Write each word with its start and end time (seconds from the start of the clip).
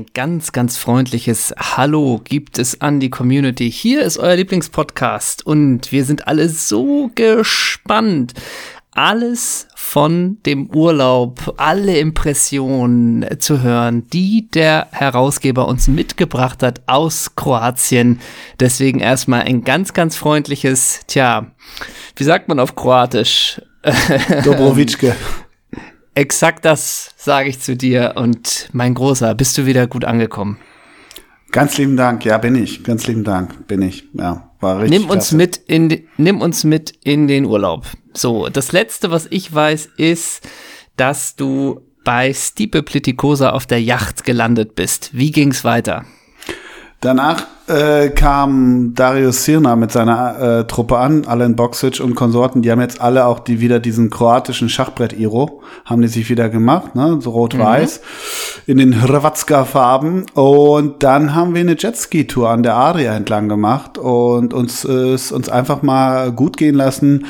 Ein 0.00 0.06
ganz, 0.14 0.52
ganz 0.52 0.78
freundliches 0.78 1.52
Hallo 1.58 2.22
gibt 2.24 2.58
es 2.58 2.80
an 2.80 3.00
die 3.00 3.10
Community. 3.10 3.70
Hier 3.70 4.00
ist 4.00 4.16
euer 4.16 4.34
Lieblingspodcast 4.34 5.44
und 5.44 5.92
wir 5.92 6.06
sind 6.06 6.26
alle 6.26 6.48
so 6.48 7.10
gespannt. 7.14 8.32
Alles 8.92 9.68
von 9.74 10.38
dem 10.46 10.70
Urlaub, 10.70 11.52
alle 11.58 11.98
Impressionen 11.98 13.26
zu 13.40 13.60
hören, 13.60 14.06
die 14.08 14.48
der 14.48 14.88
Herausgeber 14.90 15.68
uns 15.68 15.86
mitgebracht 15.86 16.62
hat 16.62 16.80
aus 16.86 17.36
Kroatien. 17.36 18.20
Deswegen 18.58 19.00
erstmal 19.00 19.42
ein 19.42 19.64
ganz, 19.64 19.92
ganz 19.92 20.16
freundliches, 20.16 21.00
tja, 21.08 21.52
wie 22.16 22.24
sagt 22.24 22.48
man 22.48 22.58
auf 22.58 22.74
Kroatisch? 22.74 23.60
Dobrowitschke. 24.44 25.14
Exakt 26.14 26.64
das 26.64 27.14
sage 27.16 27.48
ich 27.48 27.60
zu 27.60 27.76
dir 27.76 28.14
und 28.16 28.68
mein 28.72 28.94
Großer, 28.94 29.34
bist 29.34 29.56
du 29.56 29.66
wieder 29.66 29.86
gut 29.86 30.04
angekommen? 30.04 30.58
Ganz 31.52 31.78
lieben 31.78 31.96
Dank, 31.96 32.24
ja, 32.24 32.38
bin 32.38 32.54
ich. 32.54 32.84
Ganz 32.84 33.06
lieben 33.06 33.24
Dank, 33.24 33.66
bin 33.66 33.82
ich. 33.82 34.04
Ja, 34.12 34.50
war 34.60 34.80
richtig. 34.80 35.00
Nimm 35.00 35.10
uns 35.10 35.28
klasse. 35.28 35.36
mit 35.36 35.56
in, 35.66 36.02
nimm 36.16 36.40
uns 36.40 36.64
mit 36.64 36.92
in 37.02 37.26
den 37.26 37.44
Urlaub. 37.44 37.86
So, 38.12 38.48
das 38.48 38.72
letzte, 38.72 39.10
was 39.10 39.26
ich 39.30 39.52
weiß, 39.52 39.90
ist, 39.96 40.48
dass 40.96 41.34
du 41.34 41.80
bei 42.04 42.32
Stipe 42.32 42.82
Plitikosa 42.82 43.50
auf 43.50 43.66
der 43.66 43.82
Yacht 43.82 44.24
gelandet 44.24 44.74
bist. 44.74 45.10
Wie 45.12 45.30
ging's 45.32 45.64
weiter? 45.64 46.04
Danach 47.00 47.46
äh, 47.66 48.10
kam 48.10 48.92
Darius 48.94 49.44
Sirna 49.44 49.74
mit 49.74 49.90
seiner 49.90 50.38
äh, 50.38 50.66
Truppe 50.66 50.98
an, 50.98 51.24
Alan 51.24 51.56
Boxic 51.56 51.98
und 52.00 52.14
Konsorten. 52.14 52.60
Die 52.60 52.70
haben 52.70 52.80
jetzt 52.80 53.00
alle 53.00 53.24
auch 53.24 53.38
die 53.38 53.60
wieder 53.60 53.80
diesen 53.80 54.10
kroatischen 54.10 54.68
Schachbrett-Iro, 54.68 55.62
haben 55.86 56.02
die 56.02 56.08
sich 56.08 56.28
wieder 56.28 56.50
gemacht, 56.50 56.94
ne? 56.96 57.18
so 57.22 57.30
rot-weiß, 57.30 58.02
in 58.66 58.76
den 58.76 58.92
Hrvatska-Farben. 59.00 60.26
Und 60.34 61.02
dann 61.02 61.34
haben 61.34 61.54
wir 61.54 61.62
eine 61.62 61.76
Jetski-Tour 61.78 62.50
an 62.50 62.62
der 62.62 62.76
Adria 62.76 63.14
entlang 63.14 63.48
gemacht 63.48 63.96
und 63.96 64.52
uns 64.52 64.84
äh, 64.84 65.16
uns 65.32 65.48
einfach 65.48 65.80
mal 65.80 66.32
gut 66.32 66.58
gehen 66.58 66.74
lassen. 66.74 67.24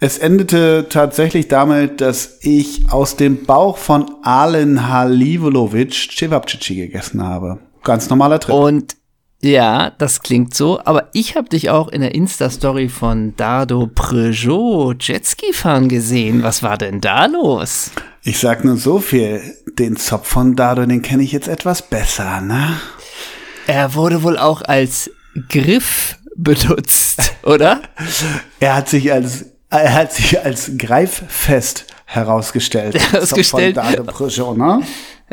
Es 0.00 0.16
endete 0.16 0.86
tatsächlich 0.88 1.48
damit, 1.48 2.00
dass 2.00 2.38
ich 2.40 2.90
aus 2.90 3.16
dem 3.16 3.44
Bauch 3.44 3.76
von 3.76 4.10
Alen 4.22 4.88
Halivulovic 4.88 5.92
Cevapcici 5.92 6.76
gegessen 6.76 7.22
habe. 7.22 7.58
Ganz 7.84 8.08
normaler 8.08 8.40
Trip. 8.40 8.54
Und 8.54 9.01
ja, 9.44 9.90
das 9.98 10.22
klingt 10.22 10.54
so, 10.54 10.80
aber 10.84 11.08
ich 11.12 11.36
habe 11.36 11.48
dich 11.48 11.68
auch 11.68 11.88
in 11.88 12.00
der 12.00 12.14
Insta-Story 12.14 12.88
von 12.88 13.34
Dardo 13.36 13.88
Peugeot 13.92 14.94
Jetski 15.00 15.52
fahren 15.52 15.88
gesehen. 15.88 16.44
Was 16.44 16.62
war 16.62 16.78
denn 16.78 17.00
da 17.00 17.26
los? 17.26 17.90
Ich 18.22 18.38
sag 18.38 18.64
nur 18.64 18.76
so 18.76 19.00
viel. 19.00 19.42
Den 19.78 19.96
Zopf 19.96 20.28
von 20.28 20.54
Dado, 20.54 20.86
den 20.86 21.02
kenne 21.02 21.24
ich 21.24 21.32
jetzt 21.32 21.48
etwas 21.48 21.82
besser, 21.82 22.40
ne? 22.40 22.80
Er 23.66 23.94
wurde 23.94 24.22
wohl 24.22 24.38
auch 24.38 24.62
als 24.62 25.10
Griff 25.48 26.18
benutzt, 26.36 27.34
oder? 27.42 27.82
Er 28.60 28.76
hat 28.76 28.88
sich 28.88 29.12
als, 29.12 29.46
er 29.70 29.92
hat 29.92 30.12
sich 30.12 30.40
als 30.40 30.70
Greiffest 30.78 31.86
herausgestellt. 32.04 32.94
Herausgestellt. 33.12 33.74
Zopf 33.74 33.84
von 33.84 33.96
Dado 33.96 34.04
Peugeot, 34.04 34.54
ne? 34.54 34.82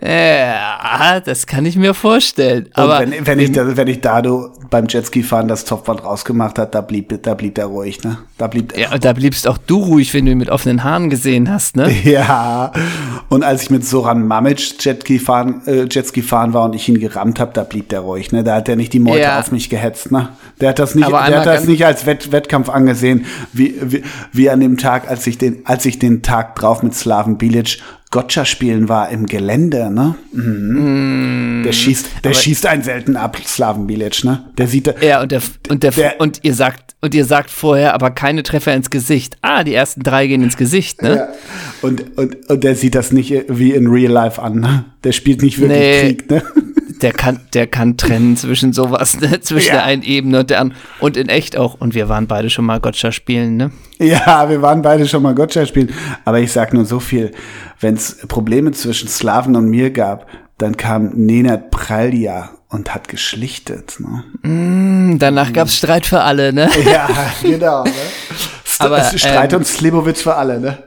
Ja, 0.01 1.19
das 1.19 1.45
kann 1.47 1.65
ich 1.65 1.75
mir 1.75 1.93
vorstellen. 1.93 2.69
Aber 2.73 2.99
wenn, 2.99 3.25
wenn 3.25 3.39
ich, 3.39 3.51
da, 3.51 3.75
wenn 3.75 3.87
ich 3.87 4.01
Dado 4.01 4.51
beim 4.69 4.87
Jetski 4.87 5.23
fahren 5.23 5.47
das 5.47 5.65
Zopfband 5.65 6.03
rausgemacht 6.03 6.57
hat, 6.57 6.73
da 6.75 6.81
blieb, 6.81 7.21
da 7.23 7.33
blieb 7.33 7.57
er 7.57 7.65
ruhig, 7.65 8.03
ne? 8.03 8.17
Da 8.37 8.47
blieb 8.47 8.77
ja, 8.77 8.93
und 8.93 9.03
da 9.03 9.13
bliebst 9.13 9.47
auch 9.47 9.57
du 9.57 9.77
ruhig, 9.83 10.13
wenn 10.13 10.25
du 10.25 10.31
ihn 10.31 10.37
mit 10.37 10.49
offenen 10.49 10.83
Haaren 10.83 11.09
gesehen 11.09 11.51
hast, 11.51 11.75
ne? 11.75 11.89
Ja, 12.03 12.71
und 13.29 13.43
als 13.43 13.63
ich 13.63 13.69
mit 13.69 13.85
Soran 13.85 14.25
Mamic 14.25 14.83
Jetski 14.83 15.19
fahren, 15.19 15.61
äh, 15.65 15.83
Jetski 15.89 16.21
fahren 16.21 16.53
war 16.53 16.65
und 16.65 16.75
ich 16.75 16.87
ihn 16.87 16.99
gerammt 16.99 17.39
habe, 17.39 17.51
da 17.53 17.63
blieb 17.63 17.89
der 17.89 17.99
ruhig, 18.01 18.31
ne? 18.31 18.43
Da 18.43 18.55
hat 18.55 18.69
er 18.69 18.75
nicht 18.75 18.93
die 18.93 18.99
Meute 18.99 19.21
Ja. 19.21 19.39
auf 19.39 19.51
mich 19.51 19.69
gehetzt, 19.69 20.11
ne? 20.11 20.29
Der 20.61 20.69
hat 20.69 20.79
das 20.79 20.95
nicht, 20.95 21.09
der 21.09 21.21
hat 21.39 21.45
das 21.45 21.65
nicht 21.65 21.85
als 21.85 22.05
Wett, 22.05 22.31
Wettkampf 22.31 22.69
angesehen, 22.69 23.25
wie, 23.53 23.75
wie, 23.81 24.03
wie 24.31 24.49
an 24.49 24.59
dem 24.59 24.77
Tag, 24.77 25.09
als 25.09 25.27
ich 25.27 25.37
den, 25.37 25.65
als 25.65 25.85
ich 25.85 25.99
den 25.99 26.21
Tag 26.21 26.55
drauf 26.55 26.83
mit 26.83 26.93
Slaven 26.95 27.37
Bilic 27.37 27.79
Gotcha 28.11 28.43
spielen 28.43 28.89
war 28.89 29.09
im 29.09 29.27
Gelände, 29.27 29.91
ne? 29.91 30.15
Mhm. 30.33 31.61
der 31.63 31.73
schießt, 31.73 32.07
der 32.23 32.33
schießt 32.33 32.65
einen 32.65 32.81
selten 32.81 33.15
ab, 33.15 33.37
Slaven 33.45 33.85
Bilic, 33.85 34.23
ne? 34.23 34.45
Der 34.57 34.65
sieht, 34.67 34.87
da- 34.87 34.95
Ja, 35.01 35.21
und 35.21 35.31
der, 35.31 35.41
und 35.69 35.83
der, 35.83 35.91
Der- 35.91 36.19
und 36.19 36.39
ihr 36.41 36.55
sagt, 36.55 36.95
und 37.01 37.13
ihr 37.13 37.25
sagt 37.25 37.51
vorher 37.51 37.93
aber 37.93 38.09
keine 38.09 38.41
Treffer 38.41 38.73
ins 38.73 38.89
Gesicht. 38.89 39.37
Ah, 39.41 39.63
die 39.63 39.73
ersten 39.75 40.01
drei 40.01 40.25
gehen 40.25 40.41
ins 40.41 40.57
Gesicht, 40.57 41.03
ne? 41.03 41.15
Ja. 41.17 41.27
Und, 41.83 42.17
und, 42.17 42.49
und 42.49 42.63
der 42.63 42.75
sieht 42.75 42.95
das 42.95 43.11
nicht 43.11 43.31
wie 43.47 43.73
in 43.73 43.85
Real 43.87 44.11
Life 44.11 44.41
an, 44.41 44.59
ne? 44.59 44.85
Der 45.03 45.11
spielt 45.11 45.43
nicht 45.43 45.59
wirklich 45.59 45.77
Nee. 45.79 46.01
Krieg, 46.15 46.29
ne? 46.31 46.43
Der 47.01 47.13
kann, 47.13 47.39
der 47.53 47.67
kann 47.67 47.95
trennen 47.97 48.35
zwischen 48.35 48.73
sowas, 48.73 49.19
ne? 49.19 49.39
Zwischen 49.41 49.69
Ja. 49.69 49.73
der 49.75 49.83
einen 49.85 50.03
Ebene 50.03 50.39
und 50.39 50.49
der 50.49 50.59
anderen. 50.59 50.81
Und 50.99 51.15
in 51.17 51.29
echt 51.29 51.57
auch. 51.57 51.75
Und 51.79 51.93
wir 51.93 52.09
waren 52.09 52.27
beide 52.27 52.49
schon 52.49 52.65
mal 52.65 52.79
Gotcha 52.79 53.11
spielen, 53.11 53.57
ne? 53.57 53.71
Ja, 53.99 54.49
wir 54.49 54.61
waren 54.61 54.81
beide 54.81 55.07
schon 55.07 55.23
mal 55.23 55.33
Gotcha 55.35 55.65
spielen. 55.65 55.93
Aber 56.25 56.39
ich 56.39 56.51
sag 56.51 56.73
nur 56.73 56.85
so 56.85 56.99
viel. 56.99 57.31
Wenn 57.79 57.95
es 57.95 58.17
Probleme 58.27 58.71
zwischen 58.71 59.07
Slaven 59.07 59.55
und 59.55 59.69
mir 59.69 59.91
gab, 59.91 60.27
dann 60.57 60.75
kam 60.75 61.11
Nenad 61.15 61.71
Pralja 61.71 62.49
und 62.67 62.93
hat 62.93 63.07
geschlichtet. 63.07 63.97
Ne? 64.43 65.17
Danach 65.17 65.53
gab's 65.53 65.77
Streit 65.77 66.05
für 66.05 66.21
alle, 66.21 66.53
ne? 66.53 66.69
Ja, 66.85 67.07
genau. 67.41 67.83
Ne? 67.83 67.91
Aber, 68.79 69.03
Streit 69.03 69.53
ähm, 69.53 69.59
und 69.59 69.65
Slivovitz 69.65 70.21
für 70.21 70.35
alle, 70.35 70.59
ne? 70.59 70.77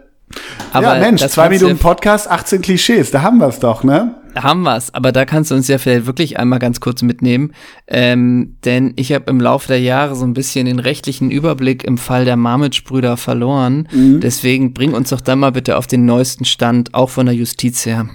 Aber 0.72 0.94
ja, 0.94 1.00
Mensch, 1.00 1.22
zwei 1.26 1.48
Minuten 1.48 1.78
Podcast, 1.78 2.30
18 2.30 2.62
Klischees, 2.62 3.10
da 3.10 3.22
haben 3.22 3.38
wir 3.38 3.48
es 3.48 3.58
doch, 3.58 3.84
ne? 3.84 4.14
Haben 4.34 4.62
wir's, 4.62 4.94
aber 4.94 5.12
da 5.12 5.26
kannst 5.26 5.50
du 5.50 5.54
uns 5.54 5.68
ja 5.68 5.76
vielleicht 5.76 6.06
wirklich 6.06 6.38
einmal 6.38 6.58
ganz 6.58 6.80
kurz 6.80 7.02
mitnehmen, 7.02 7.52
ähm, 7.86 8.56
denn 8.64 8.94
ich 8.96 9.12
habe 9.12 9.30
im 9.30 9.40
Laufe 9.40 9.68
der 9.68 9.80
Jahre 9.80 10.14
so 10.14 10.24
ein 10.24 10.32
bisschen 10.32 10.64
den 10.64 10.78
rechtlichen 10.78 11.30
Überblick 11.30 11.84
im 11.84 11.98
Fall 11.98 12.24
der 12.24 12.36
Marmitsch-Brüder 12.36 13.18
verloren. 13.18 13.88
Deswegen 13.92 14.72
bring 14.72 14.94
uns 14.94 15.10
doch 15.10 15.20
dann 15.20 15.38
mal 15.38 15.52
bitte 15.52 15.76
auf 15.76 15.86
den 15.86 16.06
neuesten 16.06 16.46
Stand, 16.46 16.94
auch 16.94 17.10
von 17.10 17.26
der 17.26 17.34
Justiz 17.34 17.84
her. 17.84 18.06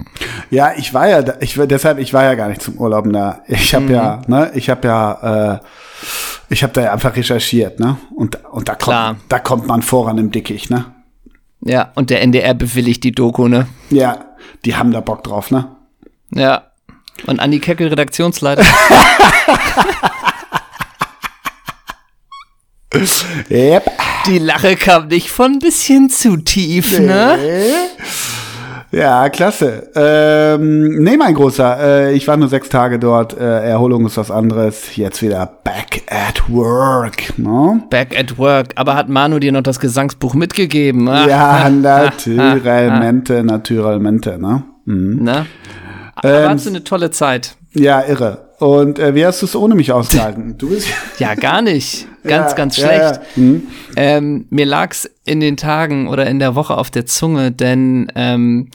Ja, 0.50 0.72
ich 0.76 0.92
war 0.92 1.08
ja, 1.08 1.22
ich 1.40 1.54
deshalb, 1.54 1.98
ich 1.98 2.12
war 2.12 2.24
ja 2.24 2.34
gar 2.34 2.48
nicht 2.48 2.62
zum 2.62 2.78
Urlauben 2.78 3.12
da. 3.12 3.42
Ich 3.46 3.74
habe 3.74 3.92
ja, 3.92 4.22
ne, 4.26 4.50
ich 4.54 4.70
habe 4.70 4.88
ja, 4.88 5.54
äh, 5.54 5.58
ich 6.48 6.62
habe 6.62 6.72
da 6.72 6.80
ja 6.82 6.92
einfach 6.92 7.14
recherchiert, 7.14 7.78
ne? 7.78 7.96
Und 8.16 8.38
und 8.50 8.68
da 8.68 8.74
Klar. 8.74 9.14
kommt, 9.14 9.20
da 9.28 9.38
kommt 9.38 9.66
man 9.66 9.82
voran 9.82 10.18
im 10.18 10.30
Dickicht, 10.30 10.70
ne? 10.70 10.86
Ja, 11.60 11.92
und 11.94 12.10
der 12.10 12.22
NDR 12.22 12.54
bewilligt 12.54 13.02
die 13.04 13.12
Doku, 13.12 13.48
ne? 13.48 13.66
Ja, 13.90 14.24
die 14.64 14.76
haben 14.76 14.92
da 14.92 15.00
Bock 15.00 15.24
drauf, 15.24 15.50
ne? 15.50 15.76
Ja. 16.32 16.70
Und 17.26 17.40
Andi 17.40 17.58
Keckel, 17.58 17.88
Redaktionsleiter. 17.88 18.64
Yep. 23.50 23.90
die 24.26 24.38
Lache 24.38 24.74
kam 24.76 25.08
nicht 25.08 25.30
von 25.30 25.52
ein 25.52 25.58
bisschen 25.58 26.08
zu 26.10 26.38
tief, 26.38 26.98
ne? 26.98 27.38
Ja, 28.90 29.28
klasse. 29.28 29.90
Ähm, 29.94 31.02
nee, 31.02 31.16
mein 31.18 31.34
Großer, 31.34 31.78
äh, 32.08 32.14
ich 32.14 32.26
war 32.26 32.38
nur 32.38 32.48
sechs 32.48 32.70
Tage 32.70 32.98
dort. 32.98 33.38
Äh, 33.38 33.68
Erholung 33.68 34.06
ist 34.06 34.16
was 34.16 34.30
anderes. 34.30 34.96
Jetzt 34.96 35.20
wieder 35.20 35.44
back 35.62 36.02
at 36.08 36.42
work. 36.48 37.38
Ne? 37.38 37.82
Back 37.90 38.18
at 38.18 38.38
work. 38.38 38.68
Aber 38.76 38.94
hat 38.94 39.10
Manu 39.10 39.38
dir 39.38 39.52
noch 39.52 39.62
das 39.62 39.78
Gesangsbuch 39.78 40.32
mitgegeben? 40.34 41.06
Ah, 41.08 41.26
Ja, 41.26 41.68
naturalmente, 41.70 43.44
naturalmente, 43.44 44.38
ne? 44.38 44.62
Mhm. 44.86 45.22
Ne? 45.22 45.46
Aber 46.14 46.48
hast 46.48 46.64
du 46.64 46.70
eine 46.70 46.82
tolle 46.82 47.10
Zeit? 47.10 47.56
Ja, 47.74 48.02
irre. 48.02 48.47
Und 48.58 48.98
äh, 48.98 49.14
wie 49.14 49.24
hast 49.24 49.40
du 49.42 49.46
es 49.46 49.54
ohne 49.54 49.74
mich 49.74 49.92
ausgehalten? 49.92 50.54
Du 50.58 50.70
bist 50.70 50.88
Ja, 51.18 51.34
gar 51.34 51.62
nicht. 51.62 52.06
Ganz, 52.24 52.50
Ja, 52.50 52.56
ganz 52.56 52.76
schlecht. 52.76 53.00
ja. 53.00 53.20
Mhm. 53.36 53.68
Ähm, 53.96 54.46
mir 54.50 54.66
lag's 54.66 55.08
in 55.24 55.40
den 55.40 55.56
Tagen 55.56 56.08
oder 56.08 56.26
in 56.26 56.38
der 56.38 56.54
Woche 56.54 56.76
auf 56.76 56.90
der 56.90 57.06
Zunge, 57.06 57.52
denn 57.52 58.10
ähm, 58.16 58.68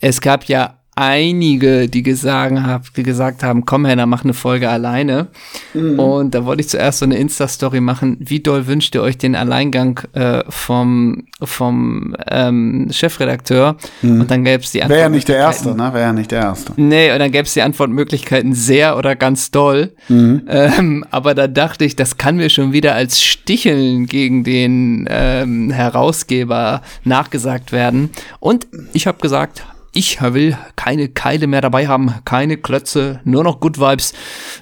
es 0.00 0.20
gab 0.20 0.44
ja 0.44 0.79
einige, 0.96 1.88
die, 1.88 2.02
gesagt 2.02 2.58
hab, 2.60 2.92
gesagt 2.94 3.42
haben, 3.42 3.64
komm 3.64 3.86
Henna, 3.86 4.06
mach 4.06 4.24
eine 4.24 4.34
Folge 4.34 4.68
alleine. 4.68 5.28
Mhm. 5.72 5.98
Und 5.98 6.34
da 6.34 6.44
wollte 6.44 6.60
ich 6.60 6.68
zuerst 6.68 6.98
so 6.98 7.06
eine 7.06 7.16
Insta-Story 7.16 7.80
machen. 7.80 8.16
Wie 8.20 8.40
doll 8.40 8.66
wünscht 8.66 8.94
ihr 8.94 9.02
euch 9.02 9.16
den 9.16 9.34
Alleingang 9.34 10.00
äh, 10.12 10.42
vom, 10.48 11.24
vom 11.42 12.16
ähm, 12.30 12.88
Chefredakteur? 12.90 13.76
Und 14.02 14.30
dann 14.30 14.44
gäbe 14.44 14.62
es 14.62 14.72
die 14.72 14.82
Antwort. 14.82 14.90
Mhm. 14.90 15.00
Wäre 15.00 15.02
ja 15.02 15.08
nicht 15.08 15.28
der 15.28 15.36
Erste, 15.36 15.74
ne? 15.74 15.92
Wäre 15.92 16.00
ja 16.00 16.12
nicht 16.12 16.30
der 16.30 16.40
Erste. 16.40 16.72
Nee, 16.76 17.12
und 17.12 17.18
dann 17.18 17.30
gäbe 17.30 17.44
es 17.44 17.54
die 17.54 17.62
Antwortmöglichkeiten 17.62 18.52
sehr 18.52 18.96
oder 18.96 19.16
ganz 19.16 19.50
doll. 19.50 19.92
Ähm, 20.48 21.04
aber 21.10 21.34
da 21.34 21.46
dachte 21.46 21.84
ich, 21.84 21.96
das 21.96 22.16
kann 22.16 22.36
mir 22.36 22.50
schon 22.50 22.72
wieder 22.72 22.94
als 22.94 23.22
Sticheln 23.22 24.06
gegen 24.06 24.44
den 24.44 25.06
ähm, 25.08 25.70
Herausgeber 25.70 26.82
nachgesagt 27.04 27.72
werden. 27.72 28.10
Und 28.40 28.66
ich 28.92 29.06
habe 29.06 29.18
gesagt, 29.18 29.64
ich 29.92 30.22
will 30.22 30.56
keine 30.76 31.08
Keile 31.08 31.46
mehr 31.46 31.60
dabei 31.60 31.88
haben, 31.88 32.14
keine 32.24 32.56
Klötze, 32.56 33.20
nur 33.24 33.44
noch 33.44 33.60
Good 33.60 33.78
Vibes, 33.80 34.12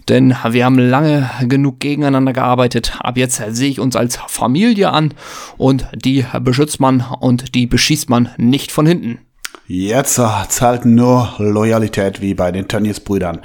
denn 0.09 0.35
wir 0.51 0.65
haben 0.65 0.79
lange 0.79 1.31
genug 1.47 1.81
gegeneinander 1.81 2.33
gearbeitet. 2.33 2.93
Ab 3.01 3.17
jetzt 3.17 3.43
sehe 3.51 3.71
ich 3.71 3.81
uns 3.81 3.97
als 3.97 4.17
Familie 4.27 4.91
an 4.91 5.15
und 5.57 5.87
die 5.95 6.25
beschützt 6.41 6.81
man 6.81 7.05
und 7.21 7.55
die 7.55 7.67
beschießt 7.67 8.09
man 8.09 8.31
nicht 8.39 8.73
von 8.73 8.87
hinten. 8.87 9.19
Jetzt 9.71 10.19
zahlt 10.49 10.87
nur 10.87 11.35
Loyalität 11.37 12.23
wie 12.23 12.33
bei 12.33 12.51
den 12.51 12.69
Tönnies-Brüdern. 12.69 13.41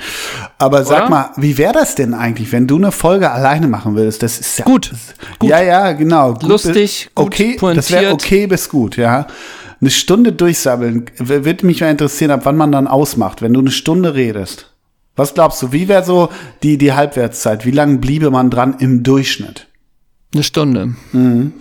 Aber 0.57 0.85
sag 0.85 1.01
Oder? 1.01 1.09
mal, 1.09 1.29
wie 1.35 1.57
wäre 1.57 1.73
das 1.73 1.95
denn 1.95 2.13
eigentlich, 2.13 2.53
wenn 2.53 2.65
du 2.65 2.77
eine 2.77 2.93
Folge 2.93 3.29
alleine 3.29 3.67
machen 3.67 3.95
würdest? 3.97 4.23
Das 4.23 4.39
ist 4.39 4.59
ja 4.59 4.63
Gut, 4.63 4.93
gut. 5.37 5.49
Ja, 5.49 5.61
ja, 5.61 5.91
genau. 5.91 6.33
Gut, 6.35 6.43
Lustig, 6.43 7.09
gut 7.13 7.25
okay, 7.25 7.57
das 7.75 7.91
wäre 7.91 8.03
pointiert. 8.03 8.13
okay 8.13 8.47
bis 8.47 8.69
gut, 8.69 8.95
ja. 8.95 9.27
Eine 9.83 9.91
Stunde 9.91 10.31
durchsabbeln, 10.31 11.07
w- 11.17 11.43
würde 11.43 11.65
mich 11.65 11.81
mal 11.81 11.89
interessieren, 11.91 12.31
ab 12.31 12.45
wann 12.45 12.55
man 12.55 12.71
dann 12.71 12.87
ausmacht, 12.87 13.41
wenn 13.41 13.51
du 13.53 13.59
eine 13.59 13.69
Stunde 13.69 14.15
redest. 14.15 14.73
Was 15.17 15.33
glaubst 15.33 15.61
du, 15.61 15.73
wie 15.73 15.89
wäre 15.89 16.05
so 16.05 16.29
die, 16.63 16.77
die 16.77 16.93
Halbwertszeit? 16.93 17.65
Wie 17.65 17.71
lange 17.71 17.97
bliebe 17.97 18.31
man 18.31 18.49
dran 18.49 18.77
im 18.79 19.03
Durchschnitt? 19.03 19.67
Eine 20.33 20.41
Stunde. 20.41 20.95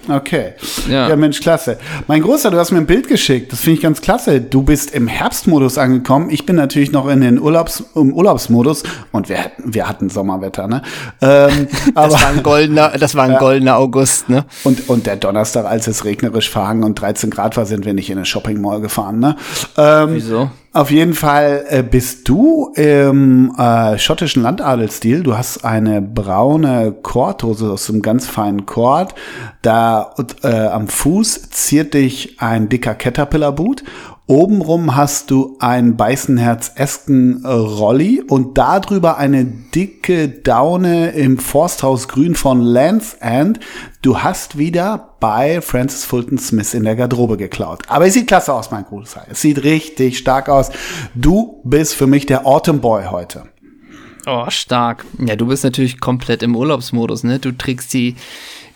Okay. 0.09 0.53
Ja. 0.89 1.09
Ja. 1.11 1.17
Mensch, 1.17 1.41
klasse. 1.41 1.77
Mein 2.09 2.23
Großer, 2.23 2.51
du 2.51 2.57
hast 2.59 2.71
mir 2.71 2.79
ein 2.79 2.87
Bild 2.87 3.07
geschickt. 3.07 3.53
Das 3.53 3.61
finde 3.61 3.77
ich 3.77 3.83
ganz 3.83 4.01
klasse. 4.01 4.41
Du 4.41 4.63
bist 4.63 4.93
im 4.95 5.07
Herbstmodus 5.09 5.77
angekommen. 5.77 6.31
Ich 6.31 6.47
bin 6.47 6.57
natürlich 6.57 6.91
noch 6.91 7.07
in 7.09 7.21
den 7.21 7.39
Urlaubs, 7.39 7.85
im 7.95 8.15
Urlaubsmodus. 8.15 8.83
Und 9.13 9.29
wir, 9.29 9.45
hatten- 9.45 9.75
wir 9.75 9.87
hatten 9.89 10.09
Sommerwetter, 10.09 10.69
ne? 10.69 10.81
Ähm, 11.21 11.69
aber, 11.95 12.09
Das 12.09 12.23
war 12.23 12.31
ein 12.31 12.43
goldener, 12.43 12.93
das 12.99 13.15
war 13.15 13.25
ein 13.25 13.37
goldener 13.39 13.77
August, 13.77 14.31
ne? 14.31 14.47
und, 14.65 14.89
und 14.89 15.07
der 15.07 15.17
Donnerstag, 15.17 15.67
als 15.67 15.87
es 15.87 16.05
regnerisch 16.07 16.49
verhangen 16.49 16.83
und 16.85 16.95
13 17.01 17.29
Grad 17.31 17.57
war, 17.59 17.67
sind 17.67 17.85
wir 17.85 17.93
nicht 17.93 18.09
in 18.09 18.17
eine 18.17 18.25
Shopping 18.25 18.61
Mall 18.61 18.81
gefahren, 18.81 19.19
ne? 19.19 19.37
Ähm, 19.77 20.11
Wieso? 20.15 20.51
Auf 20.75 20.91
jeden 20.91 21.13
Fall 21.13 21.67
äh, 21.69 21.83
bist 21.83 22.27
du 22.31 22.73
im 22.77 23.55
äh, 23.59 23.99
schottischen 23.99 24.43
Landadelsstil. 24.43 25.23
Du 25.23 25.37
hast 25.37 25.67
eine 25.67 26.01
braune 26.01 26.93
Kordhose 26.93 27.71
aus 27.71 27.91
einem 27.91 28.01
ganz 28.01 28.27
feinen 28.27 28.65
Kord. 28.65 29.15
Da 29.61 30.15
äh, 30.43 30.49
am 30.49 30.89
Fuß 30.89 31.51
ziert 31.51 31.93
dich 31.93 32.41
ein 32.41 32.71
dicker 32.71 32.95
Caterpillar-Boot. 32.95 33.85
Obenrum 34.33 34.97
hast 34.97 35.31
du 35.31 35.59
einen 35.59 35.99
Beißenherz-esken 35.99 37.45
äh, 37.45 37.49
Rolli 37.49 38.23
und 38.27 38.57
darüber 38.57 39.19
eine 39.19 39.45
dicke 39.45 40.27
Daune 40.27 41.11
im 41.11 41.37
Forsthaus 41.37 42.09
Grün 42.09 42.35
von 42.35 42.63
Land's 42.63 43.13
End. 43.21 43.61
Du 44.01 44.21
hast 44.21 44.57
wieder 44.57 45.17
bei 45.21 45.61
Francis 45.61 46.07
Fulton 46.07 46.39
Smith 46.39 46.73
in 46.73 46.85
der 46.85 46.97
Garderobe 46.97 47.37
geklaut. 47.37 47.83
Aber 47.89 48.07
es 48.07 48.15
sieht 48.15 48.27
klasse 48.27 48.55
aus, 48.55 48.71
mein 48.71 48.87
Großer. 48.87 49.27
Es 49.29 49.43
sieht 49.43 49.65
richtig 49.65 50.17
stark 50.17 50.49
aus. 50.49 50.71
Du 51.15 51.61
bist 51.63 51.95
für 51.95 52.07
mich 52.07 52.25
der 52.25 52.47
Autumn 52.47 52.81
Boy 52.81 53.05
heute. 53.11 53.43
Oh, 54.27 54.47
stark. 54.49 55.05
Ja, 55.19 55.37
du 55.37 55.45
bist 55.47 55.63
natürlich 55.63 56.01
komplett 56.01 56.43
im 56.43 56.57
Urlaubsmodus, 56.57 57.23
ne? 57.23 57.39
Du 57.39 57.53
trägst 57.53 57.93
die, 57.93 58.17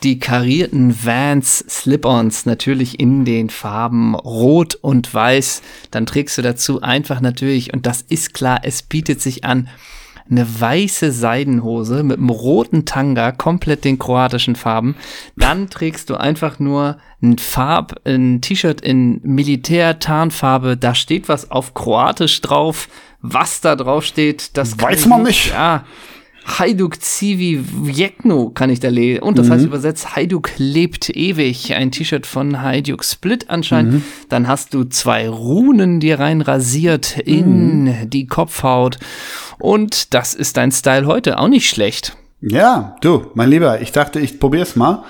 die 0.02 0.18
karierten 0.18 1.04
Vans 1.04 1.64
Slip-Ons 1.68 2.46
natürlich 2.46 3.00
in 3.00 3.24
den 3.24 3.50
Farben 3.50 4.14
Rot 4.14 4.74
und 4.74 5.12
Weiß. 5.12 5.62
Dann 5.90 6.06
trägst 6.06 6.38
du 6.38 6.42
dazu 6.42 6.82
einfach 6.82 7.20
natürlich, 7.20 7.72
und 7.72 7.86
das 7.86 8.02
ist 8.02 8.34
klar, 8.34 8.60
es 8.62 8.82
bietet 8.82 9.20
sich 9.20 9.44
an, 9.44 9.68
eine 10.28 10.60
weiße 10.60 11.12
Seidenhose 11.12 12.02
mit 12.02 12.18
einem 12.18 12.30
roten 12.30 12.84
Tanga, 12.84 13.32
komplett 13.32 13.84
den 13.84 13.98
kroatischen 13.98 14.56
Farben. 14.56 14.96
Dann 15.36 15.70
trägst 15.70 16.10
du 16.10 16.16
einfach 16.16 16.58
nur 16.58 16.98
ein 17.22 17.38
Farb, 17.38 18.00
ein 18.04 18.40
T-Shirt 18.40 18.80
in 18.80 19.20
Militär-Tarnfarbe. 19.22 20.76
Da 20.76 20.94
steht 20.94 21.28
was 21.28 21.50
auf 21.50 21.74
Kroatisch 21.74 22.40
drauf. 22.40 22.88
Was 23.22 23.60
da 23.60 23.76
drauf 23.76 24.04
steht, 24.04 24.56
das 24.56 24.80
Weiß 24.80 25.06
man 25.06 25.22
nicht. 25.22 25.50
Ja. 25.50 25.84
Hajduk 26.46 26.96
Civi 27.02 27.60
Vjekno 27.82 28.50
kann 28.50 28.70
ich 28.70 28.78
da 28.80 28.88
lesen. 28.88 29.22
Und 29.22 29.36
das 29.38 29.50
heißt 29.50 29.64
übersetzt, 29.64 30.14
Hajduk 30.14 30.50
lebt 30.58 31.10
ewig. 31.10 31.74
Ein 31.74 31.90
T-Shirt 31.90 32.24
von 32.26 32.62
Hajduk 32.62 33.04
Split 33.04 33.50
anscheinend. 33.50 34.02
Dann 34.28 34.46
hast 34.46 34.72
du 34.72 34.84
zwei 34.84 35.28
Runen 35.28 35.98
dir 36.00 36.20
rein 36.20 36.40
rasiert 36.40 37.18
in 37.18 38.08
die 38.10 38.26
Kopfhaut. 38.26 38.98
Und 39.58 40.14
das 40.14 40.34
ist 40.34 40.56
dein 40.56 40.70
Style 40.70 41.06
heute. 41.06 41.38
Auch 41.38 41.48
nicht 41.48 41.68
schlecht. 41.68 42.16
Ja, 42.40 42.96
du, 43.00 43.26
mein 43.34 43.50
Lieber, 43.50 43.80
ich 43.80 43.90
dachte, 43.92 44.20
ich 44.20 44.38
probier's 44.38 44.76
mal. 44.76 45.02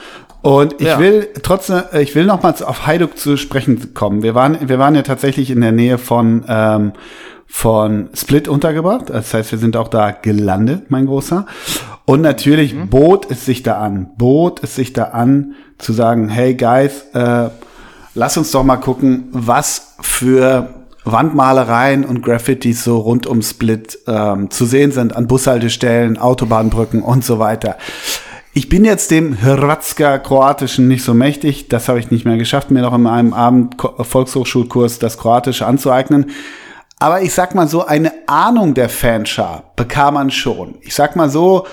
Und 0.43 0.75
ich 0.81 0.87
Ja. 0.87 0.99
will 1.01 1.29
trotzdem, 1.43 1.83
äh, 1.93 2.03
ich 2.03 2.15
will 2.15 2.25
nochmals 2.25 2.63
auf 2.63 2.87
Hajduk 2.87 3.19
zu 3.19 3.37
sprechen 3.37 3.95
kommen. 3.95 4.23
Wir 4.23 4.35
waren, 4.35 4.69
wir 4.69 4.79
waren 4.79 4.95
ja 4.95 5.03
tatsächlich 5.03 5.51
in 5.51 5.61
der 5.61 5.73
Nähe 5.73 5.99
von, 5.99 6.45
ähm, 6.49 6.93
von 7.47 8.09
Split 8.15 8.49
untergebracht. 8.49 9.11
Das 9.11 9.33
heißt, 9.33 9.53
wir 9.53 9.59
sind 9.59 9.77
auch 9.77 9.89
da 9.89 10.11
gelandet, 10.11 10.91
mein 10.91 11.07
Großer. 11.07 11.47
Und 12.05 12.21
natürlich 12.21 12.77
bot 12.89 13.31
es 13.31 13.45
sich 13.45 13.63
da 13.63 13.79
an, 13.79 14.11
bot 14.17 14.63
es 14.63 14.77
sich 14.77 14.93
da 14.93 15.05
an, 15.05 15.55
zu 15.79 15.93
sagen, 15.93 16.29
hey 16.29 16.55
Guys, 16.55 17.07
äh, 17.15 17.49
lass 18.15 18.37
uns 18.37 18.51
doch 18.51 18.63
mal 18.63 18.77
gucken, 18.77 19.29
was 19.33 19.95
für 20.01 20.71
Wandmalereien 21.05 22.05
und 22.05 22.23
Graffitis 22.23 22.83
so 22.83 22.99
rund 22.99 23.27
um 23.27 23.41
Split 23.43 23.99
ähm, 24.07 24.51
zu 24.51 24.67
sehen 24.67 24.91
sind 24.91 25.15
an 25.15 25.29
Bushaltestellen, 25.29 26.19
Autobahnbrücken 26.19 27.03
und 27.03 27.25
so 27.25 27.39
weiter. 27.39 27.77
Ich 28.53 28.69
bin 28.69 28.85
jetzt 28.85 29.11
dem 29.11 29.35
Hrvatska 29.35 30.19
Kroatischen 30.19 30.89
nicht 30.89 31.05
so 31.05 31.15
mächtig. 31.15 31.69
Das 31.69 31.89
habe 31.89 31.99
ich 31.99 32.11
nicht 32.11 32.25
mehr 32.25 32.39
geschafft, 32.39 32.71
mir 32.71 32.83
noch 32.83 32.95
in 32.95 33.07
einem 33.07 33.35
Abend 33.35 33.77
Volkshochschulkurs 33.81 34.99
das 34.99 35.19
Kroatische 35.19 35.67
anzueignen. 35.67 36.31
Aber 36.99 37.23
ich 37.23 37.35
sag 37.35 37.55
mal 37.55 37.69
so, 37.69 37.85
eine 37.85 38.13
Ahnung 38.27 38.75
der 38.75 38.89
Fanschar 38.89 39.73
bekam 39.77 40.15
man 40.15 40.31
schon. 40.31 40.77
Ich 40.81 40.95
sag 40.95 41.15
mal 41.15 41.29
so, 41.29 41.67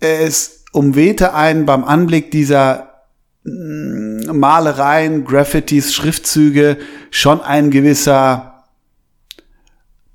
es 0.00 0.64
umwehte 0.72 1.34
einen 1.34 1.64
beim 1.64 1.84
Anblick 1.84 2.30
dieser 2.30 3.04
mm, 3.44 4.36
Malereien, 4.36 5.24
Graffitis, 5.24 5.94
Schriftzüge 5.94 6.76
schon 7.10 7.40
ein 7.40 7.70
gewisser 7.70 8.64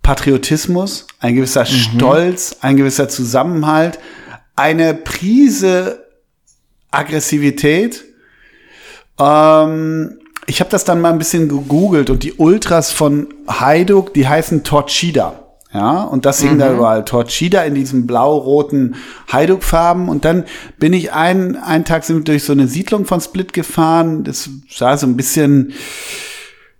Patriotismus, 0.03 1.07
ein 1.19 1.35
gewisser 1.35 1.65
Stolz, 1.65 2.57
ein 2.61 2.77
gewisser 2.77 3.09
Zusammenhalt, 3.09 3.97
eine 4.55 4.93
Prise 4.93 6.05
Aggressivität. 6.91 8.03
Ähm, 9.19 10.19
ich 10.47 10.59
habe 10.59 10.69
das 10.69 10.83
dann 10.83 11.01
mal 11.01 11.11
ein 11.11 11.17
bisschen 11.17 11.49
gegoogelt 11.49 12.09
und 12.09 12.23
die 12.23 12.33
Ultras 12.33 12.91
von 12.91 13.27
Hajduk, 13.47 14.13
die 14.13 14.27
heißen 14.27 14.63
Torcida. 14.63 15.39
Ja, 15.73 16.03
und 16.03 16.27
das 16.27 16.39
hing 16.39 16.59
da 16.59 16.71
überall. 16.71 17.03
Torcida 17.03 17.63
in 17.63 17.73
diesem 17.73 18.05
blau-roten 18.05 18.95
Hajduk-Farben. 19.31 20.07
Und 20.07 20.23
dann 20.23 20.43
bin 20.77 20.93
ich 20.93 21.13
einen, 21.13 21.55
einen 21.55 21.83
Tag 21.83 22.03
sind 22.03 22.17
wir 22.17 22.23
durch 22.23 22.43
so 22.43 22.53
eine 22.53 22.67
Siedlung 22.67 23.05
von 23.05 23.19
Split 23.19 23.53
gefahren. 23.53 24.23
Das 24.23 24.49
sah 24.69 24.97
so 24.97 25.07
ein 25.07 25.17
bisschen, 25.17 25.73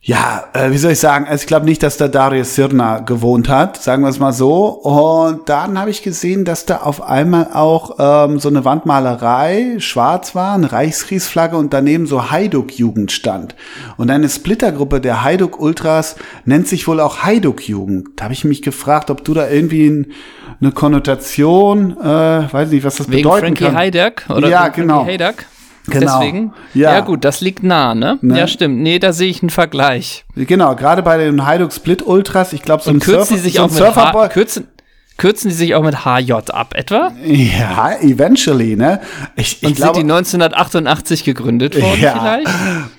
ja, 0.05 0.49
äh, 0.51 0.71
wie 0.71 0.77
soll 0.77 0.91
ich 0.91 0.99
sagen, 0.99 1.27
also 1.29 1.43
ich 1.43 1.47
glaube 1.47 1.65
nicht, 1.65 1.81
dass 1.81 1.95
da 1.95 2.09
Darius 2.09 2.55
Sirna 2.55 2.99
gewohnt 2.99 3.47
hat, 3.47 3.81
sagen 3.81 4.03
wir 4.03 4.09
es 4.09 4.19
mal 4.19 4.33
so. 4.33 4.65
Und 4.65 5.47
dann 5.47 5.79
habe 5.79 5.91
ich 5.91 6.03
gesehen, 6.03 6.43
dass 6.43 6.65
da 6.65 6.81
auf 6.81 7.01
einmal 7.01 7.51
auch 7.53 7.95
ähm, 7.99 8.37
so 8.37 8.49
eine 8.49 8.65
Wandmalerei 8.65 9.75
schwarz 9.79 10.35
war, 10.35 10.55
eine 10.55 10.69
Reichskriegsflagge 10.69 11.55
und 11.55 11.71
daneben 11.71 12.05
so 12.05 12.29
Hajduk-Jugend 12.31 13.13
stand. 13.13 13.55
Und 13.95 14.11
eine 14.11 14.27
Splittergruppe 14.27 14.99
der 14.99 15.23
Hajduk 15.23 15.57
Ultras 15.57 16.17
nennt 16.43 16.67
sich 16.67 16.85
wohl 16.85 16.99
auch 16.99 17.19
Hajduk-Jugend. 17.23 18.09
Da 18.17 18.25
habe 18.25 18.33
ich 18.33 18.43
mich 18.43 18.61
gefragt, 18.61 19.09
ob 19.09 19.23
du 19.23 19.33
da 19.33 19.49
irgendwie 19.49 19.87
ein, 19.87 20.11
eine 20.59 20.73
Konnotation, 20.73 21.95
äh, 21.97 22.03
weiß 22.51 22.71
nicht, 22.71 22.83
was 22.83 22.97
das 22.97 23.09
Wegen 23.09 23.23
bedeuten 23.23 23.45
Frankie 23.45 23.63
kann. 23.63 23.77
Heidak? 23.77 24.25
Oder 24.29 24.49
Ja, 24.49 24.67
genau. 24.67 24.95
Frankie 24.95 25.11
Heidak? 25.13 25.45
Genau. 25.87 26.19
Deswegen? 26.19 26.53
Ja. 26.73 26.93
Ja. 26.93 26.99
gut, 27.01 27.25
das 27.25 27.41
liegt 27.41 27.61
nah, 27.63 27.93
ne? 27.93 28.17
Ne? 28.21 28.39
Ja, 28.39 28.47
stimmt. 28.47 28.79
Nee, 28.79 28.99
da 28.99 29.11
sehe 29.11 29.29
ich 29.29 29.41
einen 29.41 29.49
Vergleich. 29.49 30.23
Genau, 30.35 30.75
gerade 30.75 31.03
bei 31.03 31.17
den 31.17 31.45
Hajduk 31.45 31.73
Split 31.73 32.05
Ultras, 32.05 32.53
ich 32.53 32.61
glaube 32.61 32.83
so 32.83 32.89
ein 32.91 33.01
Surfer, 33.01 33.35
so 33.37 33.63
ein 33.63 33.69
Surferboy, 33.69 34.29
kürzen, 34.29 34.67
kürzen 35.17 35.49
die 35.49 35.55
sich 35.55 35.75
auch 35.75 35.83
mit 35.83 36.05
HJ 36.05 36.31
ab 36.51 36.73
etwa? 36.75 37.11
Ja, 37.23 37.93
eventually, 38.01 38.75
ne? 38.75 38.99
Ich, 39.35 39.61
ich 39.61 39.69
Und 39.69 39.75
glaube, 39.75 39.95
sind 39.99 40.07
die 40.07 40.11
1988 40.11 41.23
gegründet 41.23 41.79
worden 41.81 42.01
ja. 42.01 42.13
vielleicht? 42.19 42.47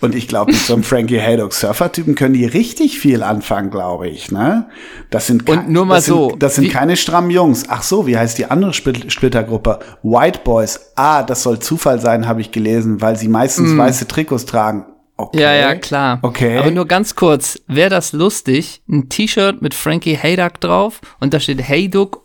Und 0.00 0.14
ich 0.14 0.28
glaube, 0.28 0.52
mit 0.52 0.60
so 0.60 0.74
einem 0.74 0.82
Frankie 0.84 1.18
Haydock 1.18 1.52
Surfer-Typen 1.52 2.14
können 2.14 2.34
die 2.34 2.46
richtig 2.46 2.98
viel 2.98 3.22
anfangen, 3.22 3.70
glaube 3.70 4.08
ich, 4.08 4.30
ne? 4.30 4.66
Das 5.10 5.26
sind 5.26 5.48
Und 5.48 5.68
nur 5.68 5.84
mal 5.86 5.96
das 5.96 6.06
so, 6.06 6.30
Sind, 6.30 6.42
das 6.42 6.54
sind 6.54 6.64
wie- 6.64 6.68
keine 6.70 6.96
strammen 6.96 7.30
Jungs. 7.30 7.64
Ach 7.68 7.82
so, 7.82 8.06
wie 8.06 8.16
heißt 8.16 8.38
die 8.38 8.46
andere 8.46 8.72
Split 8.72 9.12
Splittergruppe? 9.12 9.80
White 10.02 10.40
Boys. 10.44 10.92
Ah, 10.96 11.22
das 11.22 11.42
soll 11.42 11.58
Zufall 11.58 12.00
sein, 12.00 12.26
habe 12.28 12.40
ich 12.40 12.50
gelesen, 12.52 13.00
weil 13.00 13.16
sie 13.16 13.28
meistens 13.28 13.76
weiße 13.76 14.06
Trikots 14.08 14.46
tragen. 14.46 14.86
Okay. 15.16 15.40
Ja, 15.40 15.54
ja, 15.54 15.74
klar. 15.76 16.18
Okay. 16.22 16.58
Aber 16.58 16.70
nur 16.72 16.86
ganz 16.86 17.14
kurz, 17.14 17.60
wäre 17.68 17.90
das 17.90 18.12
lustig, 18.12 18.82
ein 18.88 19.08
T-Shirt 19.08 19.62
mit 19.62 19.72
Frankie 19.74 20.16
Hayduck 20.16 20.60
drauf 20.60 21.00
und 21.20 21.32
da 21.32 21.38
steht 21.40 21.68
Hayduck 21.68 22.22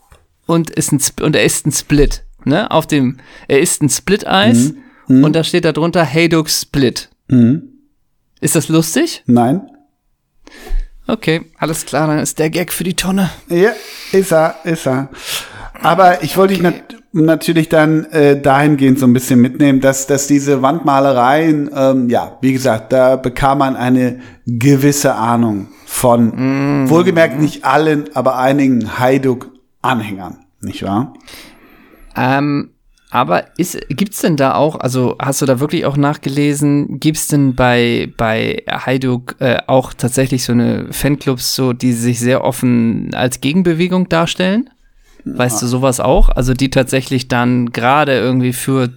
und, 0.47 0.71
ist 0.71 0.91
ein, 0.91 0.97
Sp- 0.97 1.21
und 1.23 1.35
er 1.35 1.43
ist 1.43 1.67
ein 1.67 1.71
Split. 1.71 2.23
Ne? 2.45 2.71
Auf 2.71 2.87
dem, 2.87 3.17
er 3.47 3.59
ist 3.59 3.81
ein 3.83 3.89
Split-Eis 3.89 4.73
Mhm. 5.07 5.23
und 5.23 5.35
da 5.35 5.43
steht 5.43 5.65
da 5.65 5.71
drunter 5.71 6.05
Hayduck 6.05 6.49
Split. 6.49 7.09
Ist 8.41 8.55
das 8.55 8.69
lustig? 8.69 9.23
Nein? 9.27 9.61
Okay, 11.07 11.41
alles 11.57 11.85
klar, 11.85 12.07
dann 12.07 12.19
ist 12.19 12.37
der 12.39 12.49
Gag 12.51 12.71
für 12.71 12.83
die 12.83 12.95
Tonne. 12.95 13.29
Ja, 13.49 13.71
ist 14.11 14.31
er, 14.31 14.55
ist 14.63 14.85
er. 14.87 15.09
Aber 15.81 16.23
ich 16.23 16.37
wollte 16.37 16.53
dich, 16.53 16.61
nat 16.63 16.75
natürlich 17.11 17.69
dann 17.69 18.05
äh, 18.05 18.39
dahingehend 18.39 18.99
so 18.99 19.07
ein 19.07 19.13
bisschen 19.13 19.41
mitnehmen, 19.41 19.81
dass, 19.81 20.07
dass 20.07 20.27
diese 20.27 20.61
Wandmalereien, 20.61 21.69
ähm, 21.75 22.09
ja, 22.09 22.37
wie 22.41 22.53
gesagt, 22.53 22.93
da 22.93 23.15
bekam 23.15 23.59
man 23.59 23.75
eine 23.75 24.19
gewisse 24.45 25.15
Ahnung 25.15 25.67
von, 25.85 26.83
mm. 26.83 26.89
wohlgemerkt 26.89 27.39
nicht 27.39 27.65
allen, 27.65 28.15
aber 28.15 28.37
einigen 28.37 28.99
Hajduk-Anhängern, 28.99 30.37
nicht 30.61 30.83
wahr? 30.83 31.13
Ähm, 32.15 32.71
aber 33.11 33.57
ist, 33.57 33.79
gibt's 33.89 34.21
denn 34.21 34.35
da 34.35 34.53
auch, 34.53 34.79
also 34.79 35.15
hast 35.19 35.41
du 35.41 35.47
da 35.47 35.59
wirklich 35.59 35.85
auch 35.85 35.97
nachgelesen, 35.97 36.99
gibt's 36.99 37.27
denn 37.27 37.55
bei, 37.55 38.13
bei 38.17 38.63
Hajduk 38.69 39.35
äh, 39.39 39.57
auch 39.65 39.93
tatsächlich 39.93 40.43
so 40.43 40.53
eine 40.53 40.87
Fanclubs, 40.91 41.55
so, 41.55 41.73
die 41.73 41.93
sich 41.93 42.19
sehr 42.19 42.43
offen 42.43 43.11
als 43.15 43.41
Gegenbewegung 43.41 44.09
darstellen? 44.09 44.69
Weißt 45.37 45.61
du 45.61 45.67
sowas 45.67 45.99
auch? 45.99 46.29
Also 46.29 46.53
die 46.53 46.69
tatsächlich 46.69 47.27
dann 47.27 47.71
gerade 47.71 48.17
irgendwie 48.17 48.53
für 48.53 48.89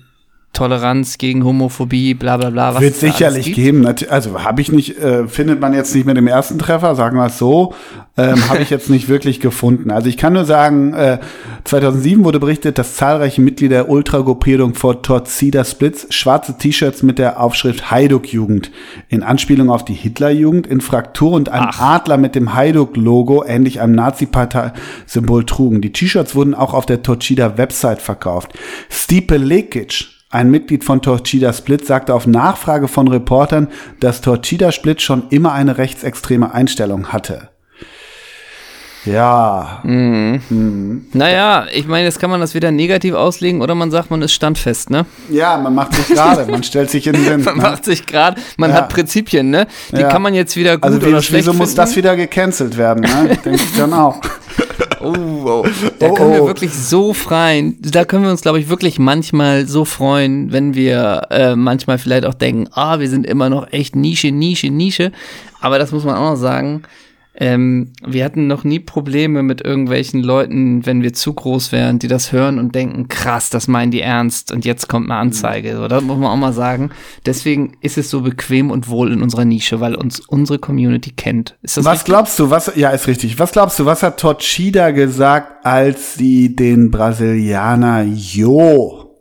Toleranz 0.52 1.18
gegen 1.18 1.44
Homophobie, 1.44 2.14
bla 2.14 2.36
bla 2.36 2.50
bla. 2.50 2.74
Was 2.74 2.82
Wird 2.82 2.94
sicherlich 2.94 3.54
geben. 3.54 3.86
Also 3.86 4.44
habe 4.44 4.60
ich 4.60 4.70
nicht, 4.70 4.98
äh, 4.98 5.26
findet 5.26 5.60
man 5.60 5.72
jetzt 5.72 5.94
nicht 5.94 6.06
mit 6.06 6.16
dem 6.16 6.26
ersten 6.26 6.58
Treffer, 6.58 6.94
sagen 6.94 7.16
wir 7.16 7.26
es 7.26 7.38
so, 7.38 7.74
ähm, 8.18 8.48
habe 8.50 8.62
ich 8.62 8.70
jetzt 8.70 8.90
nicht 8.90 9.08
wirklich 9.08 9.40
gefunden. 9.40 9.90
Also 9.90 10.08
ich 10.08 10.16
kann 10.16 10.34
nur 10.34 10.44
sagen, 10.44 10.92
äh, 10.92 11.18
2007 11.64 12.24
wurde 12.24 12.38
berichtet, 12.38 12.78
dass 12.78 12.96
zahlreiche 12.96 13.40
Mitglieder 13.40 13.72
der 13.72 13.88
Ultragruppierung 13.88 14.74
vor 14.74 15.02
Torcida 15.02 15.64
Splits 15.64 16.06
schwarze 16.10 16.58
T-Shirts 16.58 17.02
mit 17.02 17.18
der 17.18 17.40
Aufschrift 17.40 17.90
Hajduk-Jugend 17.90 18.70
in 19.08 19.22
Anspielung 19.22 19.70
auf 19.70 19.84
die 19.84 19.94
Hitlerjugend 19.94 20.66
in 20.66 20.80
Fraktur 20.80 21.32
und 21.32 21.48
einem 21.48 21.68
Ach. 21.70 21.80
Adler 21.80 22.18
mit 22.18 22.34
dem 22.34 22.54
Hajduk-Logo 22.54 23.44
ähnlich 23.46 23.80
einem 23.80 23.94
Nazi-Partei-Symbol 23.94 25.46
trugen. 25.46 25.80
Die 25.80 25.92
T-Shirts 25.92 26.34
wurden 26.34 26.54
auch 26.54 26.74
auf 26.74 26.84
der 26.84 27.02
Torcida-Website 27.02 28.02
verkauft. 28.02 28.52
Stipe 28.90 29.38
Lekic 29.38 30.21
ein 30.32 30.50
Mitglied 30.50 30.82
von 30.82 31.02
Torcida 31.02 31.52
Split 31.52 31.86
sagte 31.86 32.14
auf 32.14 32.26
Nachfrage 32.26 32.88
von 32.88 33.06
Reportern, 33.06 33.68
dass 34.00 34.22
Torcida 34.22 34.72
Split 34.72 35.02
schon 35.02 35.24
immer 35.28 35.52
eine 35.52 35.76
rechtsextreme 35.76 36.52
Einstellung 36.54 37.12
hatte. 37.12 37.51
Ja. 39.04 39.80
Mhm. 39.82 40.40
Mhm. 40.48 41.06
Naja, 41.12 41.66
ich 41.72 41.86
meine, 41.86 42.04
jetzt 42.04 42.20
kann 42.20 42.30
man 42.30 42.40
das 42.40 42.54
wieder 42.54 42.70
negativ 42.70 43.14
auslegen 43.14 43.60
oder 43.60 43.74
man 43.74 43.90
sagt, 43.90 44.10
man 44.10 44.22
ist 44.22 44.32
standfest, 44.32 44.90
ne? 44.90 45.06
Ja, 45.28 45.56
man 45.56 45.74
macht 45.74 45.94
sich 45.94 46.06
gerade, 46.08 46.50
man 46.50 46.62
stellt 46.62 46.90
sich 46.90 47.06
in 47.06 47.14
den 47.14 47.24
Sinn. 47.24 47.42
man 47.44 47.56
ne? 47.56 47.62
macht 47.62 47.84
sich 47.84 48.06
gerade, 48.06 48.40
man 48.56 48.70
ja. 48.70 48.76
hat 48.76 48.90
Prinzipien, 48.90 49.50
ne? 49.50 49.66
Die 49.90 50.00
ja. 50.00 50.08
kann 50.08 50.22
man 50.22 50.34
jetzt 50.34 50.56
wieder 50.56 50.76
gut 50.76 50.84
also, 50.84 51.06
oder 51.06 51.20
schlecht 51.20 51.46
Wieso 51.46 51.52
muss 51.52 51.74
das 51.74 51.96
wieder 51.96 52.14
gecancelt 52.14 52.76
werden, 52.76 53.02
ne? 53.02 53.36
Denke 53.44 53.62
ich 53.62 53.76
dann 53.76 53.92
auch. 53.92 54.20
Oh, 55.00 55.14
oh. 55.44 55.66
Da 55.98 56.10
oh, 56.10 56.14
können 56.14 56.32
wir 56.32 56.44
oh. 56.44 56.46
wirklich 56.46 56.72
so 56.72 57.12
freuen. 57.12 57.76
Da 57.80 58.04
können 58.04 58.22
wir 58.22 58.30
uns, 58.30 58.42
glaube 58.42 58.60
ich, 58.60 58.68
wirklich 58.68 59.00
manchmal 59.00 59.66
so 59.66 59.84
freuen, 59.84 60.52
wenn 60.52 60.74
wir 60.74 61.22
äh, 61.30 61.56
manchmal 61.56 61.98
vielleicht 61.98 62.24
auch 62.24 62.34
denken, 62.34 62.68
ah, 62.72 63.00
wir 63.00 63.08
sind 63.08 63.26
immer 63.26 63.50
noch 63.50 63.72
echt 63.72 63.96
Nische, 63.96 64.30
Nische, 64.30 64.70
Nische. 64.70 65.10
Aber 65.60 65.80
das 65.80 65.90
muss 65.90 66.04
man 66.04 66.14
auch 66.14 66.30
noch 66.30 66.36
sagen. 66.36 66.82
Ähm, 67.42 67.90
wir 68.06 68.24
hatten 68.24 68.46
noch 68.46 68.62
nie 68.62 68.78
Probleme 68.78 69.42
mit 69.42 69.62
irgendwelchen 69.62 70.22
Leuten, 70.22 70.86
wenn 70.86 71.02
wir 71.02 71.12
zu 71.12 71.34
groß 71.34 71.72
wären, 71.72 71.98
die 71.98 72.06
das 72.06 72.30
hören 72.30 72.60
und 72.60 72.76
denken, 72.76 73.08
krass, 73.08 73.50
das 73.50 73.66
meinen 73.66 73.90
die 73.90 74.00
ernst 74.00 74.52
und 74.52 74.64
jetzt 74.64 74.86
kommt 74.86 75.10
eine 75.10 75.18
Anzeige. 75.18 75.74
So, 75.76 75.88
das 75.88 76.04
muss 76.04 76.18
man 76.18 76.28
auch 76.30 76.36
mal 76.36 76.52
sagen. 76.52 76.90
Deswegen 77.26 77.72
ist 77.80 77.98
es 77.98 78.10
so 78.10 78.20
bequem 78.20 78.70
und 78.70 78.88
wohl 78.88 79.12
in 79.12 79.22
unserer 79.22 79.44
Nische, 79.44 79.80
weil 79.80 79.96
uns 79.96 80.20
unsere 80.20 80.60
Community 80.60 81.10
kennt. 81.10 81.58
was 81.62 81.78
richtig? 81.78 82.04
glaubst 82.04 82.38
du, 82.38 82.50
was, 82.50 82.76
ja, 82.76 82.90
ist 82.90 83.08
richtig. 83.08 83.40
Was 83.40 83.50
glaubst 83.50 83.76
du, 83.80 83.86
was 83.86 84.04
hat 84.04 84.20
Torcida 84.20 84.92
gesagt, 84.92 85.66
als 85.66 86.14
sie 86.14 86.54
den 86.54 86.92
Brasilianer 86.92 88.04
Jo 88.04 89.18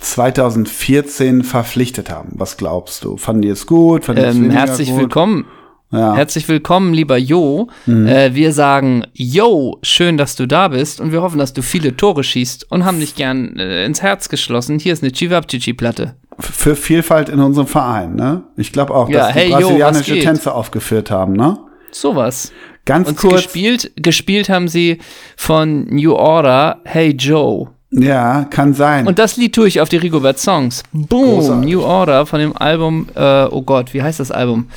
2014 0.00 1.44
verpflichtet 1.44 2.10
haben? 2.10 2.32
Was 2.34 2.58
glaubst 2.58 3.04
du? 3.04 3.16
Fanden 3.16 3.40
die 3.40 3.48
es 3.48 3.66
gut? 3.66 4.06
Ähm, 4.14 4.50
herzlich 4.50 4.90
gut? 4.90 4.98
willkommen. 4.98 5.46
Ja. 5.92 6.14
Herzlich 6.14 6.48
willkommen, 6.48 6.92
lieber 6.92 7.16
Jo. 7.16 7.68
Mhm. 7.86 8.06
Äh, 8.06 8.34
wir 8.34 8.52
sagen, 8.52 9.04
Jo, 9.12 9.78
schön, 9.82 10.16
dass 10.16 10.34
du 10.34 10.46
da 10.46 10.68
bist 10.68 11.00
und 11.00 11.12
wir 11.12 11.22
hoffen, 11.22 11.38
dass 11.38 11.52
du 11.52 11.62
viele 11.62 11.96
Tore 11.96 12.24
schießt 12.24 12.70
und 12.70 12.84
haben 12.84 12.98
dich 12.98 13.14
gern 13.14 13.56
äh, 13.58 13.84
ins 13.84 14.02
Herz 14.02 14.28
geschlossen. 14.28 14.78
Hier 14.78 14.92
ist 14.92 15.02
eine 15.02 15.12
Chivapchichi-Platte. 15.12 16.14
Für 16.40 16.74
Vielfalt 16.74 17.28
in 17.28 17.38
unserem 17.38 17.68
Verein, 17.68 18.16
ne? 18.16 18.42
Ich 18.56 18.72
glaube 18.72 18.92
auch, 18.92 19.08
ja, 19.08 19.26
dass 19.26 19.34
hey, 19.34 19.46
die 19.46 19.52
brasilianische 19.52 20.16
jo, 20.16 20.22
Tänze 20.22 20.52
aufgeführt 20.52 21.12
haben, 21.12 21.34
ne? 21.34 21.58
Sowas. 21.92 22.50
Ganz 22.84 23.08
und 23.08 23.16
kurz. 23.16 23.44
Gespielt, 23.44 23.92
gespielt 23.96 24.48
haben 24.48 24.66
sie 24.66 24.98
von 25.36 25.84
New 25.86 26.12
Order, 26.12 26.80
Hey 26.84 27.10
Joe. 27.12 27.68
Ja, 27.92 28.44
kann 28.50 28.74
sein. 28.74 29.06
Und 29.06 29.20
das 29.20 29.36
Lied 29.36 29.54
tue 29.54 29.68
ich 29.68 29.80
auf 29.80 29.88
die 29.88 29.98
Rigobert 29.98 30.40
Songs. 30.40 30.82
Boom, 30.92 31.36
Großartig. 31.36 31.70
New 31.70 31.82
Order 31.82 32.26
von 32.26 32.40
dem 32.40 32.56
Album, 32.56 33.06
äh, 33.14 33.44
oh 33.44 33.62
Gott, 33.62 33.94
wie 33.94 34.02
heißt 34.02 34.18
das 34.18 34.32
Album? 34.32 34.68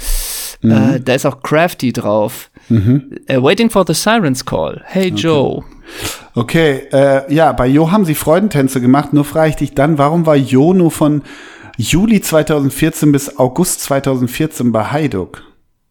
Mhm. 0.67 0.95
Äh, 0.95 0.99
da 0.99 1.13
ist 1.13 1.25
auch 1.25 1.41
Crafty 1.41 1.93
drauf. 1.93 2.49
Mhm. 2.69 3.11
Uh, 3.29 3.43
Waiting 3.43 3.69
for 3.69 3.85
the 3.87 3.93
Sirens 3.93 4.45
Call. 4.45 4.81
Hey 4.85 5.11
okay. 5.11 5.21
Joe. 5.21 5.63
Okay, 6.35 6.83
äh, 6.91 7.33
ja, 7.33 7.51
bei 7.53 7.67
Jo 7.67 7.91
haben 7.91 8.05
sie 8.05 8.15
Freudentänze 8.15 8.81
gemacht. 8.81 9.13
Nur 9.13 9.25
frage 9.25 9.49
ich 9.49 9.55
dich 9.55 9.73
dann, 9.73 9.97
warum 9.97 10.25
war 10.25 10.35
Jo 10.35 10.73
nur 10.73 10.91
von 10.91 11.21
Juli 11.77 12.21
2014 12.21 13.11
bis 13.11 13.37
August 13.37 13.81
2014 13.81 14.71
bei 14.71 14.83
Hajduk? 14.83 15.43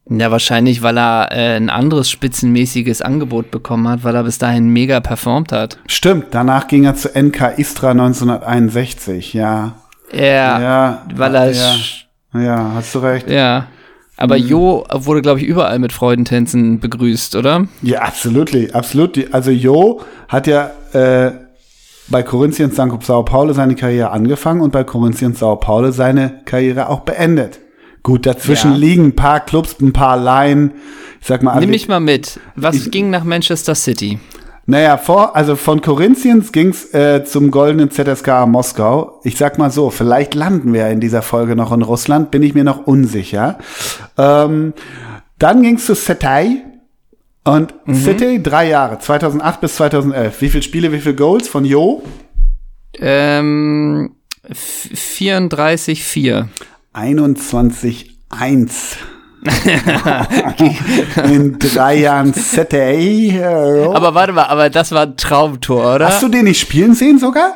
Ja, 0.08 0.30
wahrscheinlich, 0.30 0.82
weil 0.82 0.98
er 0.98 1.32
äh, 1.32 1.56
ein 1.56 1.68
anderes 1.68 2.10
spitzenmäßiges 2.10 3.02
Angebot 3.02 3.50
bekommen 3.50 3.88
hat, 3.88 4.04
weil 4.04 4.14
er 4.14 4.22
bis 4.22 4.38
dahin 4.38 4.68
mega 4.68 5.00
performt 5.00 5.50
hat. 5.50 5.78
Stimmt, 5.88 6.26
danach 6.30 6.68
ging 6.68 6.84
er 6.84 6.94
zu 6.94 7.08
NK 7.08 7.58
Istra 7.58 7.90
1961, 7.90 9.34
ja. 9.34 9.72
Ja, 10.12 10.60
ja 10.60 11.02
weil 11.12 11.34
er. 11.34 11.50
Ja, 11.52 11.74
ja, 12.34 12.72
hast 12.74 12.94
du 12.94 13.00
recht. 13.00 13.28
Ja. 13.28 13.66
Aber 14.16 14.38
mhm. 14.38 14.46
Jo 14.46 14.84
wurde, 14.92 15.22
glaube 15.22 15.40
ich, 15.40 15.46
überall 15.46 15.78
mit 15.78 15.92
Freudentänzen 15.92 16.80
begrüßt, 16.80 17.36
oder? 17.36 17.66
Ja, 17.82 18.00
absolut, 18.02 18.54
absolut. 18.74 19.32
Also 19.32 19.50
Jo 19.50 20.00
hat 20.28 20.46
ja 20.46 20.70
äh, 20.92 21.32
bei 22.08 22.22
Corinthians. 22.22 22.76
Sao 22.76 23.22
Paulo 23.22 23.52
seine 23.52 23.74
Karriere 23.74 24.10
angefangen 24.10 24.60
und 24.60 24.72
bei 24.72 24.84
Corinthians 24.84 25.38
Sao 25.38 25.56
Paulo 25.56 25.90
seine 25.90 26.40
Karriere 26.44 26.88
auch 26.88 27.00
beendet. 27.00 27.60
Gut, 28.02 28.24
dazwischen 28.24 28.72
ja. 28.72 28.78
liegen 28.78 29.06
ein 29.06 29.16
paar 29.16 29.40
Clubs, 29.40 29.76
ein 29.80 29.92
paar 29.92 30.16
Laien. 30.16 30.72
Ich 31.20 31.26
sag 31.26 31.42
mal, 31.42 31.52
Nimm 31.54 31.62
also 31.62 31.70
mich 31.70 31.88
mal 31.88 32.00
mit. 32.00 32.38
Was 32.54 32.76
ich, 32.76 32.90
ging 32.90 33.10
nach 33.10 33.24
Manchester 33.24 33.74
City? 33.74 34.18
Naja, 34.68 34.96
vor, 34.96 35.36
also 35.36 35.54
von 35.54 35.80
Corinthians 35.80 36.50
ging's 36.50 36.92
äh, 36.92 37.24
zum 37.24 37.52
goldenen 37.52 37.90
ZSK 37.90 38.46
Moskau. 38.46 39.20
Ich 39.22 39.36
sag 39.36 39.58
mal 39.58 39.70
so, 39.70 39.90
vielleicht 39.90 40.34
landen 40.34 40.72
wir 40.72 40.88
in 40.88 41.00
dieser 41.00 41.22
Folge 41.22 41.54
noch 41.54 41.72
in 41.72 41.82
Russland, 41.82 42.32
bin 42.32 42.42
ich 42.42 42.54
mir 42.54 42.64
noch 42.64 42.86
unsicher. 42.86 43.58
Ähm, 44.18 44.74
dann 45.38 45.62
ging's 45.62 45.86
zu 45.86 45.94
Setay. 45.94 46.64
Und 47.44 47.74
mhm. 47.86 47.94
City 47.94 48.42
drei 48.42 48.68
Jahre, 48.68 48.98
2008 48.98 49.60
bis 49.60 49.76
2011. 49.76 50.40
Wie 50.40 50.48
viele 50.48 50.62
Spiele, 50.64 50.90
wie 50.90 50.98
viele 50.98 51.14
Goals 51.14 51.46
von 51.46 51.64
Jo? 51.64 52.02
Ähm, 52.98 54.16
34-4. 54.52 56.48
21-1. 56.92 58.96
in 61.24 61.58
drei 61.58 61.96
Jahren 61.96 62.34
City. 62.34 63.40
Aber 63.42 64.14
warte 64.14 64.32
mal, 64.32 64.44
aber 64.44 64.70
das 64.70 64.92
war 64.92 65.02
ein 65.02 65.16
Traumtor, 65.16 65.96
oder? 65.96 66.08
Hast 66.08 66.22
du 66.22 66.28
den 66.28 66.44
nicht 66.44 66.60
spielen 66.60 66.94
sehen 66.94 67.18
sogar? 67.18 67.54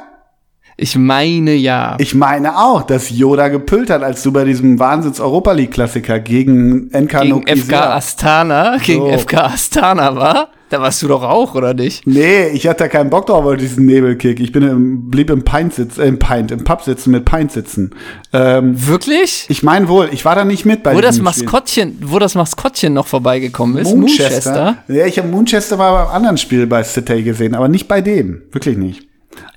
Ich 0.77 0.97
meine 0.97 1.53
ja. 1.53 1.97
Ich 1.99 2.15
meine 2.15 2.57
auch, 2.57 2.83
dass 2.83 3.11
Yoda 3.11 3.49
gepüllt 3.49 3.91
hat, 3.91 4.03
als 4.03 4.23
du 4.23 4.33
bei 4.33 4.45
diesem 4.45 4.79
Wahnsinns-Europa 4.79 5.53
League-Klassiker 5.53 6.21
gegen 6.21 6.89
NK 6.97 7.21
Gegen 7.21 7.47
FK 7.47 7.95
Astana, 7.97 8.79
gegen 8.79 9.03
so. 9.03 9.19
FK 9.19 9.35
Astana 9.45 10.17
war. 10.17 10.49
Da 10.71 10.81
warst 10.81 11.03
du 11.03 11.09
doch 11.09 11.25
auch, 11.25 11.57
oder 11.57 11.75
nicht? 11.75 12.07
Nee, 12.07 12.47
ich 12.51 12.69
hatte 12.69 12.89
keinen 12.89 13.11
Bock 13.11 13.27
drauf 13.27 13.45
auf 13.45 13.57
diesen 13.57 13.87
Nebelkick. 13.87 14.39
Ich 14.39 14.53
bin 14.53 14.63
im, 14.63 15.11
blieb 15.11 15.29
im 15.29 15.43
Pint 15.43 15.75
sitzen, 15.75 16.01
äh, 16.01 16.07
im 16.07 16.21
Pint, 16.21 16.53
im 16.53 16.63
Pub 16.63 16.83
sitzen 16.83 17.11
mit 17.11 17.25
Pint 17.25 17.51
sitzen. 17.51 17.91
Ähm, 18.33 18.87
Wirklich? 18.87 19.47
Ich 19.49 19.65
meine 19.65 19.89
wohl, 19.89 20.11
ich 20.13 20.25
war 20.25 20.37
da 20.37 20.45
nicht 20.45 20.65
mit 20.65 20.85
bei 20.85 20.95
wo 20.95 21.01
das 21.01 21.19
Maskottchen, 21.19 21.97
Spiel. 21.97 22.11
Wo 22.13 22.21
das 22.21 22.37
Maskottchen 22.37 22.95
noch 22.95 23.09
vorbeigekommen 23.09 23.79
ist, 23.79 23.93
Moonchester. 23.97 24.63
Moonchester. 24.63 24.85
Ja, 24.87 25.07
ich 25.07 25.19
habe 25.19 25.27
Moonchester 25.27 25.77
mal 25.77 26.05
beim 26.05 26.15
anderen 26.15 26.39
Spiel 26.39 26.69
bei 26.69 26.85
City 26.85 27.25
gesehen, 27.25 27.57
aber 27.57 27.67
nicht 27.67 27.89
bei 27.89 28.01
dem. 28.01 28.43
Wirklich 28.53 28.77
nicht. 28.77 29.09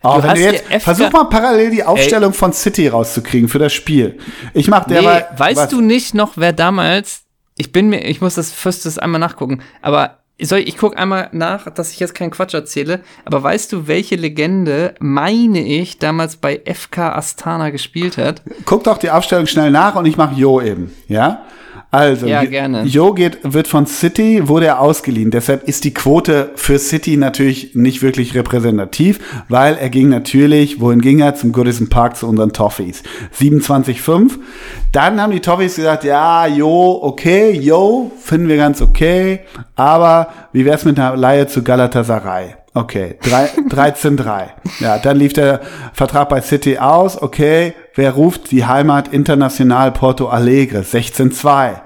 Oh, 0.01 0.17
wenn 0.20 0.34
du 0.34 0.41
jetzt, 0.41 0.84
versuch 0.84 1.12
mal 1.12 1.25
parallel 1.25 1.70
die 1.70 1.84
Aufstellung 1.84 2.32
Ey. 2.32 2.38
von 2.38 2.53
City 2.53 2.88
rauszukriegen 2.88 3.50
für 3.50 3.60
das 3.60 3.72
Spiel. 3.72 4.17
Ich 4.55 4.67
mach 4.67 4.86
der 4.86 5.01
nee, 5.01 5.22
Weißt 5.38 5.58
was? 5.58 5.70
du 5.70 5.79
nicht 5.79 6.15
noch, 6.15 6.38
wer 6.38 6.53
damals, 6.53 7.22
ich 7.55 7.72
bin 7.72 7.89
mir, 7.89 8.03
ich 8.03 8.20
muss 8.20 8.34
das 8.34 8.51
fürst 8.51 8.88
das 8.88 8.98
einmal 8.98 9.20
nachgucken, 9.20 9.62
aber 9.82 10.23
soll 10.42 10.60
ich, 10.60 10.68
ich 10.70 10.78
guck 10.78 10.98
einmal 10.98 11.30
nach, 11.32 11.70
dass 11.70 11.92
ich 11.92 12.00
jetzt 12.00 12.16
keinen 12.16 12.32
Quatsch 12.32 12.54
erzähle, 12.54 13.02
aber 13.25 13.44
weißt 13.44 13.72
du, 13.72 13.88
welche 13.88 14.16
Legende, 14.16 14.96
meine 15.00 15.62
ich, 15.62 16.00
damals 16.00 16.38
bei 16.38 16.62
FK 16.66 17.16
Astana 17.16 17.70
gespielt 17.70 18.18
hat? 18.18 18.42
Guck 18.66 18.84
doch 18.84 18.98
die 18.98 19.12
Aufstellung 19.12 19.48
schnell 19.48 19.72
nach 19.72 19.96
und 19.96 20.06
ich 20.06 20.18
mach 20.18 20.36
Jo 20.36 20.62
eben, 20.62 20.92
ja? 21.08 21.46
Also, 21.94 22.26
Ja, 22.26 22.42
Jo- 22.42 22.50
gerne. 22.50 22.84
Jo 22.86 23.14
geht, 23.14 23.38
wird 23.44 23.68
von 23.68 23.86
City, 23.86 24.48
wurde 24.48 24.66
er 24.66 24.80
ausgeliehen. 24.80 25.30
Deshalb 25.30 25.68
ist 25.68 25.84
die 25.84 25.94
Quote 25.94 26.50
für 26.56 26.80
City 26.80 27.18
natürlich 27.18 27.76
nicht 27.76 28.02
wirklich 28.02 28.34
repräsentativ, 28.34 29.20
weil 29.48 29.76
er 29.76 29.90
ging 29.90 30.10
natürlich, 30.10 30.82
wohin 30.82 31.02
ging 31.02 31.20
er? 31.20 31.36
Zum 31.36 31.52
Goodison 31.52 31.90
Park 31.90 32.18
zu 32.18 32.28
unseren 32.28 32.52
Toffees. 32.52 33.04
27,5. 33.40 34.40
Dann 34.92 35.22
haben 35.22 35.32
die 35.34 35.40
Toffees 35.40 35.76
gesagt, 35.76 36.04
ja, 36.04 36.48
Jo, 36.48 37.00
okay, 37.04 37.52
Jo, 37.52 38.12
finden 38.20 38.48
wir 38.48 38.58
ganz 38.58 38.82
okay, 38.82 39.42
aber 39.76 40.30
wie 40.52 40.66
wär's 40.66 40.86
mit 40.86 40.98
einer 41.00 41.16
Leihe 41.16 41.46
zu 41.48 41.62
Galatasaray? 41.64 42.56
Okay, 42.75 43.18
drei- 43.22 43.50
13,3. 43.70 44.48
Ja, 44.80 44.98
dann 44.98 45.18
lief 45.18 45.34
der 45.34 45.62
Vertrag 45.94 46.30
bei 46.30 46.42
City 46.42 46.80
aus. 46.80 47.22
Okay, 47.22 47.74
wer 47.94 48.12
ruft 48.13 48.50
die 48.51 48.65
Heimat 48.65 49.10
International 49.13 49.92
Porto 49.92 50.27
Alegre? 50.27 50.80
16,2. 50.84 51.82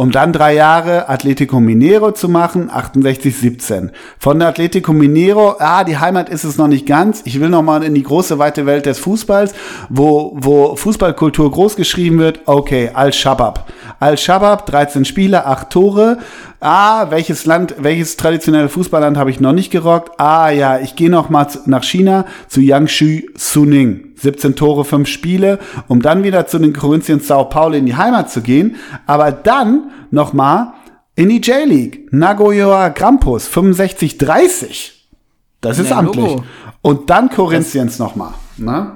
Um 0.00 0.10
dann 0.10 0.32
drei 0.32 0.54
Jahre 0.54 1.10
Atletico 1.10 1.60
Mineiro 1.60 2.12
zu 2.12 2.30
machen, 2.30 2.70
68,17. 2.70 3.90
Von 4.18 4.38
der 4.38 4.48
Atletico 4.48 4.94
Mineiro, 4.94 5.56
ah, 5.58 5.84
die 5.84 5.98
Heimat 5.98 6.30
ist 6.30 6.44
es 6.44 6.56
noch 6.56 6.68
nicht 6.68 6.86
ganz. 6.86 7.20
Ich 7.26 7.38
will 7.38 7.50
noch 7.50 7.60
mal 7.60 7.82
in 7.82 7.92
die 7.92 8.02
große, 8.02 8.38
weite 8.38 8.64
Welt 8.64 8.86
des 8.86 8.98
Fußballs, 8.98 9.52
wo, 9.90 10.32
wo 10.36 10.74
Fußballkultur 10.74 11.50
groß 11.50 11.76
geschrieben 11.76 12.18
wird. 12.18 12.40
Okay, 12.46 12.90
Al-Shabaab. 12.94 13.70
Al-Shabaab, 13.98 14.64
13 14.64 15.04
Spiele, 15.04 15.44
8 15.44 15.68
Tore. 15.68 16.16
Ah, 16.60 17.10
welches 17.10 17.44
Land, 17.44 17.74
welches 17.76 18.16
traditionelle 18.16 18.70
Fußballland 18.70 19.18
habe 19.18 19.28
ich 19.28 19.38
noch 19.38 19.52
nicht 19.52 19.70
gerockt? 19.70 20.18
Ah, 20.18 20.48
ja, 20.48 20.78
ich 20.78 20.96
gehe 20.96 21.10
noch 21.10 21.28
mal 21.28 21.46
nach 21.66 21.84
China 21.84 22.24
zu 22.48 22.62
Yangshu 22.62 23.20
Suning. 23.36 24.09
17 24.20 24.54
Tore, 24.56 24.84
5 24.84 25.08
Spiele, 25.08 25.58
um 25.88 26.02
dann 26.02 26.22
wieder 26.24 26.46
zu 26.46 26.58
den 26.58 26.72
Corinthians 26.72 27.26
Sao 27.26 27.44
Paulo 27.46 27.74
in 27.76 27.86
die 27.86 27.96
Heimat 27.96 28.30
zu 28.30 28.42
gehen, 28.42 28.76
aber 29.06 29.32
dann 29.32 29.90
noch 30.10 30.32
mal 30.32 30.74
in 31.16 31.28
die 31.28 31.40
J-League. 31.40 32.12
Nagoya 32.12 32.88
Grampus, 32.90 33.48
65-30. 33.48 34.92
Das 35.60 35.78
ist 35.78 35.90
Ja, 35.90 35.98
amtlich. 35.98 36.24
Logo. 36.24 36.44
Und 36.82 37.10
dann 37.10 37.28
Corinthians 37.28 37.98
noch 37.98 38.16
mal. 38.16 38.34
Ne? 38.56 38.92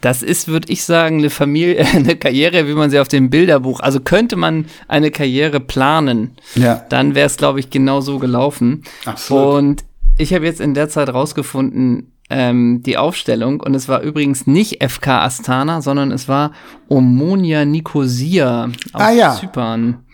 Das 0.00 0.22
ist, 0.22 0.48
würde 0.48 0.72
ich 0.72 0.84
sagen, 0.84 1.18
eine 1.18 1.30
Familie, 1.30 1.84
eine 1.94 2.16
Karriere, 2.16 2.66
wie 2.68 2.74
man 2.74 2.90
sie 2.90 2.98
auf 3.00 3.08
dem 3.08 3.28
Bilderbuch, 3.30 3.80
also 3.80 4.00
könnte 4.00 4.36
man 4.36 4.66
eine 4.88 5.10
Karriere 5.10 5.60
planen, 5.60 6.36
Ja. 6.54 6.84
dann 6.88 7.14
wäre 7.14 7.26
es, 7.26 7.36
glaube 7.36 7.60
ich, 7.60 7.70
genau 7.70 8.00
so 8.00 8.18
gelaufen. 8.18 8.84
Absolut. 9.04 9.54
Und 9.54 9.84
ich 10.18 10.32
habe 10.32 10.44
jetzt 10.46 10.60
in 10.60 10.74
der 10.74 10.88
Zeit 10.88 11.08
rausgefunden, 11.12 12.12
ähm, 12.30 12.82
die 12.84 12.96
Aufstellung, 12.96 13.60
und 13.60 13.74
es 13.74 13.88
war 13.88 14.00
übrigens 14.00 14.46
nicht 14.46 14.82
FK 14.82 15.22
Astana, 15.24 15.82
sondern 15.82 16.12
es 16.12 16.28
war 16.28 16.52
Omonia 16.88 17.64
Nicosia 17.64 18.70
aus 18.92 19.00
Ah, 19.02 19.10
ja. 19.10 19.34
Zypern. 19.34 20.04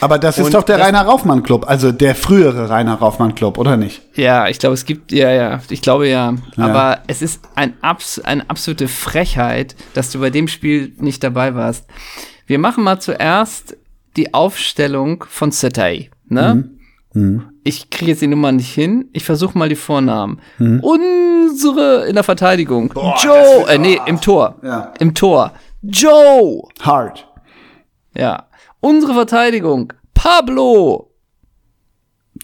Aber 0.00 0.18
das 0.18 0.36
ist 0.36 0.46
Und 0.46 0.54
doch 0.54 0.62
der 0.62 0.78
Rainer 0.78 1.02
Raufmann 1.02 1.42
Club, 1.42 1.64
also 1.66 1.90
der 1.90 2.14
frühere 2.14 2.68
Rainer 2.68 2.94
Raufmann 2.96 3.34
Club, 3.34 3.56
oder 3.56 3.78
nicht? 3.78 4.02
Ja, 4.14 4.46
ich 4.48 4.58
glaube, 4.58 4.74
es 4.74 4.84
gibt, 4.84 5.10
ja, 5.10 5.30
ja, 5.30 5.60
ich 5.70 5.80
glaube 5.80 6.06
ja. 6.06 6.34
Ja. 6.56 6.64
Aber 6.64 6.98
es 7.06 7.22
ist 7.22 7.40
ein 7.54 7.74
abs 7.80 8.18
eine 8.18 8.48
absolute 8.50 8.88
Frechheit, 8.88 9.74
dass 9.94 10.10
du 10.10 10.20
bei 10.20 10.28
dem 10.30 10.48
Spiel 10.48 10.92
nicht 10.98 11.22
dabei 11.24 11.54
warst. 11.54 11.86
Wir 12.46 12.58
machen 12.58 12.84
mal 12.84 13.00
zuerst 13.00 13.76
die 14.16 14.34
Aufstellung 14.34 15.24
von 15.28 15.50
Setay, 15.50 16.10
ne? 16.28 16.68
Mhm. 17.14 17.49
Ich 17.62 17.90
kriege 17.90 18.12
jetzt 18.12 18.22
die 18.22 18.26
Nummer 18.26 18.52
nicht 18.52 18.72
hin. 18.72 19.08
Ich 19.12 19.24
versuche 19.24 19.56
mal 19.58 19.68
die 19.68 19.76
Vornamen. 19.76 20.40
Mhm. 20.58 20.80
Unsere 20.80 22.06
in 22.06 22.14
der 22.14 22.24
Verteidigung. 22.24 22.92
das 22.94 23.22
Joe, 23.22 23.34
wird- 23.34 23.68
äh, 23.70 23.78
nee, 23.78 24.00
im 24.06 24.20
Tor. 24.20 24.56
Ja. 24.62 24.92
Im 24.98 25.14
Tor. 25.14 25.52
Joe. 25.82 26.62
Hard. 26.80 27.26
Ja. 28.16 28.46
Unsere 28.80 29.12
Verteidigung. 29.14 29.92
Pablo. 30.14 31.10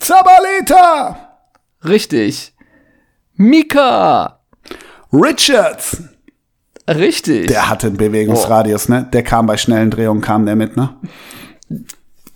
Zabaleta! 0.01 1.17
Richtig. 1.85 2.55
Mika. 3.35 4.41
Richards! 5.13 6.03
Richtig. 6.89 7.49
Der 7.49 7.69
hatte 7.69 7.89
einen 7.89 7.97
Bewegungsradius, 7.97 8.89
ne? 8.89 9.09
Der 9.13 9.23
kam 9.23 9.47
bei 9.47 9.57
schnellen 9.57 9.91
Drehungen, 9.91 10.21
kam 10.21 10.47
der 10.47 10.55
mit, 10.57 10.77
ne? 10.77 10.91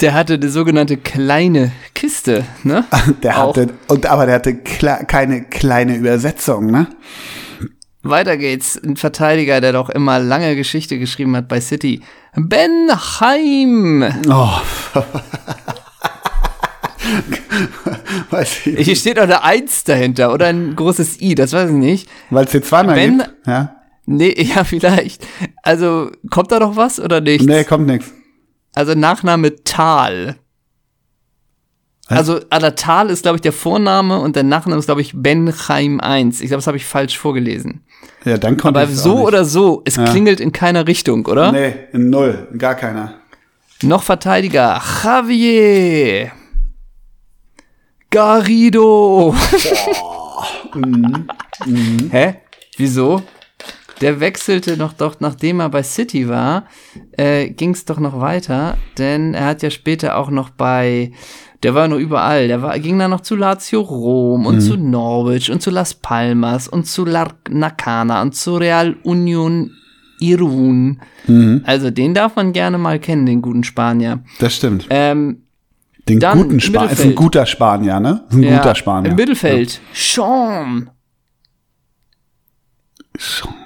Der 0.00 0.14
hatte 0.14 0.38
die 0.38 0.48
sogenannte 0.48 0.96
kleine 0.96 1.72
Kiste, 1.94 2.44
ne? 2.62 2.84
Der 3.22 3.38
Auch. 3.42 3.48
hatte, 3.56 3.74
und, 3.88 4.06
aber 4.06 4.26
der 4.26 4.36
hatte 4.36 4.54
kle 4.56 5.04
keine 5.06 5.42
kleine 5.44 5.96
Übersetzung, 5.96 6.66
ne? 6.66 6.86
Weiter 8.02 8.38
geht's. 8.38 8.78
Ein 8.82 8.96
Verteidiger, 8.96 9.60
der 9.60 9.72
doch 9.72 9.90
immer 9.90 10.18
lange 10.18 10.56
Geschichte 10.56 10.98
geschrieben 10.98 11.36
hat 11.36 11.48
bei 11.48 11.60
City. 11.60 12.00
Ben 12.34 12.88
Heim. 12.90 14.04
Oh. 14.28 14.60
weiß 18.30 18.66
ich. 18.68 18.86
Hier 18.86 18.96
steht 18.96 19.18
auch 19.18 19.24
eine 19.24 19.42
Eins 19.44 19.84
dahinter 19.84 20.32
oder 20.32 20.46
ein 20.46 20.74
großes 20.76 21.20
I, 21.20 21.34
das 21.34 21.52
weiß 21.52 21.68
ich 21.70 21.76
nicht. 21.76 22.08
Weil 22.30 22.46
es 22.46 22.52
hier 22.52 22.62
zweimal 22.62 22.94
Ben- 22.94 23.18
gibt. 23.18 23.30
Ja. 23.46 23.76
Nee, 24.06 24.34
ja, 24.54 24.64
vielleicht. 24.64 25.26
Also, 25.62 26.10
kommt 26.30 26.50
da 26.52 26.58
noch 26.58 26.76
was 26.76 26.98
oder 26.98 27.20
nicht? 27.20 27.44
Nee, 27.46 27.64
kommt 27.64 27.86
nix. 27.86 28.12
Also 28.74 28.94
Nachname 28.94 29.62
Tal. 29.64 30.36
Also, 32.06 32.40
aber 32.50 32.74
Tal 32.74 33.08
ist, 33.08 33.22
glaube 33.22 33.36
ich, 33.36 33.42
der 33.42 33.52
Vorname 33.52 34.18
und 34.18 34.34
der 34.34 34.42
Nachname 34.42 34.78
ist, 34.80 34.86
glaube 34.86 35.00
ich, 35.00 35.12
Benheim 35.14 36.00
1. 36.00 36.40
Ich 36.40 36.48
glaube, 36.48 36.58
das 36.58 36.66
habe 36.66 36.76
ich 36.76 36.84
falsch 36.84 37.16
vorgelesen. 37.16 37.84
Ja, 38.24 38.36
dann 38.36 38.56
kommt 38.56 38.76
Aber 38.76 38.88
so 38.88 39.26
oder 39.26 39.44
so, 39.44 39.82
es 39.84 39.94
klingelt 39.94 40.40
in 40.40 40.50
keiner 40.50 40.88
Richtung, 40.88 41.26
oder? 41.26 41.52
Nee, 41.52 41.72
in 41.92 42.10
null. 42.10 42.48
Gar 42.58 42.74
keiner. 42.74 43.14
Noch 43.82 44.02
Verteidiger. 44.02 44.82
Javier. 45.04 46.32
Garrido. 48.10 49.34
Hä? 52.10 52.34
Wieso? 52.76 53.22
Der 54.00 54.20
wechselte 54.20 54.76
noch 54.76 54.92
doch, 54.94 55.16
nachdem 55.20 55.60
er 55.60 55.68
bei 55.68 55.82
City 55.82 56.28
war, 56.28 56.64
äh, 57.12 57.50
ging 57.50 57.70
es 57.70 57.84
doch 57.84 57.98
noch 57.98 58.20
weiter, 58.20 58.78
denn 58.98 59.34
er 59.34 59.46
hat 59.46 59.62
ja 59.62 59.70
später 59.70 60.16
auch 60.16 60.30
noch 60.30 60.50
bei, 60.50 61.12
der 61.62 61.74
war 61.74 61.86
nur 61.86 61.98
überall, 61.98 62.48
der 62.48 62.62
war, 62.62 62.78
ging 62.78 62.98
dann 62.98 63.10
noch 63.10 63.20
zu 63.20 63.36
Lazio 63.36 63.80
Rom 63.80 64.46
und 64.46 64.60
zu 64.62 64.76
Norwich 64.76 65.50
und 65.50 65.60
zu 65.60 65.70
Las 65.70 65.94
Palmas 65.94 66.66
und 66.66 66.86
zu 66.86 67.04
Larnacana 67.04 68.22
und 68.22 68.34
zu 68.34 68.56
Real 68.56 68.96
Union 69.02 69.72
Irun. 70.18 71.00
Also 71.64 71.90
den 71.90 72.14
darf 72.14 72.36
man 72.36 72.52
gerne 72.52 72.78
mal 72.78 72.98
kennen, 72.98 73.26
den 73.26 73.42
guten 73.42 73.64
Spanier. 73.64 74.22
Das 74.38 74.54
stimmt. 74.54 74.86
Ähm, 74.90 75.42
Den 76.08 76.20
dann 76.20 76.38
guten 76.38 76.60
Spanier. 76.60 76.92
Ist 76.92 77.02
ein 77.02 77.14
guter 77.14 77.46
Spanier, 77.46 78.00
ne? 78.00 78.24
Ist 78.28 78.36
ein 78.36 78.42
ja, 78.42 78.58
guter 78.58 78.74
Spanier. 78.74 79.10
Im 79.10 79.16
Mittelfeld. 79.16 79.80
Sean. 79.92 80.90
Sean. 83.18 83.59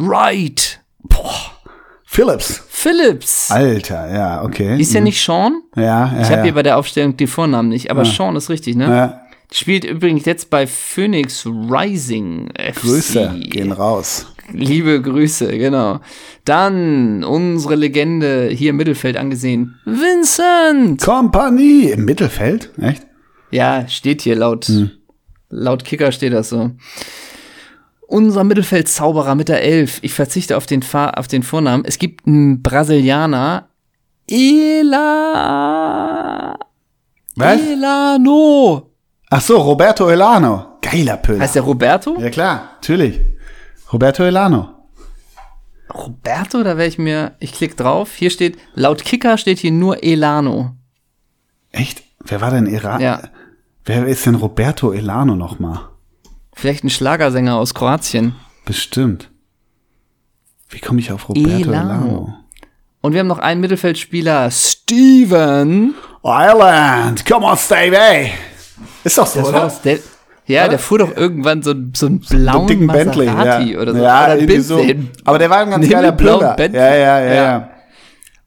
Wright. 0.00 0.80
Phillips. 2.04 2.62
Phillips. 2.68 3.50
Alter, 3.50 4.12
ja, 4.12 4.42
okay. 4.42 4.80
Ist 4.80 4.92
ja 4.94 5.00
nicht 5.00 5.22
Sean? 5.22 5.62
Ja, 5.76 5.82
ja. 5.82 6.20
Ich 6.20 6.26
habe 6.26 6.38
ja. 6.38 6.42
hier 6.44 6.54
bei 6.54 6.62
der 6.62 6.76
Aufstellung 6.78 7.16
die 7.16 7.26
Vornamen 7.26 7.68
nicht, 7.68 7.90
aber 7.90 8.04
Sean 8.04 8.34
ist 8.36 8.50
richtig, 8.50 8.76
ne? 8.76 8.84
ja. 8.84 9.20
Spielt 9.52 9.84
übrigens 9.84 10.26
jetzt 10.26 10.48
bei 10.48 10.66
Phoenix 10.66 11.44
Rising 11.44 12.50
FC. 12.56 12.80
Grüße 12.82 13.34
gehen 13.40 13.72
raus. 13.72 14.26
Liebe 14.52 15.02
Grüße, 15.02 15.46
genau. 15.58 16.00
Dann 16.44 17.24
unsere 17.24 17.74
Legende 17.74 18.48
hier 18.48 18.70
im 18.70 18.76
Mittelfeld 18.76 19.16
angesehen. 19.16 19.74
Vincent! 19.84 21.02
Kompanie 21.02 21.90
im 21.90 22.04
Mittelfeld? 22.04 22.70
Echt? 22.80 23.06
Ja, 23.50 23.86
steht 23.88 24.22
hier 24.22 24.36
laut, 24.36 24.66
Hm. 24.66 24.90
laut 25.48 25.84
Kicker 25.84 26.12
steht 26.12 26.32
das 26.32 26.48
so. 26.50 26.70
Unser 28.10 28.42
Mittelfeldzauberer 28.42 29.36
mit 29.36 29.48
der 29.48 29.62
Elf. 29.62 30.00
Ich 30.02 30.14
verzichte 30.14 30.56
auf 30.56 30.66
den, 30.66 30.82
Fa 30.82 31.10
auf 31.10 31.28
den 31.28 31.44
Vornamen. 31.44 31.84
Es 31.84 31.96
gibt 31.96 32.26
einen 32.26 32.60
Brasilianer. 32.60 33.68
Ela. 34.28 35.68
Was? 37.36 37.60
Elano. 37.60 38.90
Ach 39.30 39.40
so, 39.40 39.58
Roberto 39.58 40.08
Elano. 40.08 40.78
Geiler 40.82 41.18
Pöller. 41.18 41.38
Heißt 41.38 41.54
der 41.54 41.62
Roberto? 41.62 42.18
ja 42.18 42.30
klar, 42.30 42.70
natürlich. 42.80 43.20
Roberto 43.92 44.24
Elano. 44.24 44.70
Roberto, 45.94 46.64
da 46.64 46.76
wäre 46.76 46.88
ich 46.88 46.98
mir, 46.98 47.36
ich 47.38 47.52
klicke 47.52 47.76
drauf. 47.76 48.16
Hier 48.16 48.30
steht, 48.30 48.58
laut 48.74 49.04
Kicker 49.04 49.38
steht 49.38 49.60
hier 49.60 49.70
nur 49.70 50.02
Elano. 50.02 50.74
Echt? 51.70 52.02
Wer 52.24 52.40
war 52.40 52.50
denn 52.50 52.66
Iran? 52.66 53.00
Ja. 53.00 53.22
Wer 53.84 54.04
ist 54.06 54.26
denn 54.26 54.34
Roberto 54.34 54.90
Elano 54.90 55.36
nochmal? 55.36 55.90
Vielleicht 56.60 56.84
ein 56.84 56.90
Schlagersänger 56.90 57.56
aus 57.56 57.72
Kroatien. 57.72 58.34
Bestimmt. 58.66 59.30
Wie 60.68 60.78
komme 60.78 61.00
ich 61.00 61.10
auf 61.10 61.30
Roberto 61.30 61.48
Elano. 61.48 62.34
Und 63.00 63.14
wir 63.14 63.20
haben 63.20 63.28
noch 63.28 63.38
einen 63.38 63.62
Mittelfeldspieler, 63.62 64.50
Steven. 64.50 65.94
Ireland, 66.22 67.24
come 67.24 67.46
on, 67.46 67.56
Stevie. 67.56 68.32
Ist 69.04 69.16
doch 69.16 69.26
so, 69.26 69.40
Das 69.40 69.48
oder? 69.48 69.72
Der, 69.84 69.98
ja, 70.44 70.68
der 70.68 70.78
fuhr 70.78 70.98
doch 70.98 71.16
irgendwann 71.16 71.62
so, 71.62 71.72
so 71.96 72.04
einen 72.06 72.20
blauen 72.20 72.66
dicken 72.66 72.88
Bentley, 72.88 73.26
Maserati 73.26 73.72
ja. 73.72 73.80
oder 73.80 73.94
so. 73.94 74.02
Ja, 74.02 74.34
oder 74.34 74.60
so. 74.60 74.84
Aber 75.24 75.38
der 75.38 75.48
war 75.48 75.60
ein 75.60 75.70
ganz 75.70 75.84
Einen 75.84 75.90
geiler 75.92 76.12
Plünder. 76.12 76.54
Bentley. 76.56 76.78
Ja, 76.78 76.94
ja, 76.94 77.20
ja, 77.20 77.34
Ja. 77.34 77.70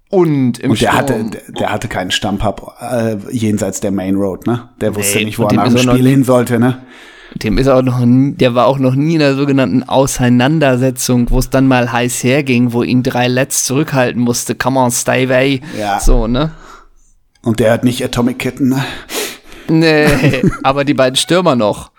Und 0.10 0.60
im 0.60 0.70
Und 0.70 0.80
der 0.82 0.90
Sturm. 0.90 1.00
hatte, 1.00 1.24
der, 1.24 1.42
der 1.60 1.74
hatte 1.74 1.88
keinen 1.88 2.12
Stammpub 2.12 2.74
äh, 2.80 3.16
jenseits 3.32 3.80
der 3.80 3.90
Main 3.90 4.14
Road, 4.14 4.46
ne? 4.46 4.70
Der 4.80 4.96
wusste 4.96 5.18
Nee, 5.18 5.26
nicht, 5.26 5.40
wo 5.40 5.46
er 5.46 5.54
nach 5.54 5.68
dem 5.68 5.80
Spiel 5.80 6.08
hin 6.08 6.24
sollte, 6.24 6.60
ne? 6.60 6.84
Dem 7.36 7.58
ist 7.58 7.68
auch 7.68 7.82
noch, 7.82 8.00
nie- 8.00 8.34
der 8.34 8.54
war 8.56 8.68
auch 8.68 8.78
noch 8.78 8.94
nie 8.96 9.16
in 9.16 9.22
einer 9.22 9.36
sogenannten 9.36 9.84
Auseinandersetzung, 9.84 11.30
wo 11.32 11.40
es 11.40 11.50
dann 11.50 11.68
mal 11.68 11.92
heiß 11.92 12.24
herging, 12.24 12.74
wo 12.74 12.84
ihn 12.84 13.02
drei 13.04 13.28
Let's 13.28 13.66
zurückhalten 13.66 14.22
musste. 14.22 14.54
Come 14.56 14.80
on, 14.80 14.92
stay 14.92 15.26
away. 15.26 15.62
Ja. 15.78 16.00
So, 16.00 16.28
ne? 16.28 16.52
Und 17.42 17.60
der 17.60 17.72
hat 17.74 17.84
nicht 17.84 18.04
Atomic 18.04 18.40
Kitten, 18.40 18.70
ne? 18.70 18.86
Nee, 19.68 20.08
aber 20.64 20.86
die 20.86 20.94
beiden 20.94 21.16
Stürmer 21.16 21.56
noch. 21.56 21.92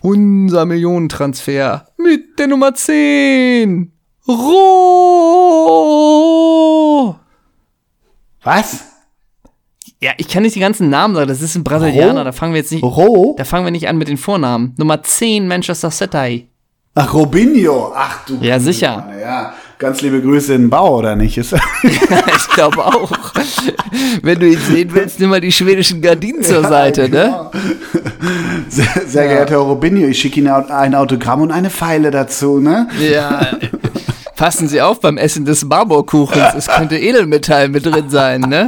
Unser 0.00 0.64
Millionentransfer 0.64 1.86
mit 1.98 2.38
der 2.38 2.46
Nummer 2.48 2.74
10. 2.74 3.92
Roh. 5.42 7.14
Was? 8.42 8.84
Ja, 10.02 10.10
ich 10.16 10.26
kann 10.26 10.42
nicht 10.42 10.56
die 10.56 10.60
ganzen 10.60 10.90
Namen 10.90 11.14
sagen. 11.14 11.28
Das 11.28 11.40
ist 11.40 11.54
ein 11.54 11.62
Brasilianer. 11.62 12.20
Roh? 12.20 12.24
Da 12.24 12.32
fangen 12.32 12.54
wir 12.54 12.60
jetzt 12.60 12.72
nicht. 12.72 12.82
Ro? 12.82 13.36
Da 13.38 13.44
fangen 13.44 13.64
wir 13.64 13.70
nicht 13.70 13.88
an 13.88 13.96
mit 13.98 14.08
den 14.08 14.16
Vornamen. 14.16 14.74
Nummer 14.76 15.00
10 15.00 15.46
Manchester 15.46 15.92
City. 15.92 16.48
Ach, 16.96 17.14
Robinho. 17.14 17.92
Ach 17.94 18.26
du. 18.26 18.36
Ja, 18.40 18.58
sicher. 18.58 19.08
Ja, 19.20 19.54
ganz 19.78 20.00
liebe 20.00 20.20
Grüße 20.20 20.54
in 20.54 20.62
den 20.62 20.70
Bau, 20.70 20.98
oder 20.98 21.14
nicht? 21.14 21.38
Ist, 21.38 21.54
ich 21.84 22.48
glaube 22.50 22.84
auch. 22.84 23.12
Wenn 24.22 24.40
du 24.40 24.48
ihn 24.48 24.58
sehen 24.58 24.90
willst, 24.92 25.20
nimm 25.20 25.30
mal 25.30 25.40
die 25.40 25.52
schwedischen 25.52 26.02
Gardinen 26.02 26.42
zur 26.42 26.62
Seite, 26.64 27.08
ne? 27.08 27.50
sehr, 28.68 29.02
sehr 29.06 29.28
geehrter 29.28 29.52
Herr 29.52 29.60
Robinho, 29.60 30.08
ich 30.08 30.18
schicke 30.18 30.40
Ihnen 30.40 30.48
ein 30.48 30.96
Autogramm 30.96 31.42
und 31.42 31.52
eine 31.52 31.70
Pfeile 31.70 32.10
dazu, 32.10 32.58
ne? 32.58 32.88
Ja. 32.98 33.52
Passen 34.36 34.66
Sie 34.66 34.82
auf 34.82 35.00
beim 35.00 35.16
Essen 35.16 35.44
des 35.44 35.64
Marmorkuchens. 35.64 36.54
Es 36.56 36.66
könnte 36.66 36.98
Edelmetall 36.98 37.68
mit 37.68 37.86
drin 37.86 38.10
sein, 38.10 38.40
ne? 38.40 38.66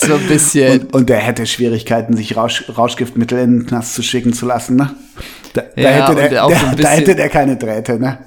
So 0.00 0.14
ein 0.14 0.26
bisschen. 0.26 0.80
Und, 0.82 0.94
und 0.94 1.08
der 1.08 1.18
hätte 1.18 1.46
Schwierigkeiten, 1.46 2.16
sich 2.16 2.36
Rausch, 2.36 2.64
Rauschgiftmittel 2.76 3.38
in 3.38 3.50
den 3.60 3.66
Knast 3.66 3.94
zu 3.94 4.02
schicken 4.02 4.32
zu 4.32 4.46
lassen, 4.46 4.76
ne? 4.76 4.90
Da, 5.52 5.62
da, 5.76 5.82
Ja, 5.82 5.88
hätte, 5.90 6.28
der, 6.30 6.44
auch 6.44 6.50
so 6.50 6.54
der, 6.54 6.60
ein 6.64 6.70
da 6.70 6.76
bisschen- 6.76 6.90
hätte 6.92 7.14
der 7.16 7.28
keine 7.28 7.56
Drähte, 7.56 7.98
ne? 7.98 8.18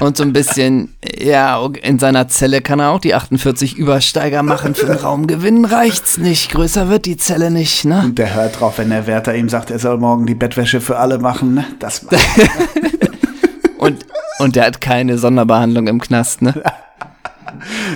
Und 0.00 0.16
so 0.16 0.24
ein 0.24 0.32
bisschen, 0.32 0.94
ja, 1.20 1.64
in 1.82 2.00
seiner 2.00 2.26
Zelle 2.26 2.60
kann 2.60 2.80
er 2.80 2.90
auch 2.90 2.98
die 2.98 3.14
48 3.14 3.76
Übersteiger 3.76 4.42
machen. 4.42 4.74
Für 4.74 4.86
den 4.86 4.96
Raumgewinn 4.96 5.64
reicht's 5.64 6.18
nicht. 6.18 6.50
Größer 6.50 6.88
wird 6.88 7.06
die 7.06 7.16
Zelle 7.16 7.52
nicht, 7.52 7.84
ne? 7.84 8.00
Und 8.06 8.18
der 8.18 8.34
hört 8.34 8.58
drauf, 8.60 8.78
wenn 8.78 8.90
der 8.90 9.06
Wärter 9.06 9.34
ihm 9.36 9.48
sagt, 9.48 9.70
er 9.70 9.78
soll 9.78 9.98
morgen 9.98 10.26
die 10.26 10.34
Bettwäsche 10.34 10.80
für 10.80 10.98
alle 10.98 11.18
machen, 11.18 11.54
ne? 11.54 11.64
Das 11.78 12.04
Und, 13.78 14.06
und 14.38 14.56
der 14.56 14.66
hat 14.66 14.80
keine 14.80 15.18
Sonderbehandlung 15.18 15.86
im 15.88 16.00
Knast, 16.00 16.42
ne? 16.42 16.54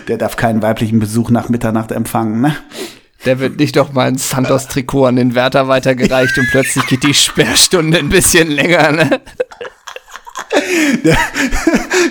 der 0.08 0.18
darf 0.18 0.36
keinen 0.36 0.62
weiblichen 0.62 0.98
Besuch 0.98 1.30
nach 1.30 1.48
Mitternacht 1.48 1.92
empfangen, 1.92 2.40
ne? 2.40 2.56
Der 3.24 3.40
wird 3.40 3.58
nicht 3.58 3.76
doch 3.76 3.92
mal 3.92 4.06
ein 4.06 4.18
Santos-Trikot 4.18 5.06
an 5.06 5.16
den 5.16 5.34
Wärter 5.34 5.66
weitergereicht 5.68 6.38
und 6.38 6.48
plötzlich 6.50 6.86
geht 6.86 7.02
die 7.02 7.14
Sperrstunde 7.14 7.98
ein 7.98 8.08
bisschen 8.08 8.50
länger, 8.50 8.92
ne? 8.92 9.20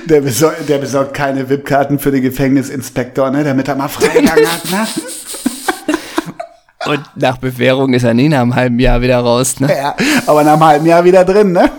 Der, 0.07 0.21
besor 0.21 0.53
der 0.67 0.77
besorgt 0.77 1.13
keine 1.13 1.49
VIP-Karten 1.49 1.99
für 1.99 2.11
den 2.11 2.21
Gefängnisinspektor, 2.21 3.31
ne? 3.31 3.43
Damit 3.43 3.67
er 3.67 3.75
mal 3.75 3.87
Freigang 3.87 4.27
hat, 4.27 4.71
ne? 4.71 4.87
Und 6.87 7.01
nach 7.15 7.37
Bewährung 7.37 7.93
ist 7.93 8.03
er 8.03 8.13
nie 8.13 8.29
nach 8.29 8.41
einem 8.41 8.55
halben 8.55 8.79
Jahr 8.79 9.01
wieder 9.01 9.19
raus, 9.19 9.59
ne? 9.59 9.69
Ja, 9.75 9.95
aber 10.27 10.43
nach 10.43 10.53
einem 10.53 10.65
halben 10.65 10.85
Jahr 10.85 11.03
wieder 11.03 11.23
drin, 11.23 11.51
ne? 11.51 11.71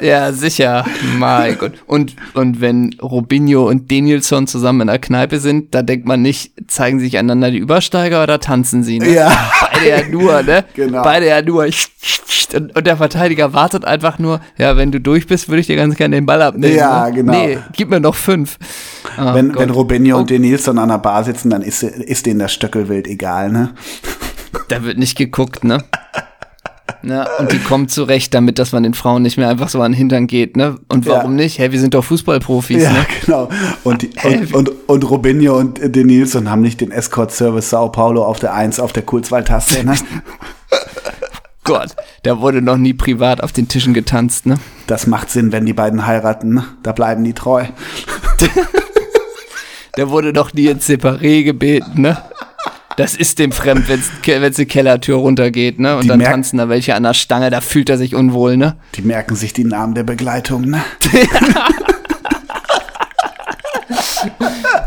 Ja, 0.00 0.32
sicher. 0.32 0.84
Mein 1.18 1.58
Gott. 1.58 1.72
Und, 1.86 2.16
und 2.34 2.60
wenn 2.60 2.96
Robinho 3.02 3.68
und 3.68 3.90
Danielson 3.90 4.46
zusammen 4.46 4.82
in 4.82 4.86
der 4.88 4.98
Kneipe 4.98 5.40
sind, 5.40 5.74
da 5.74 5.82
denkt 5.82 6.06
man 6.06 6.22
nicht, 6.22 6.52
zeigen 6.68 7.00
sich 7.00 7.18
einander 7.18 7.50
die 7.50 7.58
Übersteiger 7.58 8.22
oder 8.22 8.40
tanzen 8.40 8.82
sie, 8.82 8.98
ne? 8.98 9.12
Ja. 9.12 9.32
Beide 9.72 9.88
ja 9.88 10.08
nur, 10.08 10.42
ne? 10.42 10.64
Genau. 10.74 11.02
Beide 11.02 11.28
ja 11.28 11.42
nur. 11.42 11.64
Und, 12.54 12.76
und 12.76 12.86
der 12.86 12.96
Verteidiger 12.96 13.52
wartet 13.52 13.84
einfach 13.84 14.18
nur, 14.18 14.40
ja, 14.58 14.76
wenn 14.76 14.92
du 14.92 15.00
durch 15.00 15.26
bist, 15.26 15.48
würde 15.48 15.60
ich 15.60 15.66
dir 15.66 15.76
ganz 15.76 15.96
gerne 15.96 16.16
den 16.16 16.26
Ball 16.26 16.42
abnehmen. 16.42 16.76
Ja, 16.76 17.06
ne? 17.06 17.14
genau. 17.14 17.32
Nee, 17.32 17.58
gib 17.72 17.90
mir 17.90 18.00
noch 18.00 18.14
fünf. 18.14 18.58
Oh 19.18 19.34
wenn, 19.34 19.52
Gott. 19.52 19.62
wenn 19.62 19.70
Robinho 19.70 20.18
und 20.18 20.30
Denilson 20.30 20.78
an 20.78 20.88
der 20.88 20.98
Bar 20.98 21.24
sitzen, 21.24 21.50
dann 21.50 21.62
ist, 21.62 21.82
ist 21.82 22.26
denen 22.26 22.40
das 22.40 22.52
Stöckelwild 22.52 23.06
egal, 23.06 23.50
ne? 23.50 23.74
Da 24.68 24.84
wird 24.84 24.98
nicht 24.98 25.16
geguckt, 25.16 25.64
ne? 25.64 25.82
Na, 27.02 27.26
und 27.38 27.52
die 27.52 27.58
kommen 27.58 27.88
zurecht 27.88 28.34
damit, 28.34 28.58
dass 28.58 28.72
man 28.72 28.82
den 28.82 28.94
Frauen 28.94 29.22
nicht 29.22 29.36
mehr 29.36 29.48
einfach 29.48 29.68
so 29.68 29.80
an 29.82 29.92
den 29.92 29.98
Hintern 29.98 30.26
geht, 30.26 30.56
ne? 30.56 30.76
Und 30.88 31.06
warum 31.06 31.32
Ja. 31.32 31.42
nicht? 31.44 31.58
Hä, 31.58 31.70
wir 31.70 31.80
sind 31.80 31.94
doch 31.94 32.04
Fußballprofis, 32.04 32.82
Ja, 32.82 32.92
ne? 32.92 33.06
genau. 33.24 33.48
Und, 33.84 34.02
die, 34.02 34.10
und, 34.24 34.54
und, 34.54 34.70
und 34.88 35.10
Robinho 35.10 35.56
und 35.56 35.78
Denilson 35.82 36.50
haben 36.50 36.62
nicht 36.62 36.80
den 36.80 36.90
Escort-Service 36.90 37.70
Sao 37.70 37.90
Paulo 37.90 38.24
auf 38.24 38.38
der 38.40 38.54
1 38.54 38.80
auf 38.80 38.92
der 38.92 39.02
Kurzwahltaste, 39.04 39.84
ne? 39.84 39.94
Gott, 41.64 41.96
da 42.22 42.40
wurde 42.40 42.62
noch 42.62 42.76
nie 42.76 42.94
privat 42.94 43.42
auf 43.42 43.52
den 43.52 43.66
Tischen 43.68 43.92
getanzt, 43.94 44.46
ne? 44.46 44.56
Das 44.86 45.06
macht 45.06 45.30
Sinn, 45.30 45.50
wenn 45.52 45.66
die 45.66 45.72
beiden 45.72 46.06
heiraten, 46.06 46.54
ne? 46.54 46.64
Da 46.82 46.92
bleiben 46.92 47.24
die 47.24 47.34
treu. 47.34 47.64
Da 49.98 50.10
wurde 50.10 50.34
noch 50.34 50.52
nie 50.52 50.66
ins 50.66 50.86
Separé 50.88 51.42
gebeten, 51.42 52.02
ne? 52.02 52.18
Das 52.96 53.14
ist 53.14 53.38
dem 53.38 53.52
fremd, 53.52 53.88
wenn's, 53.88 54.10
wenn's 54.24 54.56
die 54.56 54.66
Kellertür 54.66 55.16
runtergeht, 55.16 55.78
ne? 55.78 55.96
Und 55.96 56.04
Die 56.04 56.08
dann 56.08 56.20
tanzen 56.20 56.56
da 56.58 56.68
welche 56.68 56.94
an 56.94 57.02
der 57.02 57.14
Stange, 57.14 57.50
da 57.50 57.60
fühlt 57.60 57.90
er 57.90 57.98
sich 57.98 58.14
unwohl, 58.14 58.56
ne? 58.56 58.76
Die 58.94 59.02
merken 59.02 59.36
sich 59.36 59.52
die 59.52 59.64
Namen 59.64 59.94
der 59.94 60.04
Begleitung, 60.04 60.62
ne? 60.62 60.82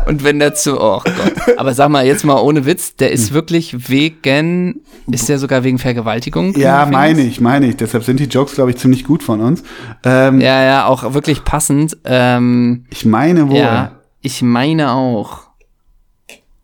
Und 0.06 0.24
wenn 0.24 0.40
dazu, 0.40 0.80
oh 0.80 1.00
Gott. 1.04 1.56
Aber 1.58 1.72
sag 1.72 1.88
mal, 1.88 2.04
jetzt 2.04 2.24
mal 2.24 2.40
ohne 2.40 2.66
Witz, 2.66 2.96
der 2.96 3.12
ist 3.12 3.32
wirklich 3.32 3.88
wegen, 3.88 4.80
ist 5.10 5.28
der 5.28 5.38
sogar 5.38 5.62
wegen 5.62 5.78
Vergewaltigung? 5.78 6.56
Ja, 6.58 6.84
meine 6.86 7.22
ich, 7.22 7.40
meine 7.40 7.66
ich. 7.68 7.76
Deshalb 7.76 8.02
sind 8.02 8.18
die 8.18 8.24
Jokes, 8.24 8.54
glaube 8.56 8.70
ich, 8.70 8.76
ziemlich 8.76 9.04
gut 9.04 9.22
von 9.22 9.40
uns. 9.40 9.62
Ähm, 10.04 10.40
Ja, 10.40 10.62
ja, 10.64 10.86
auch 10.86 11.14
wirklich 11.14 11.44
passend. 11.44 11.96
Ähm, 12.04 12.86
Ich 12.90 13.04
meine 13.04 13.48
wohl. 13.48 13.58
ja, 13.58 13.92
ich 14.20 14.42
meine 14.42 14.90
auch. 14.92 15.42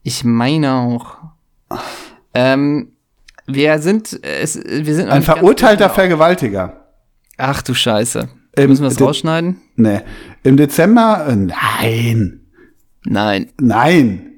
Ich 0.03 0.25
meine 0.25 0.75
auch. 0.75 1.17
Ähm, 2.35 2.93
wir 3.47 3.79
sind, 3.79 4.19
es, 4.23 4.57
wir 4.65 4.95
sind 4.95 5.09
Ein 5.09 5.23
verurteilter 5.23 5.85
genau. 5.85 5.95
Vergewaltiger. 5.95 6.87
Ach 7.39 7.63
du 7.63 7.75
Scheiße. 7.75 8.29
Ähm, 8.57 8.71
Müssen 8.71 8.83
wir 8.83 8.89
das 8.89 8.97
de- 8.97 9.07
rausschneiden? 9.07 9.61
Ne. 9.77 10.03
Im 10.43 10.57
Dezember, 10.57 11.27
äh, 11.29 11.37
nein, 11.37 12.41
Nein. 13.05 13.51
nein. 13.61 14.33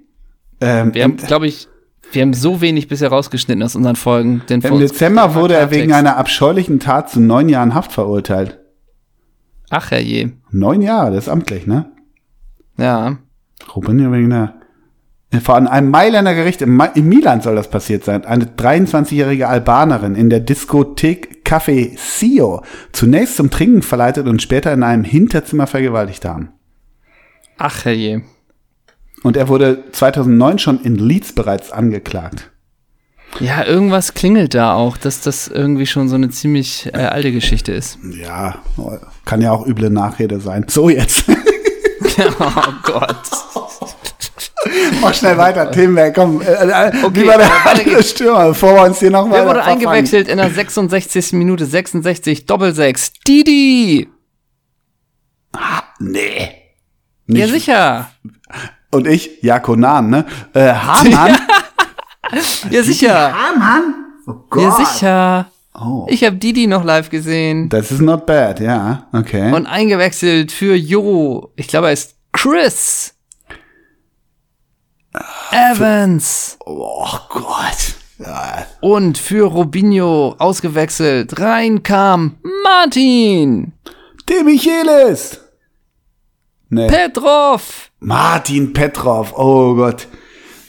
Ähm, 0.61 0.95
Wir 0.95 1.05
haben, 1.05 1.12
im, 1.12 1.17
glaube 1.19 1.47
ich, 1.47 1.69
wir 2.12 2.23
haben 2.23 2.35
so 2.35 2.61
wenig 2.61 2.88
bisher 2.88 3.09
rausgeschnitten 3.09 3.62
aus 3.62 3.77
unseren 3.77 3.97
Folgen. 3.97 4.43
Denn 4.49 4.61
Im 4.61 4.79
Dezember 4.79 5.35
wurde 5.35 5.55
er 5.55 5.71
wegen 5.71 5.93
einer 5.93 6.17
abscheulichen 6.17 6.81
Tat 6.81 7.11
zu 7.11 7.21
neun 7.21 7.49
Jahren 7.49 7.75
Haft 7.75 7.93
verurteilt. 7.93 8.59
Ach 9.71 9.91
herrje. 9.91 10.33
Neun 10.51 10.83
Jahre, 10.83 11.12
das 11.12 11.25
ist 11.25 11.29
amtlich, 11.29 11.67
ne? 11.67 11.91
Ja. 12.79 13.19
Robinho 13.75 14.11
wegen 14.12 14.29
Vor 15.43 15.57
einem 15.57 15.91
Mailänder 15.91 16.35
Gericht 16.35 16.62
in, 16.62 16.77
Milan 16.77 17.43
soll 17.43 17.55
das 17.55 17.69
passiert 17.69 18.03
sein. 18.03 18.25
Eine 18.25 18.47
23-jährige 18.47 19.47
Albanerin 19.47 20.14
in 20.14 20.31
der 20.31 20.41
Diskothek 20.41 21.43
Café 21.45 21.99
Sio 21.99 22.62
zunächst 22.93 23.37
zum 23.37 23.51
Trinken 23.51 23.83
verleitet 23.83 24.27
und 24.27 24.41
später 24.41 24.73
in 24.73 24.83
einem 24.83 25.05
Hinterzimmer 25.05 25.67
vergewaltigt 25.67 26.25
haben. 26.25 26.53
Ach 27.59 27.85
herrje. 27.85 28.23
Und 29.23 29.37
er 29.37 29.49
wurde 29.49 29.85
2009 29.93 30.59
schon 30.59 30.81
in 30.81 30.97
Leeds 30.97 31.35
bereits 31.35 31.73
angeklagt. 31.73 32.51
Ja, 33.41 33.64
irgendwas 33.64 34.14
klingelt 34.14 34.55
da 34.55 34.73
auch, 34.73 34.97
dass 34.97 35.21
das 35.21 35.49
irgendwie 35.49 35.87
schon 35.87 36.09
so 36.09 36.14
eine 36.14 36.31
ziemlich 36.31 36.87
äh, 36.95 36.99
alte 36.99 37.33
Geschichte 37.33 37.73
ist. 37.73 37.99
Ja, 38.11 38.62
kann 39.27 39.43
ja 39.43 39.53
auch 39.53 39.67
üble 39.67 39.91
Nachrede 39.91 40.41
sein. 40.41 40.64
So 40.69 40.88
jetzt. 40.88 41.25
oh 42.41 42.73
Gott. 42.85 43.17
Mach 45.00 45.14
schnell 45.14 45.37
weiter, 45.38 45.70
Themenwerk, 45.70 46.14
komm. 46.14 46.40
Äh, 46.40 46.44
äh, 46.46 46.92
Okay, 47.04 47.22
wie 47.22 47.26
war 47.26 47.38
der 47.38 47.46
äh, 47.46 47.70
andere. 47.81 48.02
Stürmer, 48.02 48.48
bevor 48.48 48.74
wir 48.74 48.83
uns 48.85 48.98
hier 49.00 49.11
noch 49.11 49.31
Wer 49.31 49.46
wurde 49.46 49.62
eingewechselt 49.64 50.28
in 50.28 50.38
der 50.38 50.50
66. 50.50 51.33
Minute 51.33 51.66
66 51.66 52.46
Doppelsechs? 52.46 53.12
Didi! 53.26 54.09
Nee. 56.00 56.50
Ja, 57.26 57.46
Nicht- 57.46 57.50
sicher. 57.50 58.11
Und 58.90 59.07
ich, 59.07 59.42
Jako 59.42 59.76
Nahn, 59.76 60.11
ne? 60.11 60.24
Äh, 60.54 60.72
Hamann? 60.72 61.37
Ja, 62.70 62.83
sicher. 62.83 63.33
Hamann? 63.33 63.94
Oh 64.26 64.35
Gott. 64.50 64.62
Ja, 64.62 64.70
sicher. 64.85 65.50
Oh. 65.74 66.07
Ich 66.11 66.22
habe 66.24 66.37
Didi 66.37 66.66
noch 66.66 66.85
live 66.85 67.09
gesehen. 67.09 67.70
Das 67.70 67.90
ist 67.90 68.02
not 68.02 68.26
bad, 68.26 68.61
ja. 68.61 69.07
Okay. 69.14 69.50
Und 69.54 69.66
eingewechselt 69.66 70.52
für 70.52 70.74
Jo. 70.74 71.52
Ich 71.57 71.68
glaube, 71.68 71.87
er 71.87 71.94
ist 71.94 72.16
Chris. 72.33 73.14
Evans. 75.51 76.59
oh 76.64 77.07
Gott. 77.31 77.94
Ja. 78.18 78.66
Und 78.81 79.16
für 79.16 79.44
Robinho 79.47 80.35
ausgewechselt 80.38 81.38
reinkam 81.38 82.37
Martin. 82.64 83.73
De 84.29 84.42
Michelis. 84.42 85.40
Nee. 86.68 86.88
Petrov. 86.88 87.90
Martin 88.01 88.73
Petrov. 88.73 89.33
Oh 89.37 89.75
Gott. 89.75 90.09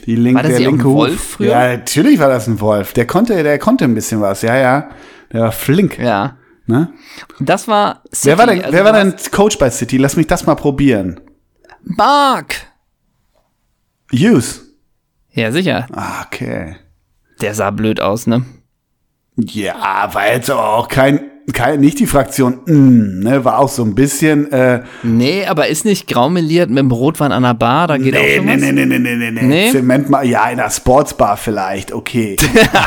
Die 0.06 0.16
link, 0.16 0.36
War 0.36 0.44
das 0.44 0.52
der 0.54 0.60
linke 0.62 0.88
ein 0.88 0.94
Wolf 0.94 1.22
früher? 1.32 1.50
Ja, 1.50 1.78
natürlich 1.78 2.20
war 2.20 2.30
das 2.30 2.48
ein 2.48 2.62
Wolf. 2.62 2.94
Der 2.94 3.06
konnte, 3.06 3.44
der 3.44 3.60
konnte 3.60 3.84
ein 3.86 3.94
bisschen 3.94 4.22
was. 4.22 4.42
Ja, 4.42 4.56
ja. 4.56 4.90
Der 5.34 5.42
war 5.42 5.52
flink. 5.52 6.00
Ja. 6.00 6.38
Ne? 6.66 6.94
Das 7.40 7.68
war 7.68 8.04
City. 8.14 8.28
Wer 8.28 8.38
war 8.38 8.48
denn, 8.48 8.62
Also 8.62 8.74
wer 8.74 8.86
war 8.86 8.94
denn 8.94 9.16
Coach 9.32 9.58
bei 9.58 9.70
City? 9.70 9.98
Lass 9.98 10.16
mich 10.16 10.28
das 10.28 10.46
mal 10.46 10.56
probieren. 10.56 11.20
Mark. 11.84 12.56
Hughes. 14.12 14.66
Ja, 15.32 15.52
sicher. 15.52 15.88
Ah, 15.94 16.24
okay. 16.26 16.76
Der 17.42 17.54
sah 17.54 17.72
blöd 17.72 18.02
aus, 18.02 18.28
ne? 18.28 18.46
Ja, 19.38 20.14
war 20.14 20.28
jetzt 20.28 20.50
aber 20.50 20.74
auch 20.74 20.88
kein, 20.88 21.22
kein 21.54 21.80
nicht 21.80 22.00
die 22.00 22.08
Fraktion, 22.08 22.60
mm, 22.66 23.20
ne, 23.24 23.46
war 23.46 23.60
auch 23.60 23.70
so 23.70 23.84
ein 23.84 23.96
bisschen, 23.96 24.52
äh, 24.52 24.82
Nee, 25.04 25.46
aber 25.46 25.68
ist 25.68 25.86
nicht 25.86 26.08
graumeliert 26.08 26.70
mit 26.70 26.80
dem 26.80 26.92
Rotwein 26.92 27.32
an 27.32 27.44
der 27.44 27.54
Bar, 27.54 27.88
da 27.88 27.98
geht 27.98 28.16
auch 28.16 28.22
nee, 28.22 28.36
schon 28.38 28.46
nee, 28.46 28.54
was? 28.56 28.62
nee, 28.62 28.72
nee, 28.72 28.86
nee, 28.86 29.00
nee, 29.00 29.16
nee, 29.16 29.32
Nee? 29.32 29.42
nee. 29.48 29.72
Zement 29.72 30.10
mal, 30.10 30.26
ja, 30.26 30.44
in 30.50 30.60
einer 30.60 30.70
Sportsbar 30.70 31.38
vielleicht, 31.38 31.92
okay. 31.94 32.36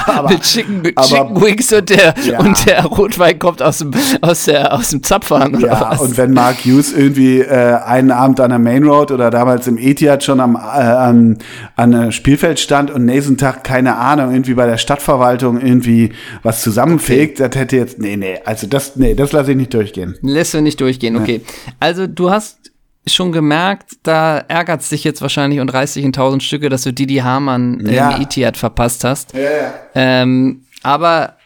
aber, 0.07 0.31
mit 0.31 0.43
Chicken, 0.43 0.83
mit 0.83 0.97
aber- 0.99 1.07
Chicken 1.07 1.41
Wings 1.43 1.73
und 1.73 1.91
der, 1.91 2.15
Ja. 2.25 2.39
und 2.41 2.67
der 2.67 2.85
Rotwein 2.85 3.39
kommt 3.39 3.63
aus 3.63 3.79
dem, 3.79 3.91
aus 4.21 4.45
der, 4.45 4.73
aus 4.73 4.91
dem 4.91 5.03
Zapfhahn 5.03 5.55
oder 5.57 5.67
ja, 5.69 5.89
was? 5.93 6.01
und 6.01 6.17
wenn 6.17 6.33
Mark 6.33 6.59
Hughes 6.65 6.93
irgendwie 6.93 7.41
äh, 7.41 7.77
einen 7.85 8.11
Abend 8.11 8.41
an 8.41 8.51
der 8.51 8.59
Main 8.59 8.85
Road 8.85 9.11
oder 9.11 9.31
damals 9.31 9.67
im 9.67 9.79
Etihad 9.79 10.23
schon 10.25 10.41
am, 10.41 10.55
äh, 10.57 10.59
an, 10.59 11.39
an 11.77 11.95
einem 11.95 12.13
Spielfeld 12.13 12.61
stand 12.61 12.91
und 12.91 13.05
nächsten 13.05 13.37
Tag, 13.39 13.65
keine 13.65 13.97
Ahnung, 13.97 14.33
irgendwie 14.33 14.55
bei 14.55 14.67
der 14.67 14.77
Stadtverwaltung 14.79 15.61
irgendwie 15.61 16.13
was 16.43 16.63
zusammenfegt, 16.63 17.41
das 17.41 17.55
hätte 17.55 17.77
jetzt, 17.77 17.99
nee, 17.99 18.17
nee, 18.17 18.39
also 18.45 18.52
das, 18.55 18.97
nee, 18.97 19.15
das 19.15 19.33
lasse 19.33 19.51
ich 19.53 19.57
nicht 19.57 19.73
durchgehen. 19.75 20.17
Lässt 20.23 20.55
du 20.55 20.61
nicht 20.61 20.81
durchgehen, 20.81 21.17
okay. 21.17 21.41
Also 21.81 22.07
du 22.07 22.31
hast 22.31 22.59
schon 23.07 23.33
gemerkt, 23.33 23.97
da 24.05 24.39
ärgert 24.39 24.89
dich 24.91 25.03
jetzt 25.05 25.23
wahrscheinlich 25.23 25.59
und 25.61 25.69
reißt 25.73 25.97
dich 25.97 26.05
in 26.05 26.13
tausend 26.13 26.43
Stücke, 26.43 26.69
dass 26.69 26.83
du 26.83 26.93
Didi 26.93 27.17
Hamann 27.17 27.85
Ja. 27.87 28.11
im 28.13 28.23
Etihad 28.23 28.57
verpasst 28.57 29.03
hast. 29.05 29.35
Ja, 29.35 29.41
ja. 29.41 29.75
Ähm, 29.95 30.63
aber 30.85 31.37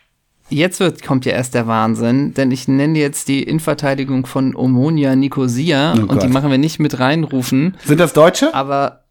jetzt 0.50 0.80
wird, 0.80 1.02
kommt 1.02 1.24
ja 1.24 1.32
erst 1.32 1.54
der 1.54 1.66
Wahnsinn, 1.66 2.34
denn 2.34 2.50
ich 2.50 2.68
nenne 2.68 2.98
jetzt 2.98 3.28
die 3.28 3.42
Innenverteidigung 3.42 4.26
von 4.26 4.54
Omonia 4.54 5.16
Nicosia 5.16 5.94
Oh 5.96 6.02
und 6.12 6.22
die 6.22 6.28
machen 6.28 6.50
wir 6.50 6.58
nicht 6.58 6.78
mit 6.78 6.98
reinrufen, 7.00 7.76
Sind 7.84 8.00
das 8.00 8.12
Deutsche? 8.12 8.54
aber 8.54 9.04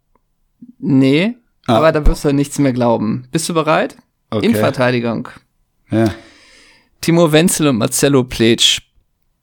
nee, 0.80 1.36
Ah. 1.68 1.78
aber 1.78 1.92
da 1.92 2.06
wirst 2.06 2.26
du 2.26 2.32
nichts 2.32 2.60
mehr 2.60 2.74
glauben. 2.74 3.28
Bist 3.32 3.50
du 3.50 3.54
bereit? 3.56 3.98
Okay. 4.30 4.46
Innenverteidigung. 4.46 5.30
Ja. 5.90 6.06
Timo 7.02 7.32
Wenzel 7.32 7.68
und 7.68 7.78
Marcelo 7.78 8.24
Pletsch. 8.24 8.80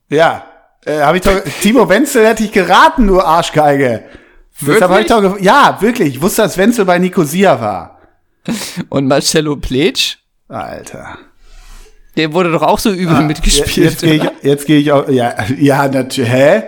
Ja, 0.08 0.44
äh, 0.84 1.00
habe 1.00 1.18
ich 1.18 1.22
doch. 1.22 1.40
Timo 1.60 1.88
Wenzel 1.88 2.26
hätte 2.26 2.42
ich 2.44 2.52
geraten, 2.52 3.06
du 3.06 3.20
Arschgeige. 3.20 4.04
Deshalb 4.60 4.90
hab 4.92 5.00
ich 5.00 5.06
doch 5.06 5.40
ja, 5.40 5.78
wirklich. 5.80 6.16
Ich 6.16 6.22
wusste, 6.22 6.42
dass 6.42 6.56
Wenzel 6.58 6.84
bei 6.84 6.98
Nicosia 6.98 7.60
war. 7.60 7.98
Und 8.88 9.06
Marcelo 9.06 9.56
Pletsch, 9.56 10.16
Alter. 10.48 11.18
der 12.16 12.32
wurde 12.32 12.50
doch 12.52 12.62
auch 12.62 12.78
so 12.78 12.90
übel 12.90 13.16
Ah, 13.16 13.20
mitgespielt. 13.22 13.76
Jetzt 13.76 14.02
gehe 14.02 14.14
ich, 14.14 14.30
jetzt 14.42 14.66
gehe 14.66 14.78
ich 14.80 14.92
auch. 14.92 15.08
Ja, 15.08 15.34
ja, 15.58 15.88
natürlich. 15.88 16.30
Hä? 16.30 16.62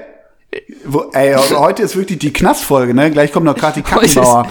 Wo, 0.85 1.11
ey, 1.13 1.35
heute 1.57 1.83
ist 1.83 1.97
wirklich 1.97 2.21
die 2.21 2.33
Knastfolge, 2.33 2.95
ne? 2.95 3.11
Gleich 3.11 3.33
kommt 3.33 3.47
noch 3.47 3.57
gerade 3.57 3.83
die 3.83 3.93
Heute 3.95 4.05
ist- 4.07 4.15
Kackenbauer. 4.15 4.47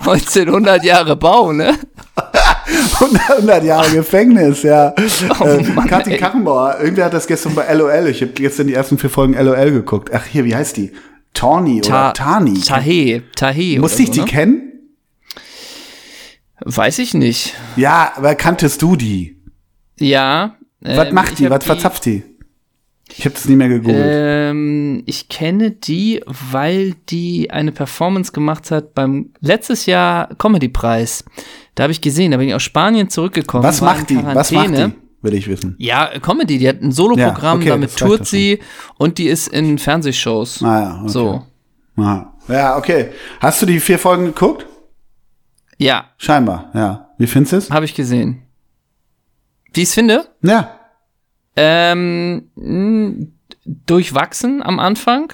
1900 0.00 0.84
Jahre 0.84 1.16
Bau, 1.16 1.52
ne? 1.52 1.76
100 3.00 3.64
Jahre 3.64 3.90
Gefängnis, 3.90 4.62
ja. 4.62 4.94
Oh 5.40 5.44
äh, 5.44 5.62
Mann, 5.62 5.86
Kathi 5.86 6.12
ey. 6.12 6.18
Kackenbauer, 6.18 6.78
irgendwer 6.80 7.06
hat 7.06 7.14
das 7.14 7.26
gestern 7.26 7.54
bei 7.54 7.72
LOL. 7.72 8.08
Ich 8.08 8.20
habe 8.22 8.32
gestern 8.32 8.66
die 8.66 8.74
ersten 8.74 8.98
vier 8.98 9.10
Folgen 9.10 9.34
LOL 9.34 9.70
geguckt. 9.70 10.10
Ach, 10.12 10.24
hier, 10.24 10.44
wie 10.44 10.54
heißt 10.54 10.76
die? 10.76 10.92
Tawny 11.34 11.80
oder 11.84 12.12
Tani. 12.12 12.60
Tahe. 12.60 13.22
Tahe. 13.36 13.78
Musste 13.78 14.02
ich 14.02 14.08
so, 14.08 14.14
die 14.14 14.20
ne? 14.20 14.26
kennen? 14.26 14.72
Weiß 16.60 16.98
ich 16.98 17.14
nicht. 17.14 17.54
Ja, 17.76 18.12
aber 18.16 18.34
kanntest 18.34 18.82
du 18.82 18.96
die? 18.96 19.36
Ja. 19.98 20.56
Was 20.80 21.08
ähm, 21.08 21.14
macht 21.14 21.38
die? 21.38 21.48
Was 21.48 21.64
verzapft 21.64 22.04
die? 22.06 22.22
Ich 23.16 23.24
habe 23.24 23.34
das 23.34 23.46
nie 23.46 23.56
mehr 23.56 23.68
gegoogelt. 23.68 24.06
Ähm, 24.06 25.02
ich 25.06 25.28
kenne 25.28 25.72
die, 25.72 26.22
weil 26.26 26.94
die 27.08 27.50
eine 27.50 27.72
Performance 27.72 28.32
gemacht 28.32 28.70
hat 28.70 28.94
beim 28.94 29.30
letztes 29.40 29.86
Jahr 29.86 30.28
Comedy-Preis. 30.36 31.24
Da 31.80 31.84
habe 31.84 31.92
ich 31.92 32.02
gesehen, 32.02 32.30
da 32.32 32.36
bin 32.36 32.46
ich 32.46 32.54
aus 32.54 32.62
Spanien 32.62 33.08
zurückgekommen. 33.08 33.64
Was 33.64 33.80
macht 33.80 34.10
die? 34.10 34.22
Was 34.22 34.52
macht 34.52 34.76
die? 34.76 34.92
Will 35.22 35.32
ich 35.32 35.48
wissen. 35.48 35.76
Ja, 35.78 36.10
Comedy, 36.20 36.58
die 36.58 36.68
hat 36.68 36.82
ein 36.82 36.92
Soloprogramm, 36.92 37.62
Ja, 37.62 37.62
okay, 37.62 37.68
damit 37.70 37.96
tourt 37.96 38.26
sie 38.26 38.58
und 38.98 39.16
die 39.16 39.28
ist 39.28 39.48
in 39.48 39.78
Fernsehshows. 39.78 40.62
Ah 40.62 40.80
ja, 40.82 40.98
okay. 41.00 41.08
So. 41.08 41.46
Aha. 41.96 42.34
Ja, 42.48 42.76
okay. 42.76 43.12
Hast 43.40 43.62
du 43.62 43.66
die 43.66 43.80
vier 43.80 43.98
Folgen 43.98 44.26
geguckt? 44.26 44.66
Ja, 45.78 46.10
Scheinbar, 46.18 46.70
ja. 46.74 47.08
Wie 47.16 47.26
findest 47.26 47.52
du 47.54 47.56
es? 47.56 47.70
habe 47.70 47.86
ich 47.86 47.94
gesehen. 47.94 48.42
Wie 49.72 49.80
ich 49.80 49.88
es 49.88 49.94
finde? 49.94 50.26
Ja. 50.42 50.78
Ähm, 51.56 53.32
durchwachsen 53.64 54.62
am 54.62 54.78
Anfang. 54.78 55.32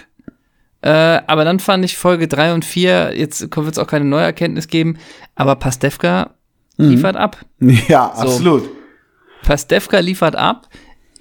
Äh, 0.80 1.22
aber 1.26 1.44
dann 1.44 1.58
fand 1.58 1.84
ich 1.84 1.96
Folge 1.96 2.28
3 2.28 2.54
und 2.54 2.64
4, 2.64 3.14
jetzt 3.16 3.40
wird 3.40 3.72
es 3.72 3.78
auch 3.78 3.88
keine 3.88 4.04
neue 4.04 4.22
Erkenntnis 4.22 4.68
geben, 4.68 4.98
aber 5.34 5.56
Pastewka 5.56 6.35
Mhm. 6.76 6.90
liefert 6.90 7.16
ab. 7.16 7.44
Ja, 7.88 8.06
absolut. 8.06 8.68
Pastewka 9.42 9.98
liefert 10.00 10.36
ab. 10.36 10.68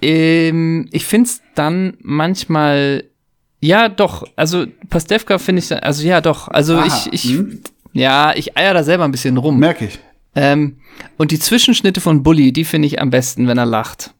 Ähm, 0.02 0.88
ich 0.90 1.04
finde 1.06 1.28
es 1.28 1.40
dann 1.54 1.96
manchmal, 2.00 3.04
ja 3.60 3.88
doch, 3.88 4.26
also 4.36 4.66
Pastewka 4.90 5.38
finde 5.38 5.60
ich, 5.60 5.72
also 5.82 6.06
ja 6.06 6.20
doch, 6.20 6.48
also 6.48 6.76
Aha, 6.76 6.86
ich, 6.86 7.12
ich 7.12 7.32
hm. 7.32 7.60
ja, 7.92 8.34
ich 8.34 8.56
eier 8.56 8.74
da 8.74 8.82
selber 8.82 9.04
ein 9.04 9.12
bisschen 9.12 9.36
rum. 9.36 9.58
Merke 9.58 9.86
ich. 9.86 9.98
Ähm, 10.34 10.76
und 11.16 11.30
die 11.30 11.38
Zwischenschnitte 11.38 12.00
von 12.00 12.22
Bully, 12.22 12.52
die 12.52 12.64
finde 12.64 12.86
ich 12.86 13.00
am 13.00 13.10
besten, 13.10 13.48
wenn 13.48 13.56
er 13.56 13.66
lacht. 13.66 14.14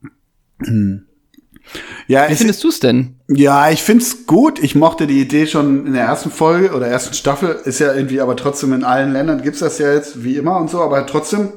Ja, 2.07 2.29
Wie 2.29 2.33
es, 2.33 2.39
findest 2.39 2.63
du 2.65 2.69
es 2.69 2.81
denn? 2.81 3.17
ja, 3.29 3.71
ich 3.71 3.83
find's 3.83 4.27
gut. 4.27 4.63
Ich 4.63 4.75
mochte 4.75 5.07
die 5.07 5.21
Idee 5.21 5.47
schon 5.47 5.87
in 5.87 5.93
der 5.93 6.05
ersten 6.05 6.31
Folge 6.31 6.73
oder 6.73 6.87
ersten 6.87 7.15
Staffel. 7.15 7.59
Ist 7.65 7.81
ja 7.81 7.93
irgendwie, 7.93 8.21
aber 8.21 8.37
trotzdem 8.37 8.73
in 8.73 8.85
allen 8.85 9.13
Ländern 9.13 9.43
gibt's 9.43 9.61
das 9.61 9.79
ja 9.79 9.93
jetzt 9.93 10.23
wie 10.25 10.37
immer 10.37 10.59
und 10.59 10.71
so, 10.71 10.81
aber 10.81 11.05
trotzdem 11.07 11.49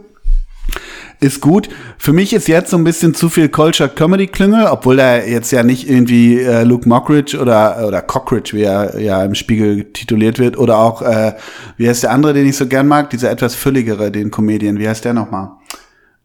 ist 1.22 1.42
gut. 1.42 1.68
Für 1.98 2.14
mich 2.14 2.32
ist 2.34 2.48
jetzt 2.48 2.72
so 2.72 2.78
ein 2.78 2.86
bisschen 2.86 3.14
zu 3.14 3.28
viel 3.30 3.50
Culture 3.50 3.90
Comedy 3.90 4.28
Klüngel, 4.28 4.68
obwohl 4.68 5.00
er 5.00 5.28
jetzt 5.28 5.52
ja 5.52 5.64
nicht 5.64 5.90
irgendwie 5.90 6.40
äh, 6.40 6.64
Luke 6.64 6.88
Mockridge 6.88 7.38
oder 7.38 7.86
oder 7.86 8.02
Cockridge, 8.02 8.52
wie 8.54 8.64
er 8.64 8.98
ja 9.00 9.24
im 9.26 9.36
Spiegel 9.36 9.84
tituliert 9.92 10.40
wird, 10.40 10.58
oder 10.58 10.78
auch 10.78 11.02
äh, 11.02 11.34
wie 11.76 11.90
heißt 11.90 12.04
der 12.04 12.12
andere, 12.12 12.34
den 12.34 12.48
ich 12.48 12.56
so 12.56 12.68
gern 12.68 12.88
mag, 12.88 13.10
dieser 13.10 13.30
etwas 13.32 13.54
fülligere, 13.56 14.12
den 14.12 14.32
Comedian. 14.32 14.80
Wie 14.80 14.88
heißt 14.88 15.04
der 15.04 15.14
nochmal? 15.14 15.52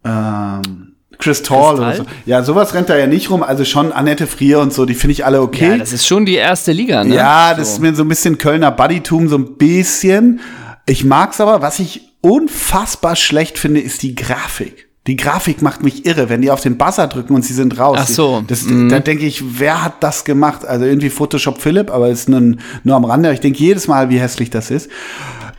Ähm, 0.05 0.94
Chris 1.17 1.41
Tall 1.43 1.75
oder 1.75 1.95
so. 1.95 2.05
Ja, 2.25 2.43
sowas 2.43 2.73
rennt 2.73 2.89
da 2.89 2.97
ja 2.97 3.07
nicht 3.07 3.29
rum. 3.29 3.43
Also 3.43 3.65
schon 3.65 3.91
Annette 3.91 4.27
Frier 4.27 4.59
und 4.59 4.73
so, 4.73 4.85
die 4.85 4.93
finde 4.93 5.13
ich 5.13 5.25
alle 5.25 5.41
okay. 5.41 5.71
Ja, 5.71 5.77
das 5.77 5.93
ist 5.93 6.05
schon 6.05 6.25
die 6.25 6.35
erste 6.35 6.71
Liga, 6.71 7.03
ne? 7.03 7.15
Ja, 7.15 7.53
das 7.53 7.73
ist 7.73 7.81
mir 7.81 7.95
so 7.95 8.03
ein 8.03 8.09
bisschen 8.09 8.37
Kölner 8.37 8.71
Buddytum, 8.71 9.27
so 9.27 9.37
ein 9.37 9.57
bisschen. 9.57 10.39
Ich 10.85 11.03
mag's 11.03 11.41
aber, 11.41 11.61
was 11.61 11.79
ich 11.79 12.01
unfassbar 12.21 13.15
schlecht 13.15 13.57
finde, 13.57 13.81
ist 13.81 14.03
die 14.03 14.15
Grafik. 14.15 14.85
Die 15.07 15.15
Grafik 15.15 15.61
macht 15.61 15.83
mich 15.83 16.05
irre, 16.07 16.29
wenn 16.29 16.41
die 16.41 16.49
auf 16.49 16.61
den 16.61 16.77
Buzzer 16.77 17.07
drücken 17.07 17.35
und 17.35 17.45
sie 17.45 17.53
sind 17.53 17.77
raus. 17.77 17.99
Ach 18.01 18.07
so, 18.07 18.43
Das, 18.47 18.63
mhm. 18.63 18.89
Da 18.89 18.99
denke 18.99 19.25
ich, 19.25 19.59
wer 19.59 19.83
hat 19.83 20.01
das 20.01 20.25
gemacht? 20.25 20.65
Also 20.65 20.85
irgendwie 20.85 21.11
Photoshop 21.11 21.61
Philipp, 21.61 21.91
aber 21.91 22.09
ist 22.09 22.27
nur, 22.27 22.55
nur 22.83 22.95
am 22.95 23.05
Rande. 23.05 23.31
Ich 23.31 23.39
denke 23.39 23.59
jedes 23.59 23.87
Mal, 23.87 24.09
wie 24.09 24.19
hässlich 24.19 24.49
das 24.49 24.71
ist. 24.71 24.89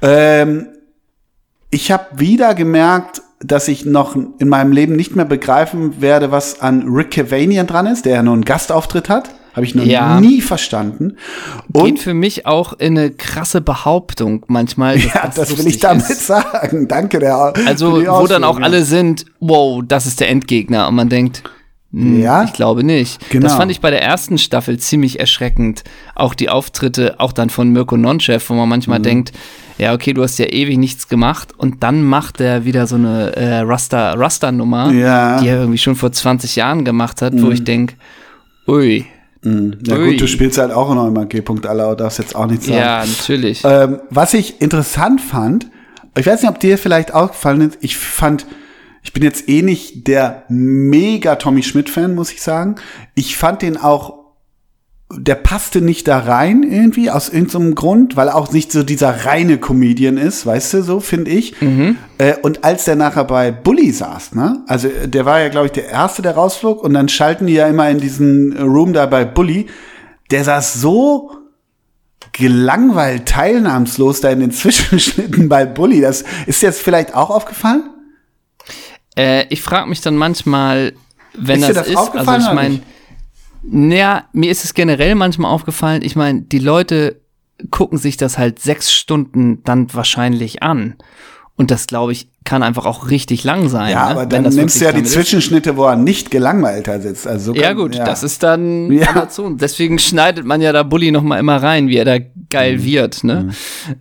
Ähm, 0.02 0.66
ich 1.70 1.92
habe 1.92 2.06
wieder 2.16 2.54
gemerkt, 2.54 3.22
dass 3.40 3.68
ich 3.68 3.84
noch 3.84 4.16
in 4.38 4.48
meinem 4.48 4.72
Leben 4.72 4.96
nicht 4.96 5.14
mehr 5.14 5.24
begreifen 5.26 6.00
werde, 6.00 6.30
was 6.30 6.60
an 6.60 6.84
Rick 6.88 7.10
Cavanian 7.12 7.66
dran 7.66 7.86
ist, 7.86 8.04
der 8.06 8.14
ja 8.16 8.22
nur 8.22 8.34
einen 8.34 8.44
Gastauftritt 8.44 9.08
hat. 9.08 9.30
Habe 9.54 9.64
ich 9.64 9.74
noch 9.74 9.84
Ja. 9.84 10.20
nie 10.20 10.42
verstanden. 10.42 11.16
Geht 11.72 11.82
Und 11.82 11.98
für 11.98 12.12
mich 12.12 12.44
auch 12.46 12.74
in 12.74 12.98
eine 12.98 13.10
krasse 13.10 13.62
Behauptung 13.62 14.44
manchmal. 14.48 14.98
ja, 15.00 15.30
das 15.34 15.48
will 15.50 15.56
lustig 15.56 15.66
ich 15.76 15.78
damit 15.80 16.08
ist. 16.10 16.26
sagen. 16.26 16.88
Danke, 16.88 17.18
der. 17.20 17.54
Also, 17.66 17.92
wo 18.06 18.26
dann 18.26 18.44
auch 18.44 18.60
alle 18.60 18.84
sind, 18.84 19.24
wow, 19.40 19.82
das 19.86 20.06
ist 20.06 20.20
der 20.20 20.28
Endgegner. 20.28 20.88
Und 20.88 20.94
man 20.96 21.08
denkt, 21.08 21.42
hm, 21.92 22.20
Ja. 22.20 22.44
ich 22.44 22.52
glaube 22.52 22.84
nicht. 22.84 23.30
Genau. 23.30 23.44
Das 23.46 23.54
fand 23.56 23.70
ich 23.70 23.80
bei 23.80 23.90
der 23.90 24.02
ersten 24.02 24.36
Staffel 24.36 24.78
ziemlich 24.78 25.20
erschreckend. 25.20 25.84
Auch 26.14 26.34
die 26.34 26.50
Auftritte, 26.50 27.14
auch 27.18 27.32
dann 27.32 27.48
von 27.48 27.70
Mirko 27.70 27.96
Nonchef, 27.96 28.50
wo 28.50 28.54
man 28.54 28.64
Mhm. 28.64 28.68
manchmal 28.70 29.00
denkt, 29.00 29.32
ja, 29.78 29.92
okay, 29.94 30.12
du 30.12 30.22
hast 30.22 30.38
ja 30.38 30.46
ewig 30.46 30.78
nichts 30.78 31.08
gemacht 31.08 31.52
und 31.56 31.82
dann 31.82 32.02
macht 32.02 32.40
er 32.40 32.64
wieder 32.64 32.86
so 32.86 32.96
eine 32.96 33.34
äh, 33.36 33.58
Raster- 33.60 34.18
Raster-Nummer, 34.18 34.90
Ja. 34.92 35.36
Mhm. 35.38 35.42
die 35.42 35.48
er 35.48 35.58
irgendwie 35.60 35.78
schon 35.78 35.96
vor 35.96 36.12
20 36.12 36.56
Jahren 36.56 36.84
gemacht 36.84 37.20
hat, 37.22 37.32
wo 37.36 37.50
ich 37.50 37.64
denke, 37.64 37.94
ui, 38.66 39.06
Ja 39.44 39.96
Ui. 39.96 40.10
gut, 40.12 40.20
du 40.20 40.26
spielst 40.26 40.58
halt 40.58 40.72
auch 40.72 40.92
noch 40.94 41.06
immer 41.06 41.26
G. 41.26 41.42
Allau, 41.68 41.94
darfst 41.94 42.18
jetzt 42.18 42.34
auch 42.34 42.46
nichts 42.46 42.66
sagen. 42.66 42.78
ja, 42.78 43.04
natürlich. 43.04 43.62
Ähm, 43.64 44.00
was 44.10 44.34
ich 44.34 44.60
interessant 44.60 45.20
fand, 45.20 45.68
ich 46.18 46.26
weiß 46.26 46.42
nicht, 46.42 46.50
ob 46.50 46.58
dir 46.58 46.78
vielleicht 46.78 47.12
aufgefallen 47.14 47.60
ist, 47.60 47.78
ich 47.80 47.96
fand, 47.96 48.46
ich 49.02 49.12
bin 49.12 49.22
jetzt 49.22 49.48
eh 49.48 49.62
nicht 49.62 50.08
der 50.08 50.44
mega 50.48 51.36
Tommy 51.36 51.62
Schmidt-Fan, 51.62 52.14
muss 52.14 52.32
ich 52.32 52.42
sagen. 52.42 52.76
Ich 53.14 53.36
fand 53.36 53.62
den 53.62 53.76
auch 53.76 54.14
der 55.08 55.36
passte 55.36 55.80
nicht 55.80 56.08
da 56.08 56.18
rein 56.18 56.64
irgendwie 56.64 57.10
aus 57.10 57.28
irgendeinem 57.28 57.76
Grund, 57.76 58.16
weil 58.16 58.28
auch 58.28 58.50
nicht 58.50 58.72
so 58.72 58.82
dieser 58.82 59.24
reine 59.24 59.58
Comedian 59.58 60.16
ist, 60.16 60.44
weißt 60.44 60.74
du, 60.74 60.82
so 60.82 60.98
finde 60.98 61.30
ich. 61.30 61.54
Äh, 62.18 62.34
und 62.42 62.64
als 62.64 62.86
der 62.86 62.96
nachher 62.96 63.24
bei 63.24 63.52
Bully 63.52 63.92
saß, 63.92 64.34
ne, 64.34 64.64
also 64.66 64.88
äh, 64.88 65.06
der 65.08 65.24
war 65.24 65.40
ja, 65.40 65.48
glaube 65.48 65.66
ich, 65.66 65.72
der 65.72 65.88
Erste, 65.88 66.22
der 66.22 66.32
rausflog 66.32 66.82
und 66.82 66.92
dann 66.94 67.08
schalten 67.08 67.46
die 67.46 67.54
ja 67.54 67.68
immer 67.68 67.88
in 67.88 67.98
diesen 67.98 68.56
Room 68.58 68.92
da 68.92 69.06
bei 69.06 69.24
Bully, 69.24 69.66
der 70.32 70.42
saß 70.42 70.74
so 70.74 71.30
gelangweilt, 72.32 73.26
teilnahmslos 73.26 74.20
da 74.20 74.30
in 74.30 74.40
den 74.40 74.50
Zwischenschnitten 74.50 75.48
bei 75.48 75.66
Bully. 75.66 76.00
Das 76.00 76.24
ist 76.46 76.62
dir 76.62 76.66
jetzt 76.66 76.82
vielleicht 76.82 77.14
auch 77.14 77.30
aufgefallen? 77.30 77.90
Äh, 79.16 79.46
ich 79.50 79.62
frage 79.62 79.88
mich 79.88 80.00
dann 80.00 80.16
manchmal, 80.16 80.94
wenn 81.38 81.60
Ist 81.60 81.68
dir 81.68 81.74
das, 81.74 81.84
das 81.84 81.88
ist, 81.90 81.96
also 81.96 82.08
aufgefallen 82.08 82.42
ich 82.42 82.52
meine? 82.52 82.80
Naja, 83.70 84.24
mir 84.32 84.50
ist 84.50 84.64
es 84.64 84.74
generell 84.74 85.14
manchmal 85.14 85.50
aufgefallen, 85.50 86.02
ich 86.02 86.16
meine, 86.16 86.42
die 86.42 86.58
Leute 86.58 87.20
gucken 87.70 87.98
sich 87.98 88.16
das 88.16 88.38
halt 88.38 88.58
sechs 88.58 88.92
Stunden 88.92 89.62
dann 89.64 89.92
wahrscheinlich 89.94 90.62
an. 90.62 90.94
Und 91.58 91.70
das, 91.70 91.86
glaube 91.86 92.12
ich, 92.12 92.28
kann 92.44 92.62
einfach 92.62 92.84
auch 92.84 93.08
richtig 93.08 93.42
lang 93.42 93.70
sein. 93.70 93.90
Ja, 93.90 94.04
ne? 94.06 94.10
aber 94.20 94.30
Wenn 94.30 94.44
dann 94.44 94.54
nimmst 94.54 94.78
du 94.78 94.84
ja 94.84 94.92
die 94.92 95.00
ist. 95.00 95.12
Zwischenschnitte, 95.12 95.78
wo 95.78 95.84
er 95.86 95.96
nicht 95.96 96.30
gelangweilter 96.30 97.00
sitzt. 97.00 97.26
Also 97.26 97.54
so 97.54 97.58
Ja 97.58 97.68
kann- 97.68 97.76
gut, 97.78 97.98
das 97.98 98.22
ist 98.22 98.42
dann 98.42 98.92
Ja. 98.92 99.08
Amazon. 99.10 99.56
Deswegen 99.56 99.98
schneidet 99.98 100.44
man 100.44 100.60
ja 100.60 100.70
da 100.72 100.82
Bully 100.82 101.10
noch 101.10 101.22
mal 101.22 101.38
immer 101.38 101.56
rein, 101.62 101.88
wie 101.88 101.96
er 101.96 102.04
da 102.04 102.18
Mhm. 102.18 102.46
geil 102.50 102.84
wird. 102.84 103.24
Ne? 103.24 103.48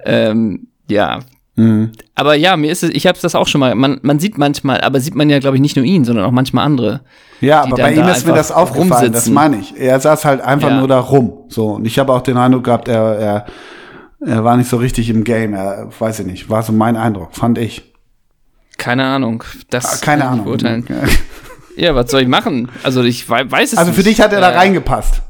Ähm, 0.04 0.68
ja. 0.90 1.22
Mhm. 1.58 1.92
Aber 2.16 2.36
ja, 2.36 2.58
mir 2.58 2.72
ist 2.72 2.84
es, 2.84 2.90
ich 2.92 3.08
habe 3.08 3.18
das 3.22 3.34
auch 3.36 3.48
schon 3.48 3.60
mal. 3.60 3.74
Man, 3.76 4.00
man 4.02 4.20
sieht 4.20 4.38
manchmal, 4.38 4.82
aber 4.82 5.00
sieht 5.00 5.16
man 5.16 5.30
ja, 5.30 5.40
glaube 5.40 5.56
ich, 5.58 5.62
nicht 5.62 5.76
nur 5.78 5.86
ihn, 5.86 6.04
sondern 6.04 6.26
auch 6.26 6.32
manchmal 6.32 6.66
andere. 6.66 7.02
Ja, 7.42 7.62
aber 7.64 7.78
bei 7.78 7.94
ihm 7.94 8.08
ist 8.08 8.26
mir 8.28 8.34
das 8.34 8.52
aufgefallen, 8.52 8.90
das 8.90 9.02
rumsitzen. 9.28 9.34
meine 9.34 9.58
ich. 9.58 9.74
Er 9.80 10.00
saß 10.00 10.26
halt 10.26 10.42
einfach 10.42 10.70
Ja. 10.70 10.80
nur 10.80 10.88
da 10.88 11.00
rum. 11.00 11.32
So, 11.48 11.72
und 11.76 11.86
ich 11.86 11.98
habe 12.00 12.12
auch 12.14 12.22
den 12.22 12.38
Eindruck 12.38 12.66
gehabt, 12.66 12.88
er, 12.90 13.02
er, 13.18 13.46
er 14.26 14.44
war 14.44 14.58
nicht 14.58 14.70
so 14.70 14.78
richtig 14.78 15.10
im 15.10 15.24
Game. 15.24 15.54
Er, 15.54 15.90
weiß 15.98 16.20
ich 16.22 16.26
nicht, 16.26 16.50
war 16.50 16.62
so 16.64 16.74
mein 16.74 16.98
Eindruck, 16.98 17.36
fand 17.36 17.58
ich. 17.58 17.94
Keine 18.78 19.06
Ahnung. 19.06 19.44
Das 19.70 20.02
Ah, 20.02 20.06
Keine 20.06 20.28
Ahnung. 20.28 20.46
Beurteilen. 20.46 20.86
Ja, 21.78 21.94
was 21.96 22.12
soll 22.12 22.22
ich 22.22 22.28
machen? 22.28 22.70
Also 22.84 23.04
ich 23.04 23.30
wei- 23.30 23.50
weiß 23.50 23.74
es 23.74 23.78
Also 23.78 23.92
für 23.92 23.98
nicht. 24.00 24.08
dich 24.18 24.22
hat 24.22 24.32
er 24.34 24.42
da 24.42 24.52
Äh, 24.52 24.58
reingepasst. 24.58 25.22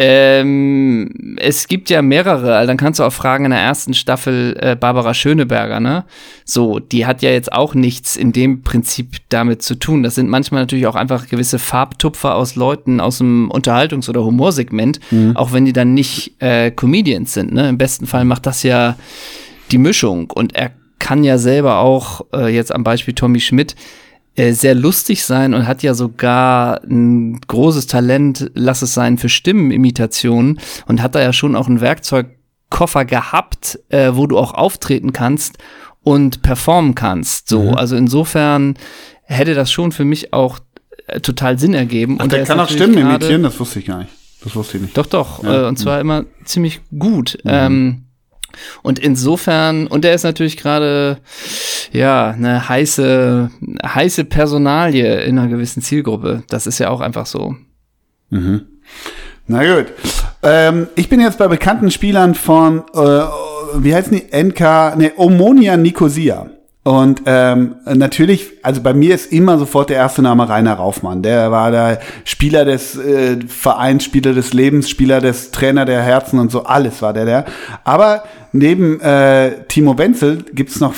Ähm, 0.00 1.36
es 1.40 1.66
gibt 1.66 1.90
ja 1.90 2.02
mehrere, 2.02 2.54
also 2.54 2.68
dann 2.68 2.76
kannst 2.76 3.00
du 3.00 3.04
auch 3.04 3.12
fragen 3.12 3.46
in 3.46 3.50
der 3.50 3.58
ersten 3.58 3.94
Staffel 3.94 4.56
äh, 4.60 4.76
Barbara 4.76 5.12
Schöneberger, 5.12 5.80
ne? 5.80 6.04
So, 6.44 6.78
die 6.78 7.04
hat 7.04 7.20
ja 7.20 7.30
jetzt 7.30 7.52
auch 7.52 7.74
nichts 7.74 8.14
in 8.14 8.32
dem 8.32 8.62
Prinzip 8.62 9.16
damit 9.28 9.62
zu 9.62 9.74
tun. 9.74 10.04
Das 10.04 10.14
sind 10.14 10.28
manchmal 10.28 10.62
natürlich 10.62 10.86
auch 10.86 10.94
einfach 10.94 11.26
gewisse 11.26 11.58
Farbtupfer 11.58 12.36
aus 12.36 12.54
Leuten 12.54 13.00
aus 13.00 13.18
dem 13.18 13.50
Unterhaltungs- 13.50 14.08
oder 14.08 14.24
Humorsegment, 14.24 15.00
auch 15.34 15.52
wenn 15.52 15.64
die 15.64 15.72
dann 15.72 15.94
nicht 15.94 16.40
äh, 16.40 16.70
Comedians 16.70 17.34
sind, 17.34 17.52
ne? 17.52 17.68
Im 17.68 17.76
besten 17.76 18.06
Fall 18.06 18.24
macht 18.24 18.46
das 18.46 18.62
ja 18.62 18.94
die 19.72 19.78
Mischung 19.78 20.30
und 20.30 20.54
er 20.54 20.70
kann 21.00 21.24
ja 21.24 21.38
selber 21.38 21.78
auch, 21.78 22.24
äh, 22.32 22.54
jetzt 22.54 22.72
am 22.72 22.84
Beispiel 22.84 23.14
Tommy 23.14 23.40
Schmidt, 23.40 23.74
äh, 24.38 24.52
sehr 24.52 24.76
lustig 24.76 25.24
sein 25.24 25.52
und 25.52 25.66
hat 25.66 25.82
ja 25.82 25.94
sogar 25.94 26.80
ein 26.84 27.40
großes 27.40 27.88
Talent, 27.88 28.50
lass 28.54 28.82
es 28.82 28.94
sein, 28.94 29.18
für 29.18 29.28
Stimmenimitationen 29.28 30.60
und 30.86 31.02
hat 31.02 31.16
da 31.16 31.20
ja 31.20 31.32
schon 31.32 31.56
auch 31.56 31.66
einen 31.66 31.80
Werkzeugkoffer 31.80 33.04
gehabt, 33.04 33.80
äh, 33.88 34.12
wo 34.14 34.28
du 34.28 34.38
auch 34.38 34.54
auftreten 34.54 35.12
kannst 35.12 35.58
und 36.04 36.42
performen 36.42 36.94
kannst. 36.94 37.48
So, 37.48 37.72
also 37.72 37.96
insofern 37.96 38.74
hätte 39.24 39.54
das 39.54 39.72
schon 39.72 39.90
für 39.90 40.04
mich 40.04 40.32
auch 40.32 40.60
äh, 41.08 41.18
total 41.20 41.58
Sinn 41.58 41.74
ergeben. 41.74 42.18
Und 42.18 42.30
der 42.30 42.44
kann 42.44 42.60
auch 42.60 42.70
Stimmen 42.70 42.96
imitieren, 42.96 43.42
das 43.42 43.58
wusste 43.58 43.80
ich 43.80 43.86
gar 43.86 43.98
nicht. 43.98 44.12
Das 44.44 44.54
wusste 44.54 44.76
ich 44.76 44.84
nicht. 44.84 44.96
doch, 44.96 45.06
doch. 45.06 45.42
Ja. 45.42 45.64
Äh, 45.64 45.66
und 45.66 45.80
zwar 45.80 46.00
immer 46.00 46.24
ziemlich 46.44 46.80
gut. 46.96 47.38
Ähm, 47.44 48.04
und 48.82 48.98
insofern, 48.98 49.86
und 49.86 50.04
er 50.04 50.14
ist 50.14 50.24
natürlich 50.24 50.56
gerade, 50.56 51.18
ja, 51.92 52.30
eine 52.30 52.68
heiße, 52.68 53.50
heiße 53.84 54.24
Personalie 54.24 55.20
in 55.22 55.38
einer 55.38 55.48
gewissen 55.48 55.82
Zielgruppe. 55.82 56.42
Das 56.48 56.66
ist 56.66 56.78
ja 56.78 56.90
auch 56.90 57.00
einfach 57.00 57.26
so. 57.26 57.56
Na 59.46 59.62
gut. 59.62 59.86
Ähm, 60.42 60.88
ich 60.94 61.08
bin 61.08 61.20
jetzt 61.20 61.38
bei 61.38 61.48
bekannten 61.48 61.90
Spielern 61.90 62.34
von, 62.34 62.84
äh, 62.94 63.22
wie 63.76 63.94
heißen 63.94 64.12
die? 64.12 64.26
NK, 64.30 64.96
ne, 64.96 65.12
Omonia 65.16 65.76
Nicosia. 65.76 66.50
Und 66.88 67.20
ähm, 67.26 67.76
natürlich, 67.84 68.50
also 68.62 68.80
bei 68.80 68.94
mir 68.94 69.14
ist 69.14 69.30
immer 69.30 69.58
sofort 69.58 69.90
der 69.90 69.98
erste 69.98 70.22
Name 70.22 70.48
Rainer 70.48 70.72
Raufmann. 70.72 71.22
Der 71.22 71.50
war 71.52 71.70
der 71.70 72.00
Spieler 72.24 72.64
des 72.64 72.96
äh, 72.96 73.36
Vereins, 73.46 74.04
Spieler 74.04 74.32
des 74.32 74.54
Lebens, 74.54 74.88
Spieler 74.88 75.20
des 75.20 75.50
Trainer 75.50 75.84
der 75.84 76.00
Herzen 76.00 76.38
und 76.38 76.50
so, 76.50 76.64
alles 76.64 77.02
war 77.02 77.12
der 77.12 77.26
der. 77.26 77.44
Aber 77.84 78.22
neben 78.52 79.02
äh, 79.02 79.64
Timo 79.68 79.98
Wenzel 79.98 80.46
gibt's 80.54 80.80
noch 80.80 80.94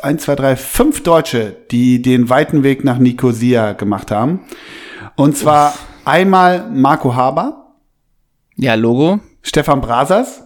eins, 0.00 0.22
zwei, 0.22 0.34
drei, 0.34 0.56
fünf 0.56 1.02
Deutsche, 1.02 1.54
die 1.70 2.00
den 2.00 2.30
weiten 2.30 2.62
Weg 2.62 2.82
nach 2.82 2.96
Nicosia 2.96 3.74
gemacht 3.74 4.10
haben. 4.10 4.40
Und 5.14 5.36
zwar 5.36 5.74
einmal 6.06 6.70
Marco 6.72 7.14
Haber, 7.14 7.74
Ja, 8.56 8.76
Logo, 8.76 9.20
Stefan 9.42 9.82
Brasers, 9.82 10.40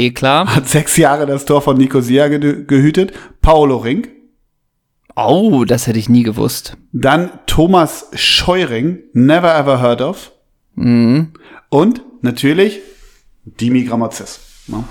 eh 0.00 0.10
klar. 0.10 0.54
hat 0.54 0.68
sechs 0.68 0.96
Jahre 0.96 1.26
das 1.26 1.44
Tor 1.44 1.62
von 1.62 1.76
Nicosia 1.76 2.28
ge 2.28 2.64
gehütet, 2.66 3.12
Paolo 3.42 3.76
Rink, 3.78 4.08
Oh, 5.16 5.64
das 5.64 5.86
hätte 5.86 5.98
ich 5.98 6.08
nie 6.08 6.22
gewusst. 6.22 6.76
dann 6.92 7.30
Thomas 7.46 8.06
Scheuring, 8.14 9.00
never 9.12 9.54
ever 9.58 9.80
heard 9.82 10.00
of, 10.00 10.32
Mhm. 10.76 11.32
und 11.68 12.02
natürlich 12.22 12.80
Dimi 13.44 13.84
Gramotzes. 13.84 14.40
Ne? 14.68 14.84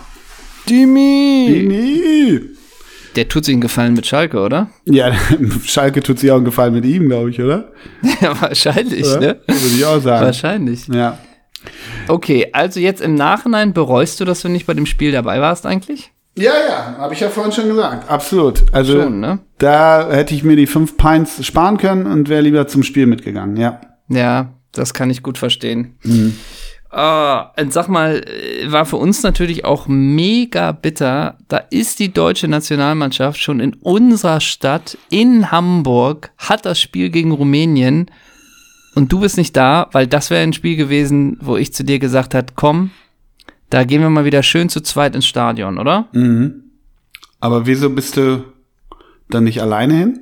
Dimi! 0.69 1.47
Dimi! 1.49 2.41
Der 3.15 3.27
tut 3.27 3.45
sich 3.45 3.53
einen 3.53 3.61
Gefallen 3.61 3.93
mit 3.93 4.05
Schalke, 4.05 4.39
oder? 4.39 4.69
Ja, 4.85 5.11
Schalke 5.65 6.01
tut 6.03 6.19
sich 6.19 6.29
auch 6.31 6.35
einen 6.35 6.45
Gefallen 6.45 6.73
mit 6.73 6.85
ihm, 6.85 7.07
glaube 7.07 7.31
ich, 7.31 7.41
oder? 7.41 7.71
ja, 8.21 8.39
wahrscheinlich, 8.41 9.05
Oder? 9.05 9.19
ne? 9.19 9.39
Würde 9.47 9.75
ich 9.75 9.85
auch 9.85 9.99
sagen. 10.01 10.25
Wahrscheinlich. 10.25 10.87
Ja. 10.87 11.17
Okay, 12.07 12.49
also 12.53 12.79
jetzt 12.79 13.01
im 13.01 13.15
Nachhinein 13.15 13.73
bereust 13.73 14.19
du, 14.19 14.25
dass 14.25 14.41
du 14.41 14.49
nicht 14.49 14.65
bei 14.65 14.73
dem 14.73 14.85
Spiel 14.85 15.11
dabei 15.11 15.41
warst 15.41 15.65
eigentlich? 15.65 16.11
Ja, 16.37 16.53
ja, 16.67 16.95
habe 16.97 17.13
ich 17.13 17.19
ja 17.19 17.29
vorhin 17.29 17.51
schon 17.51 17.67
gesagt. 17.67 18.09
Absolut. 18.09 18.63
Also 18.71 19.01
Schon, 19.01 19.19
ne? 19.19 19.39
da 19.57 20.09
hätte 20.09 20.33
ich 20.33 20.43
mir 20.43 20.55
die 20.55 20.67
fünf 20.67 20.95
Pints 20.95 21.45
sparen 21.45 21.77
können 21.77 22.05
und 22.05 22.29
wäre 22.29 22.41
lieber 22.41 22.67
zum 22.67 22.83
Spiel 22.83 23.07
mitgegangen, 23.07 23.57
ja. 23.57 23.81
Ja, 24.07 24.53
das 24.71 24.93
kann 24.93 25.09
ich 25.09 25.21
gut 25.21 25.37
verstehen. 25.37 25.97
Mhm. 26.03 26.35
Und 26.91 27.71
sag 27.71 27.87
mal, 27.87 28.23
äh, 28.23 28.71
war 28.71 28.85
für 28.85 28.95
uns 28.95 29.21
natürlich 29.21 29.63
auch 29.63 29.87
mega 29.87 30.71
bitter. 30.71 31.37
Da 31.47 31.57
ist 31.57 31.99
die 31.99 32.11
deutsche 32.11 32.47
Nationalmannschaft 32.47 33.39
schon 33.39 33.59
in 33.59 33.75
unserer 33.75 34.39
Stadt 34.39 34.97
in 35.11 35.51
Hamburg, 35.51 36.31
hat 36.37 36.65
das 36.65 36.81
Spiel 36.81 37.09
gegen 37.09 37.31
Rumänien 37.31 38.09
und 38.95 39.11
du 39.11 39.19
bist 39.19 39.37
nicht 39.37 39.55
da, 39.55 39.87
weil 39.91 40.07
das 40.07 40.29
wäre 40.29 40.43
ein 40.43 40.53
Spiel 40.53 40.75
gewesen, 40.75 41.37
wo 41.41 41.57
ich 41.57 41.73
zu 41.73 41.83
dir 41.83 41.99
gesagt 41.99 42.33
hat, 42.33 42.55
komm, 42.55 42.91
da 43.69 43.83
gehen 43.83 44.01
wir 44.01 44.09
mal 44.09 44.25
wieder 44.25 44.43
schön 44.43 44.69
zu 44.69 44.81
zweit 44.81 45.15
ins 45.15 45.27
Stadion, 45.27 45.77
oder? 45.77 46.07
Mhm. 46.13 46.63
Aber 47.39 47.65
wieso 47.65 47.89
bist 47.89 48.17
du 48.17 48.43
dann 49.29 49.43
nicht 49.43 49.61
alleine 49.61 49.93
hin? 49.93 50.19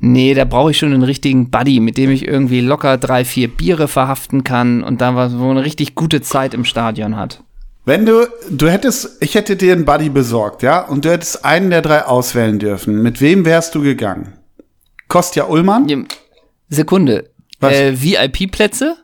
Nee, 0.00 0.34
da 0.34 0.44
brauche 0.44 0.70
ich 0.70 0.78
schon 0.78 0.92
einen 0.92 1.02
richtigen 1.02 1.50
Buddy, 1.50 1.80
mit 1.80 1.96
dem 1.96 2.10
ich 2.10 2.26
irgendwie 2.26 2.60
locker 2.60 2.98
drei, 2.98 3.24
vier 3.24 3.48
Biere 3.48 3.88
verhaften 3.88 4.44
kann 4.44 4.82
und 4.82 5.00
da 5.00 5.14
was, 5.14 5.38
wo 5.38 5.50
eine 5.50 5.64
richtig 5.64 5.94
gute 5.94 6.20
Zeit 6.20 6.54
im 6.54 6.64
Stadion 6.64 7.16
hat. 7.16 7.42
Wenn 7.86 8.06
du, 8.06 8.26
du 8.50 8.68
hättest, 8.68 9.22
ich 9.22 9.34
hätte 9.34 9.56
dir 9.56 9.72
einen 9.72 9.84
Buddy 9.84 10.08
besorgt, 10.08 10.62
ja, 10.62 10.80
und 10.80 11.04
du 11.04 11.10
hättest 11.10 11.44
einen 11.44 11.70
der 11.70 11.82
drei 11.82 12.04
auswählen 12.04 12.58
dürfen. 12.58 13.02
Mit 13.02 13.20
wem 13.20 13.44
wärst 13.44 13.74
du 13.74 13.82
gegangen? 13.82 14.32
Kostja 15.08 15.44
Ullmann? 15.44 15.88
Ja, 15.88 15.98
Sekunde. 16.74 17.30
Äh, 17.60 17.92
VIP-Plätze? 17.94 18.96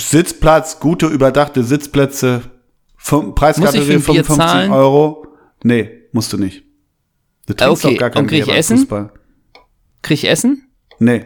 Sitzplatz, 0.00 0.80
gute 0.80 1.06
überdachte 1.06 1.62
Sitzplätze, 1.64 2.42
Preiskategorie 3.34 3.60
Muss 3.60 3.74
ich 3.74 4.04
für 4.04 4.12
ein 4.12 4.14
Bier 4.14 4.24
55 4.24 4.36
zahlen? 4.36 4.72
Euro. 4.72 5.26
Nee, 5.62 5.90
musst 6.12 6.32
du 6.32 6.36
nicht. 6.38 6.64
Du 7.46 7.54
trinkst 7.54 7.84
Okay, 7.84 7.94
doch 7.94 8.00
gar 8.00 8.10
kein 8.10 8.22
und 8.22 8.28
krieg 8.28 8.44
Bier 8.44 8.52
ich 8.52 8.58
Essen? 8.58 8.78
Fußball. 8.78 9.12
Krieg 10.02 10.14
ich 10.18 10.28
Essen? 10.28 10.68
Nee, 10.98 11.24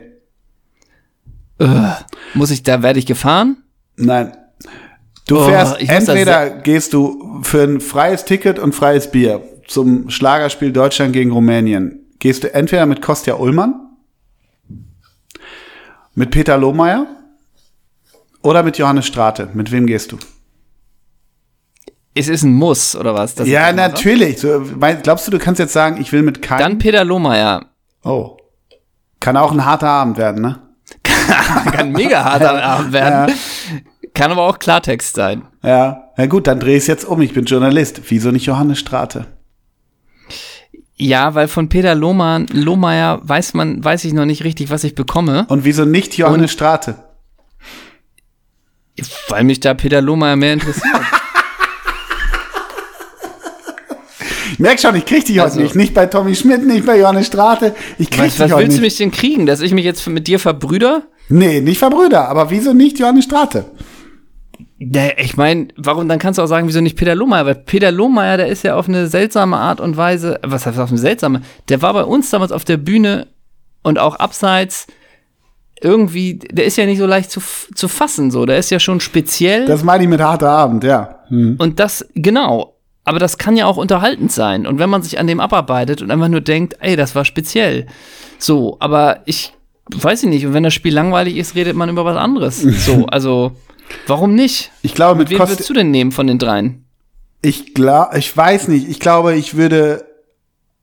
Muss 2.35 2.51
ich, 2.51 2.63
da 2.63 2.83
werde 2.83 2.99
ich 2.99 3.07
gefahren? 3.07 3.63
nein. 3.97 4.37
Du 5.29 5.39
Oh, 5.39 5.45
fährst, 5.49 5.81
entweder 5.89 6.51
gehst 6.51 6.93
du 6.95 7.41
für 7.43 7.63
ein 7.63 7.81
freies 7.81 8.25
Ticket 8.25 8.59
und 8.59 8.75
freies 8.75 9.11
Bier 9.13 9.41
zum 9.69 10.11
Schlagerspiel 10.11 10.73
Deutschland 10.73 11.13
gegen 11.13 11.31
Rumänien. 11.31 12.01
Gehst 12.19 12.43
du 12.43 12.53
entweder 12.53 12.87
mit 12.87 13.01
Kostja 13.03 13.35
Ullmann, 13.37 13.92
mit 16.15 16.31
Peter 16.31 16.57
Lohmeier 16.57 17.07
oder 18.43 18.63
mit 18.63 18.79
Johannes 18.79 19.07
Strate. 19.07 19.49
Mit 19.55 19.71
wem 19.73 19.87
gehst 19.87 20.13
du? 20.13 20.19
Es 22.15 22.29
ist 22.29 22.43
ein 22.43 22.53
Muss, 22.53 22.95
oder 22.95 23.15
was? 23.15 23.35
ja, 23.47 23.73
natürlich. 23.73 24.39
So, 24.39 24.63
glaubst 25.03 25.27
du, 25.27 25.31
du 25.31 25.39
kannst 25.39 25.59
jetzt 25.59 25.73
sagen, 25.73 25.99
ich 26.01 26.13
will 26.13 26.23
mit 26.23 26.43
keinem? 26.43 26.61
Dann 26.61 26.79
Peter 26.79 27.05
Lohmeier. 27.05 27.67
Oh. 28.05 28.37
Kann 29.21 29.37
auch 29.37 29.53
ein 29.53 29.65
harter 29.65 29.89
Abend 29.89 30.19
werden, 30.19 30.43
ne? 30.43 30.59
kann 31.73 31.93
mega 31.93 32.23
hart 32.25 32.43
am 32.45 32.57
Abend 32.63 32.93
werden. 32.93 33.35
Kann 34.15 34.31
aber 34.31 34.43
auch 34.43 34.59
Klartext 34.59 35.15
sein. 35.17 35.43
Ja, 35.63 36.11
na 36.17 36.27
gut, 36.27 36.47
dann 36.47 36.61
dreh 36.61 36.73
ich 36.77 36.83
es 36.83 36.87
jetzt 36.87 37.05
um. 37.07 37.23
Ich 37.23 37.33
bin 37.33 37.45
Journalist. 37.47 38.03
Wieso 38.09 38.31
nicht 38.31 38.45
Johannes 38.45 38.79
Strate? 38.79 39.27
Ja, 41.03 41.35
weil 41.35 41.49
von 41.49 41.69
Peter 41.69 41.95
Lohmann, 41.97 42.47
Lohmeier 42.53 43.21
weiß 43.25 43.55
man, 43.55 43.83
weiß 43.83 44.05
ich 44.05 44.13
noch 44.13 44.25
nicht 44.25 44.45
richtig, 44.45 44.71
was 44.71 44.85
ich 44.85 44.95
bekomme. 44.95 45.47
Und 45.49 45.65
wieso 45.65 45.85
nicht 45.85 46.17
Johannes 46.17 46.53
Strate? 46.53 46.95
Weil 49.29 49.43
mich 49.45 49.59
da 49.61 49.75
Peter 49.75 50.01
Lohmeier 50.01 50.37
mehr 50.37 50.53
interessiert. 50.53 50.85
Ich 54.53 54.59
merk 54.59 54.79
schon, 54.79 54.95
ich 54.95 55.07
krieg 55.07 55.25
dich 55.25 55.39
heute 55.39 55.45
Also- 55.45 55.61
nicht. 55.61 55.75
Nicht 55.75 55.95
bei 55.95 56.05
Tommy 56.07 56.35
Schmidt, 56.37 56.65
nicht 56.67 56.85
bei 56.85 56.99
Johannes 56.99 57.27
Strate. 57.27 57.75
Ich 57.99 58.11
krieg 58.11 58.25
was 58.27 58.33
dich 58.33 58.41
was 58.41 58.53
heute 58.53 58.65
willst 58.67 58.77
du 58.77 58.83
nicht. 58.83 58.93
mich 58.93 58.97
denn 58.99 59.11
kriegen? 59.11 59.47
Dass 59.47 59.61
ich 59.63 59.73
mich 59.73 59.85
jetzt 59.85 60.07
mit 60.09 60.27
dir 60.29 60.39
verbrüder? 60.39 61.03
Nee, 61.31 61.61
nicht 61.63 61.79
Verbrüder, 61.79 62.29
aber 62.29 62.51
wieso 62.51 62.75
nicht 62.75 62.99
Johannes 62.99 63.25
Strate? 63.25 63.65
Ich 65.17 65.37
meine, 65.37 65.69
warum, 65.77 66.09
dann 66.09 66.19
kannst 66.19 66.39
du 66.39 66.43
auch 66.43 66.47
sagen, 66.47 66.67
wieso 66.67 66.81
nicht 66.81 66.97
Peter 66.97 67.15
Lohmeier? 67.15 67.47
Weil 67.47 67.55
Peter 67.55 67.93
Lohmeier, 67.93 68.37
der 68.37 68.49
ist 68.49 68.65
ja 68.65 68.77
auf 68.77 68.89
eine 68.89 69.07
seltsame 69.07 69.57
Art 69.57 69.81
und 69.81 69.97
Weise, 69.97 70.41
was 70.43 70.67
heißt 70.67 70.79
auf 70.79 70.91
eine 70.91 70.99
seltsame? 70.99 71.43
Der 71.69 71.83
war 71.83 71.93
bei 71.93 72.05
uns 72.05 72.31
damals 72.31 72.53
auf 72.53 72.65
der 72.65 72.79
Bühne 72.79 73.29
und 73.83 73.99
auch 73.99 74.17
abseits 74.17 74.87
irgendwie, 75.81 76.39
der 76.39 76.65
ist 76.65 76.77
ja 76.77 76.87
nicht 76.87 76.99
so 76.99 77.07
leicht 77.07 77.31
zu, 77.31 77.41
zu 77.75 77.89
fassen, 77.89 78.31
so. 78.31 78.47
Der 78.47 78.59
ist 78.59 78.71
ja 78.71 78.79
schon 78.79 79.01
speziell. 79.01 79.67
Das 79.67 79.83
meine 79.83 80.05
ich 80.05 80.09
mit 80.09 80.21
harter 80.21 80.51
Abend, 80.51 80.85
ja. 80.85 81.17
Hm. 81.29 81.57
Und 81.59 81.81
das, 81.81 82.07
genau. 82.15 82.77
Aber 83.05 83.19
das 83.19 83.37
kann 83.37 83.57
ja 83.57 83.67
auch 83.67 83.77
unterhaltend 83.77 84.31
sein. 84.31 84.67
Und 84.67 84.79
wenn 84.79 84.89
man 84.89 85.03
sich 85.03 85.19
an 85.19 85.27
dem 85.27 85.41
abarbeitet 85.41 86.03
und 86.03 86.11
einfach 86.11 86.29
nur 86.29 86.41
denkt, 86.41 86.77
ey, 86.81 86.95
das 86.95 87.15
war 87.15 87.25
speziell. 87.25 87.87
So, 88.39 88.77
aber 88.79 89.21
ich 89.25 89.53
weiß 89.91 90.23
ich 90.23 90.29
nicht. 90.29 90.47
Und 90.47 90.55
wenn 90.55 90.63
das 90.63 90.75
Spiel 90.75 90.95
langweilig 90.95 91.37
ist, 91.37 91.55
redet 91.55 91.77
man 91.77 91.89
über 91.89 92.05
was 92.05 92.17
anderes. 92.17 92.63
So, 92.83 93.07
also, 93.07 93.53
warum 94.07 94.35
nicht? 94.35 94.71
Ich 94.83 94.95
glaube, 94.95 95.19
mit 95.19 95.31
Wen 95.31 95.39
Kost 95.39 95.53
würdest 95.53 95.69
du 95.71 95.75
denn 95.75 95.91
nehmen 95.91 96.13
von 96.13 96.27
den 96.27 96.39
dreien? 96.39 96.85
Ich 97.43 97.75
glaube, 97.75 98.19
ich 98.19 98.35
weiß 98.37 98.69
nicht. 98.69 98.89
Ich 98.89 99.01
glaube, 99.01 99.35
ich 99.35 99.57
würde, 99.57 100.05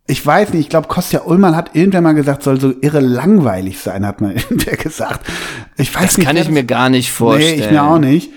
ich 0.07 0.25
weiß 0.25 0.53
nicht. 0.53 0.61
Ich 0.61 0.69
glaube, 0.69 0.87
Kostja 0.87 1.21
Ullmann 1.21 1.55
hat 1.55 1.75
irgendwann 1.75 2.03
mal 2.03 2.13
gesagt, 2.13 2.43
soll 2.43 2.59
so 2.59 2.73
irre 2.81 2.99
langweilig 2.99 3.79
sein, 3.79 4.05
hat 4.05 4.19
mal 4.21 4.31
irgendwer 4.35 4.75
gesagt. 4.77 5.25
Ich 5.77 5.93
weiß 5.93 6.03
Das 6.03 6.17
nicht. 6.17 6.27
kann 6.27 6.37
ich 6.37 6.49
mir 6.49 6.63
gar 6.65 6.89
nicht 6.89 7.07
Nee, 7.09 7.13
vorstellen. 7.15 7.59
ich 7.59 7.71
mir 7.71 7.83
auch 7.83 7.99
nicht. 7.99 8.31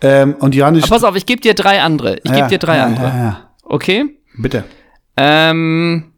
Ähm, 0.00 0.34
und 0.38 0.54
Johannes. 0.54 0.84
Aber 0.84 0.94
pass 0.96 1.04
auf, 1.04 1.16
ich 1.16 1.26
gebe 1.26 1.40
dir 1.40 1.54
drei 1.54 1.80
andere. 1.80 2.16
Ich 2.18 2.30
Ja, 2.30 2.36
gebe 2.36 2.48
dir 2.48 2.58
drei 2.58 2.76
ja, 2.76 2.84
andere. 2.84 3.06
Ja. 3.06 3.50
Okay? 3.64 4.04
Bitte. 4.36 4.64
Ähm, 5.16 6.12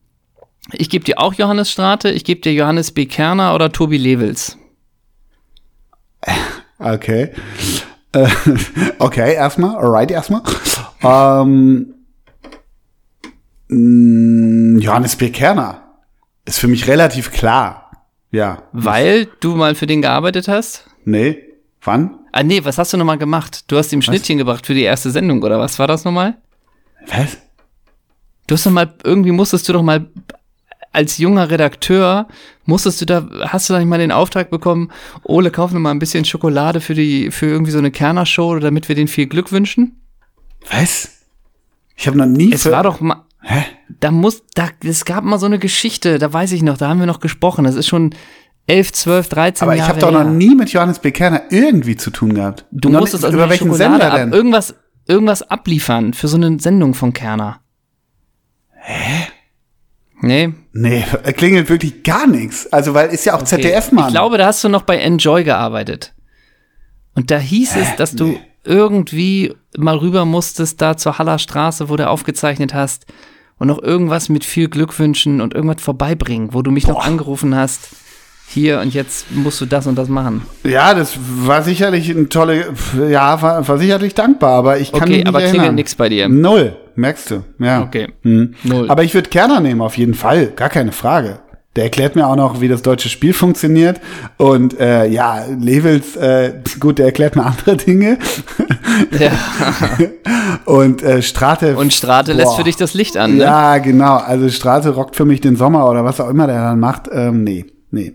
ich 0.73 0.89
gebe 0.91 1.05
dir 1.05 1.19
auch 1.21 1.35
Johannes 1.35 1.71
Strate, 1.71 2.11
ich 2.11 2.25
gebe 2.25 2.41
dir 2.41 2.53
Johannes 2.53 2.93
B. 2.93 3.07
Kerner 3.07 3.55
oder 3.55 3.71
Tobi 3.73 3.97
Levels. 3.99 4.59
Okay. 6.81 7.31
Äh, 8.15 8.29
okay, 8.99 9.35
erstmal. 9.35 9.77
Alright, 9.77 10.11
erstmal. 10.11 10.43
Ähm, 11.03 11.95
mh, 13.69 14.81
Johannes 14.81 15.17
B. 15.17 15.31
Kerner. 15.31 15.83
Ist 16.45 16.59
für 16.59 16.69
mich 16.69 16.87
relativ 16.89 17.31
klar. 17.33 17.91
Ja. 18.31 18.63
Weil 18.73 19.27
du 19.41 19.55
mal 19.55 19.75
für 19.75 19.87
den 19.87 20.03
gearbeitet 20.03 20.49
hast? 20.49 20.85
Nee. 21.05 21.39
Wann? 21.83 22.19
Ah, 22.33 22.43
nee, 22.43 22.65
was 22.65 22.79
hast 22.79 22.93
du 22.93 22.97
nochmal 22.97 23.19
gemacht? 23.19 23.71
Du 23.71 23.77
hast 23.77 23.93
ihm 23.93 24.03
Schnittchen 24.03 24.39
gebracht 24.39 24.67
für 24.67 24.75
die 24.75 24.83
erste 24.83 25.11
Sendung, 25.11 25.43
oder 25.43 25.59
was 25.61 25.79
war 25.79 25.87
das 25.87 26.05
nochmal? 26.05 26.37
Was? 27.07 27.37
Du 28.47 28.55
hast 28.55 28.67
doch 28.67 28.73
mal, 28.73 28.93
irgendwie 29.05 29.31
musstest 29.31 29.69
du 29.69 29.73
doch 29.73 29.83
mal 29.83 30.07
als 30.95 31.19
junger 31.19 31.51
Redakteur, 31.51 32.29
musstest 32.65 33.01
du 33.01 33.07
da, 33.07 33.29
hast 33.41 33.69
du 33.69 33.73
da 33.75 33.79
nicht 33.81 33.89
mal 33.89 33.99
den 33.99 34.13
Auftrag 34.13 34.51
bekommen, 34.51 34.91
Ole, 35.25 35.51
kauf 35.51 35.73
mir 35.73 35.81
mal 35.81 35.91
ein 35.91 35.99
bisschen 35.99 36.25
Schokolade 36.25 36.81
für 36.81 36.95
die, 36.95 37.31
für 37.31 37.47
irgendwie 37.47 37.73
so 37.73 37.79
eine 37.79 37.91
Kerner-Show, 37.91 38.59
damit 38.61 38.89
wir 38.89 38.95
denen 38.95 39.09
viel 39.09 39.27
Glück 39.27 39.53
wünschen? 39.53 40.01
Was? 40.71 41.11
Ich 41.97 42.07
habe 42.07 42.17
noch 42.17 42.27
nie. 42.27 42.53
Es 42.53 42.71
war 42.71 42.83
doch 42.83 43.01
mal, 43.01 43.25
Hä? 43.41 43.65
da 44.01 44.11
muss, 44.11 44.43
da, 44.55 44.69
es 44.83 45.05
gab 45.05 45.25
mal 45.25 45.39
so 45.39 45.47
eine 45.47 45.59
Geschichte, 45.59 46.19
da 46.19 46.33
weiß 46.33 46.53
ich 46.53 46.63
noch, 46.63 46.79
da 46.79 46.89
haben 46.89 47.01
wir 47.01 47.07
noch 47.07 47.21
gesprochen, 47.21 47.65
das 47.65 47.75
ist 47.75 47.89
schon 47.89 48.15
11, 48.67 48.93
12, 48.93 49.29
13 49.29 49.65
Aber 49.67 49.75
ich 49.75 49.81
Jahre 49.81 49.91
habe 49.91 50.01
doch 50.01 50.11
noch 50.13 50.25
nie 50.25 50.55
mit 50.55 50.71
Johannes 50.73 50.99
B. 50.99 51.11
Kerner 51.11 51.43
irgendwie 51.51 51.97
zu 51.97 52.11
tun 52.11 52.35
gehabt. 52.35 52.65
Du 52.71 52.89
Noch 52.89 53.01
musstest 53.01 53.25
also 53.25 53.37
über 53.37 53.51
welchen 53.51 53.69
Schokolade 53.69 53.93
Sender 53.93 54.13
ab, 54.13 54.17
denn? 54.17 54.33
irgendwas, 54.33 54.75
irgendwas 55.07 55.43
abliefern 55.43 56.15
für 56.15 56.29
so 56.29 56.37
eine 56.37 56.59
Sendung 56.59 56.95
von 56.95 57.13
Kerner. 57.13 57.61
Hä? 58.71 59.27
Nee, 60.27 60.53
Nee, 60.73 61.05
klingelt 61.37 61.69
wirklich 61.69 62.03
gar 62.03 62.27
nichts. 62.27 62.67
Also, 62.73 62.95
weil 62.95 63.11
ist 63.11 63.25
ja 63.25 63.35
auch 63.35 63.43
Okay. 63.43 63.63
ZDF, 63.63 63.93
Mann. 63.93 64.07
Ich 64.09 64.13
glaube, 64.13 64.39
da 64.39 64.47
hast 64.47 64.65
du 64.65 64.69
noch 64.69 64.83
bei 64.83 64.97
Enjoy 64.99 65.45
gearbeitet. 65.45 66.13
Und 67.15 67.31
da 67.31 67.39
hieß 67.39 67.77
es, 67.77 67.97
dass 67.97 68.17
du 68.17 68.37
irgendwie 68.65 69.55
mal 69.77 69.97
rüber 69.97 70.25
musstest, 70.25 70.81
da 70.81 70.97
zur 70.97 71.19
Haller 71.19 71.39
Straße, 71.39 71.89
wo 71.89 71.97
du 71.97 72.09
aufgezeichnet 72.09 72.75
hast, 72.75 73.07
und 73.59 73.69
noch 73.69 73.81
irgendwas 73.81 74.29
mit 74.29 74.45
viel 74.45 74.69
Glück 74.69 74.99
wünschen 74.99 75.41
und 75.41 75.55
irgendwas 75.55 75.81
vorbeibringen, 75.81 76.55
wo 76.55 76.63
du 76.63 76.73
mich 76.73 76.89
noch 76.89 77.05
angerufen 77.05 77.55
hast. 77.55 77.91
Hier 78.47 78.81
und 78.81 78.95
jetzt 78.95 79.27
musst 79.33 79.61
du 79.61 79.67
das 79.67 79.87
und 79.87 79.97
das 79.97 80.09
machen. 80.09 80.43
Ja, 80.65 80.95
das 80.95 81.19
war 81.19 81.63
sicherlich 81.63 82.09
ein 82.11 82.29
tolle, 82.29 82.67
ja, 83.11 83.43
war, 83.43 83.67
war 83.67 83.79
sicherlich 83.79 84.15
dankbar, 84.15 84.53
aber 84.53 84.79
ich 84.79 84.93
kann 84.93 85.03
Okay, 85.03 85.11
mich 85.11 85.19
nicht 85.19 85.29
aber 85.29 85.41
klingelt 85.41 85.75
nix 85.75 85.95
bei 85.95 86.09
dir. 86.09 86.29
Null, 86.29 86.77
merkst 86.95 87.31
du, 87.31 87.45
ja. 87.59 87.83
Okay. 87.83 88.09
Hm. 88.23 88.55
Null. 88.63 88.91
Aber 88.91 89.03
ich 89.03 89.15
würde 89.15 89.29
Kerner 89.31 89.61
nehmen, 89.61 89.81
auf 89.81 89.97
jeden 89.99 90.15
Fall, 90.15 90.47
gar 90.55 90.69
keine 90.69 90.93
Frage. 90.93 91.41
Der 91.77 91.85
erklärt 91.85 92.15
mir 92.15 92.29
auch 92.29 92.37
noch, 92.37 92.61
wie 92.61 92.69
das 92.69 92.83
deutsche 92.83 93.09
Spiel 93.09 93.33
funktioniert. 93.33 94.01
Und 94.37 94.79
äh, 94.79 95.07
ja, 95.07 95.45
Levels, 95.61 96.15
äh, 96.15 96.53
gut, 96.79 96.99
der 96.99 97.07
erklärt 97.07 97.35
mir 97.35 97.45
andere 97.45 97.77
Dinge. 97.85 98.19
Ja. 99.19 99.33
Und 100.67 101.03
äh, 101.03 101.21
Strate. 101.21 101.77
Und 101.77 101.93
Strate 101.93 102.33
lässt 102.33 102.51
boah. 102.51 102.59
für 102.59 102.65
dich 102.65 102.77
das 102.77 102.95
Licht 102.95 103.17
an, 103.17 103.39
ne? 103.39 103.43
Ja, 103.43 103.79
genau. 103.79 104.19
Also 104.19 104.49
Strate 104.51 104.91
rockt 104.91 105.17
für 105.17 105.25
mich 105.25 105.41
den 105.41 105.57
Sommer 105.57 105.91
oder 105.91 106.05
was 106.05 106.21
auch 106.21 106.29
immer 106.29 106.47
der 106.47 106.63
dann 106.63 106.79
macht. 106.79 107.09
Ähm, 107.13 107.43
nee, 107.43 107.67
nee. 107.95 108.15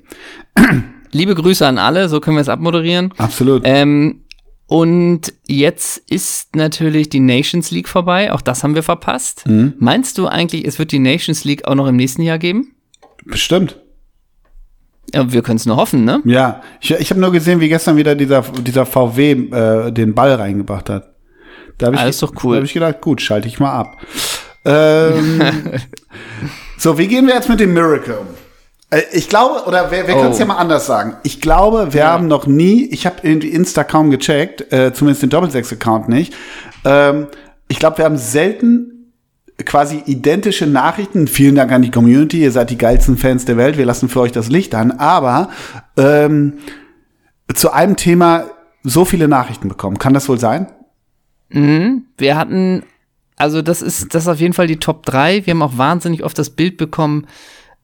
Liebe 1.12 1.34
Grüße 1.34 1.66
an 1.66 1.78
alle, 1.80 2.08
so 2.08 2.20
können 2.20 2.38
wir 2.38 2.42
es 2.42 2.50
abmoderieren. 2.50 3.14
Absolut. 3.18 3.64
Ähm, 3.66 4.22
und 4.68 5.34
jetzt 5.48 5.98
ist 6.12 6.56
natürlich 6.56 7.10
die 7.10 7.20
Nations 7.20 7.72
League 7.72 7.88
vorbei. 7.88 8.32
Auch 8.32 8.42
das 8.42 8.64
haben 8.64 8.76
wir 8.76 8.84
verpasst. 8.84 9.48
Mhm. 9.48 9.74
Meinst 9.80 10.20
du 10.20 10.28
eigentlich, 10.28 10.66
es 10.68 10.78
wird 10.78 10.92
die 10.92 11.00
Nations 11.00 11.44
League 11.44 11.66
auch 11.66 11.74
noch 11.74 11.88
im 11.88 11.96
nächsten 11.96 12.22
Jahr 12.22 12.38
geben? 12.38 12.76
Bestimmt. 13.26 13.78
Ja, 15.12 15.32
wir 15.32 15.42
können 15.42 15.58
es 15.58 15.66
nur 15.66 15.78
hoffen, 15.78 16.06
ne? 16.06 16.22
Ja, 16.26 16.62
ich, 16.82 16.92
ich 16.92 17.10
habe 17.10 17.20
nur 17.20 17.32
gesehen, 17.32 17.60
wie 17.60 17.70
gestern 17.70 17.98
wieder 17.98 18.14
dieser, 18.14 18.44
dieser 18.44 18.86
VW 18.86 19.32
äh, 19.32 19.92
den 19.92 20.14
Ball 20.14 20.34
reingebracht 20.36 20.92
hat. 20.92 21.16
Da 21.80 21.88
hab 21.88 21.94
ich, 21.96 22.00
Ah, 22.00 22.06
das 22.06 22.16
ist 22.16 22.22
doch 22.22 22.34
cool. 22.44 22.52
Da 22.52 22.56
habe 22.58 22.66
ich 22.68 22.74
gedacht, 22.74 23.02
gut, 23.02 23.22
schalte 23.22 23.48
ich 23.48 23.60
mal 23.60 23.72
ab. 23.72 23.98
Ähm, 24.66 25.42
so, 26.78 26.98
wie 27.00 27.08
gehen 27.08 27.26
wir 27.26 27.34
jetzt 27.34 27.50
mit 27.50 27.60
dem 27.60 27.74
Miracle 27.74 28.20
um? 28.20 28.28
Äh, 28.90 29.02
Ich 29.12 29.30
glaube, 29.30 29.66
oder 29.68 29.92
wer, 29.92 30.08
wer 30.08 30.16
kann 30.16 30.32
es 30.32 30.38
Oh. 30.38 30.40
ja 30.40 30.46
mal 30.46 30.58
anders 30.58 30.86
sagen? 30.86 31.18
Ich 31.24 31.42
glaube, 31.42 31.94
wir 31.94 32.08
haben 32.08 32.28
noch 32.28 32.48
nie, 32.48 32.86
ich 32.86 33.06
habe 33.06 33.18
irgendwie 33.24 33.50
Insta 33.50 33.84
kaum 33.84 34.10
gecheckt, 34.12 34.72
äh, 34.74 34.94
zumindest 34.94 35.24
den 35.24 35.30
Doppelsechs-Account 35.30 36.10
nicht. 36.10 36.34
Ähm, 36.86 37.28
ich 37.68 37.80
glaube, 37.80 38.00
wir 38.00 38.06
haben 38.06 38.18
selten 38.18 39.14
quasi 39.66 40.02
identische 40.06 40.66
Nachrichten. 40.66 41.28
Vielen 41.28 41.56
Dank 41.56 41.72
an 41.72 41.82
die 41.82 41.92
Community, 41.92 42.42
ihr 42.42 42.52
seid 42.52 42.70
die 42.70 42.78
geilsten 42.78 43.18
Fans 43.18 43.46
der 43.46 43.58
Welt, 43.58 43.78
wir 43.78 43.86
lassen 43.86 44.08
für 44.10 44.22
euch 44.22 44.32
das 44.32 44.48
Licht 44.50 44.74
an. 44.74 44.92
Aber 44.92 45.50
ähm, 45.98 46.54
zu 47.54 47.72
einem 47.74 47.96
Thema 47.98 48.46
so 48.84 49.04
viele 49.06 49.28
Nachrichten 49.28 49.68
bekommen. 49.68 50.00
Kann 50.00 50.14
das 50.14 50.30
wohl 50.30 50.40
sein? 50.40 50.68
Wir 51.52 52.38
hatten, 52.38 52.84
also 53.36 53.62
das 53.62 53.82
ist, 53.82 54.14
das 54.14 54.24
ist 54.24 54.28
auf 54.30 54.40
jeden 54.40 54.54
Fall 54.54 54.68
die 54.68 54.78
Top 54.78 55.06
3. 55.06 55.46
Wir 55.46 55.52
haben 55.52 55.62
auch 55.64 55.78
wahnsinnig 55.78 56.24
oft 56.24 56.38
das 56.38 56.52
Bild 56.52 56.78
bekommen, 56.78 57.26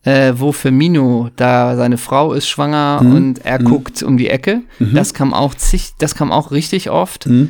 äh, 0.06 0.34
wo 0.38 0.52
Firmino, 0.52 1.30
da 1.36 1.76
seine 1.76 1.98
Frau 1.98 2.34
ist 2.34 2.48
schwanger 2.48 3.02
Mhm. 3.04 3.16
und 3.16 3.46
er 3.46 3.60
guckt 3.60 4.02
um 4.04 4.18
die 4.18 4.30
Ecke. 4.30 4.62
Das 4.80 5.14
kam 5.14 5.34
auch 5.34 5.54
zig, 5.56 5.94
das 6.00 6.16
kam 6.16 6.32
auch 6.32 6.52
richtig 6.52 6.90
oft. 6.90 7.26
Mhm. 7.28 7.50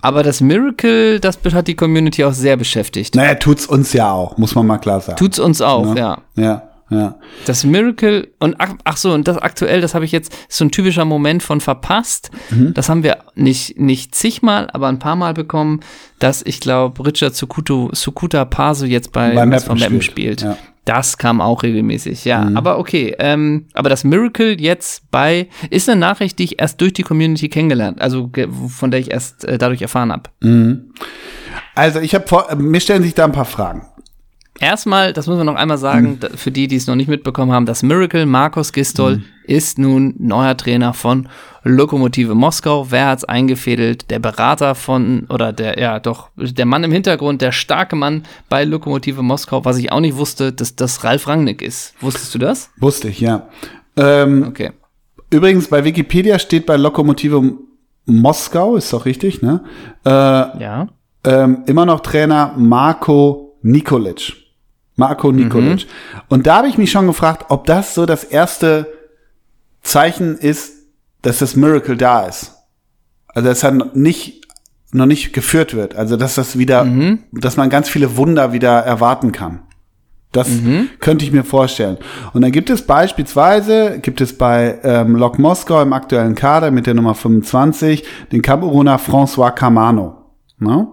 Aber 0.00 0.22
das 0.22 0.40
Miracle, 0.40 1.18
das 1.18 1.38
hat 1.52 1.66
die 1.66 1.74
Community 1.76 2.24
auch 2.24 2.34
sehr 2.34 2.56
beschäftigt. 2.58 3.14
Naja, 3.14 3.34
tut's 3.36 3.66
uns 3.66 3.92
ja 3.94 4.12
auch, 4.12 4.36
muss 4.36 4.54
man 4.54 4.66
mal 4.66 4.76
klar 4.78 5.00
sagen. 5.00 5.16
Tut's 5.18 5.38
uns 5.38 5.60
auch, 5.62 5.94
Ne? 5.94 5.98
ja. 6.00 6.18
ja, 6.36 6.62
ja. 6.90 7.18
Das 7.46 7.64
Miracle 7.64 8.28
und 8.38 8.56
ach, 8.58 8.74
ach 8.84 8.96
so 8.96 9.12
und 9.12 9.26
das 9.26 9.38
aktuell, 9.38 9.80
das 9.80 9.94
habe 9.94 10.04
ich 10.04 10.12
jetzt 10.12 10.36
so 10.48 10.64
ein 10.64 10.70
typischer 10.70 11.04
Moment 11.04 11.42
von 11.42 11.60
verpasst. 11.60 12.30
Mhm. 12.50 12.74
Das 12.74 12.88
haben 12.88 13.02
wir 13.02 13.18
nicht 13.34 13.78
nicht 13.78 14.14
zigmal, 14.14 14.68
aber 14.72 14.88
ein 14.88 14.98
paar 14.98 15.16
Mal 15.16 15.34
bekommen, 15.34 15.80
dass 16.18 16.42
ich 16.42 16.60
glaube 16.60 17.04
Richard 17.06 17.34
Sukuto, 17.34 17.90
Sukuta 17.92 18.44
Paso 18.44 18.84
jetzt 18.86 19.12
bei 19.12 19.34
Bei 19.34 19.46
Meppen 19.46 19.78
spielt, 19.78 20.04
spielt. 20.04 20.42
ja. 20.42 20.52
Mhm. 20.52 20.56
Das 20.84 21.16
kam 21.16 21.40
auch 21.40 21.62
regelmäßig, 21.62 22.26
ja. 22.26 22.50
Aber 22.54 22.78
okay, 22.78 23.14
ähm, 23.18 23.68
aber 23.72 23.88
das 23.88 24.04
Miracle 24.04 24.60
jetzt 24.60 25.10
bei 25.10 25.48
ist 25.70 25.88
eine 25.88 25.98
Nachricht, 25.98 26.38
die 26.38 26.44
ich 26.44 26.60
erst 26.60 26.78
durch 26.82 26.92
die 26.92 27.02
Community 27.02 27.48
kennengelernt, 27.48 28.02
also 28.02 28.30
von 28.68 28.90
der 28.90 29.00
ich 29.00 29.10
erst 29.10 29.46
äh, 29.46 29.56
dadurch 29.56 29.80
erfahren 29.80 30.12
habe. 30.12 30.28
Also 31.74 32.00
ich 32.00 32.14
habe 32.14 32.28
vor, 32.28 32.54
mir 32.56 32.80
stellen 32.80 33.02
sich 33.02 33.14
da 33.14 33.24
ein 33.24 33.32
paar 33.32 33.46
Fragen. 33.46 33.86
Erstmal, 34.60 35.12
das 35.12 35.26
müssen 35.26 35.40
wir 35.40 35.44
noch 35.44 35.56
einmal 35.56 35.78
sagen, 35.78 36.18
Hm. 36.22 36.36
für 36.38 36.50
die, 36.52 36.68
die 36.68 36.76
es 36.76 36.86
noch 36.86 36.94
nicht 36.94 37.08
mitbekommen 37.08 37.50
haben, 37.52 37.66
das 37.66 37.82
Miracle 37.82 38.24
Markus 38.24 38.72
Gistol 38.72 39.14
Hm. 39.14 39.24
ist 39.46 39.78
nun 39.78 40.14
neuer 40.18 40.56
Trainer 40.56 40.94
von 40.94 41.28
Lokomotive 41.64 42.34
Moskau. 42.36 42.86
Wer 42.90 43.08
hat's 43.08 43.24
eingefädelt? 43.24 44.10
Der 44.10 44.20
Berater 44.20 44.74
von, 44.76 45.26
oder 45.28 45.52
der, 45.52 45.78
ja 45.80 45.98
doch, 45.98 46.28
der 46.36 46.66
Mann 46.66 46.84
im 46.84 46.92
Hintergrund, 46.92 47.42
der 47.42 47.50
starke 47.52 47.96
Mann 47.96 48.22
bei 48.48 48.64
Lokomotive 48.64 49.22
Moskau, 49.22 49.64
was 49.64 49.76
ich 49.78 49.90
auch 49.90 50.00
nicht 50.00 50.16
wusste, 50.16 50.52
dass 50.52 50.76
das 50.76 51.02
Ralf 51.02 51.26
Rangnick 51.26 51.60
ist. 51.60 51.94
Wusstest 52.00 52.34
du 52.34 52.38
das? 52.38 52.70
Wusste 52.78 53.08
ich, 53.08 53.20
ja. 53.20 53.48
Ähm, 53.96 54.44
Okay. 54.48 54.70
Übrigens, 55.30 55.66
bei 55.68 55.82
Wikipedia 55.84 56.38
steht 56.38 56.64
bei 56.64 56.76
Lokomotive 56.76 57.54
Moskau, 58.06 58.76
ist 58.76 58.92
doch 58.92 59.04
richtig, 59.04 59.42
ne? 59.42 59.64
Äh, 60.04 60.10
Ja. 60.10 60.88
ähm, 61.24 61.64
immer 61.66 61.86
noch 61.86 62.00
Trainer 62.00 62.54
Marco 62.56 63.56
Nikolic. 63.62 64.34
Marco 64.96 65.32
Nikolic. 65.32 65.86
Und 66.28 66.46
da 66.46 66.58
habe 66.58 66.68
ich 66.68 66.78
mich 66.78 66.90
schon 66.90 67.06
gefragt, 67.06 67.46
ob 67.48 67.66
das 67.66 67.94
so 67.94 68.06
das 68.06 68.24
erste 68.24 68.86
Zeichen 69.82 70.36
ist, 70.36 70.72
dass 71.22 71.38
das 71.38 71.56
Miracle 71.56 71.96
da 71.96 72.26
ist. 72.26 72.52
Also 73.28 73.48
dass 73.48 73.64
er 73.64 73.72
nicht, 73.94 74.46
noch 74.92 75.06
nicht 75.06 75.32
geführt 75.32 75.74
wird. 75.74 75.96
Also 75.96 76.16
dass 76.16 76.36
das 76.36 76.58
wieder, 76.58 76.84
dass 77.32 77.56
man 77.56 77.70
ganz 77.70 77.88
viele 77.88 78.16
Wunder 78.16 78.52
wieder 78.52 78.78
erwarten 78.80 79.32
kann. 79.32 79.60
Das 80.34 80.48
könnte 80.98 81.24
ich 81.24 81.30
mir 81.30 81.44
vorstellen. 81.44 81.96
Und 82.32 82.42
dann 82.42 82.50
gibt 82.50 82.68
es 82.68 82.82
beispielsweise, 82.82 84.00
gibt 84.00 84.20
es 84.20 84.36
bei 84.36 84.80
ähm, 84.82 85.14
Lok 85.14 85.38
Moskau 85.38 85.80
im 85.80 85.92
aktuellen 85.92 86.34
Kader 86.34 86.72
mit 86.72 86.88
der 86.88 86.94
Nummer 86.94 87.14
25 87.14 88.04
den 88.32 88.42
Kameruner 88.42 88.98
François 88.98 89.52
Camano. 89.52 90.24
Ne? 90.58 90.88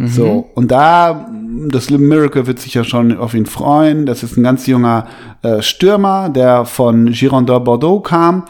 So, 0.00 0.50
und 0.54 0.70
da, 0.70 1.30
das 1.68 1.90
Miracle 1.90 2.46
wird 2.46 2.58
sich 2.58 2.74
ja 2.74 2.84
schon 2.84 3.16
auf 3.16 3.34
ihn 3.34 3.46
freuen. 3.46 4.06
Das 4.06 4.22
ist 4.22 4.36
ein 4.36 4.42
ganz 4.42 4.66
junger 4.66 5.06
äh, 5.42 5.60
Stürmer, 5.60 6.28
der 6.30 6.64
von 6.64 7.12
Girondin 7.12 7.62
Bordeaux 7.62 8.00
kam. 8.00 8.44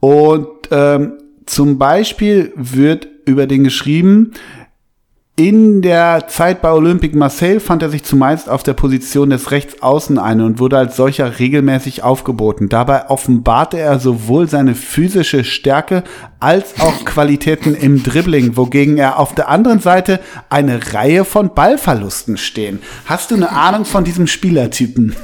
Und 0.00 0.48
ähm, 0.70 1.12
zum 1.46 1.78
Beispiel 1.78 2.52
wird 2.56 3.08
über 3.24 3.46
den 3.46 3.64
geschrieben, 3.64 4.32
in 5.38 5.82
der 5.82 6.26
Zeit 6.26 6.60
bei 6.62 6.72
Olympique 6.72 7.16
Marseille 7.16 7.60
fand 7.60 7.80
er 7.82 7.90
sich 7.90 8.02
zumeist 8.02 8.48
auf 8.48 8.64
der 8.64 8.74
Position 8.74 9.30
des 9.30 9.52
Rechtsaußen 9.52 10.18
ein 10.18 10.40
und 10.40 10.58
wurde 10.58 10.76
als 10.76 10.96
solcher 10.96 11.38
regelmäßig 11.38 12.02
aufgeboten. 12.02 12.68
Dabei 12.68 13.08
offenbarte 13.08 13.78
er 13.78 14.00
sowohl 14.00 14.48
seine 14.48 14.74
physische 14.74 15.44
Stärke 15.44 16.02
als 16.40 16.80
auch 16.80 17.04
Qualitäten 17.04 17.76
im 17.76 18.02
Dribbling, 18.02 18.56
wogegen 18.56 18.98
er 18.98 19.20
auf 19.20 19.32
der 19.32 19.48
anderen 19.48 19.78
Seite 19.78 20.18
eine 20.50 20.92
Reihe 20.92 21.24
von 21.24 21.54
Ballverlusten 21.54 22.36
stehen. 22.36 22.80
Hast 23.06 23.30
du 23.30 23.36
eine 23.36 23.52
Ahnung 23.52 23.84
von 23.84 24.02
diesem 24.02 24.26
Spielertypen? 24.26 25.14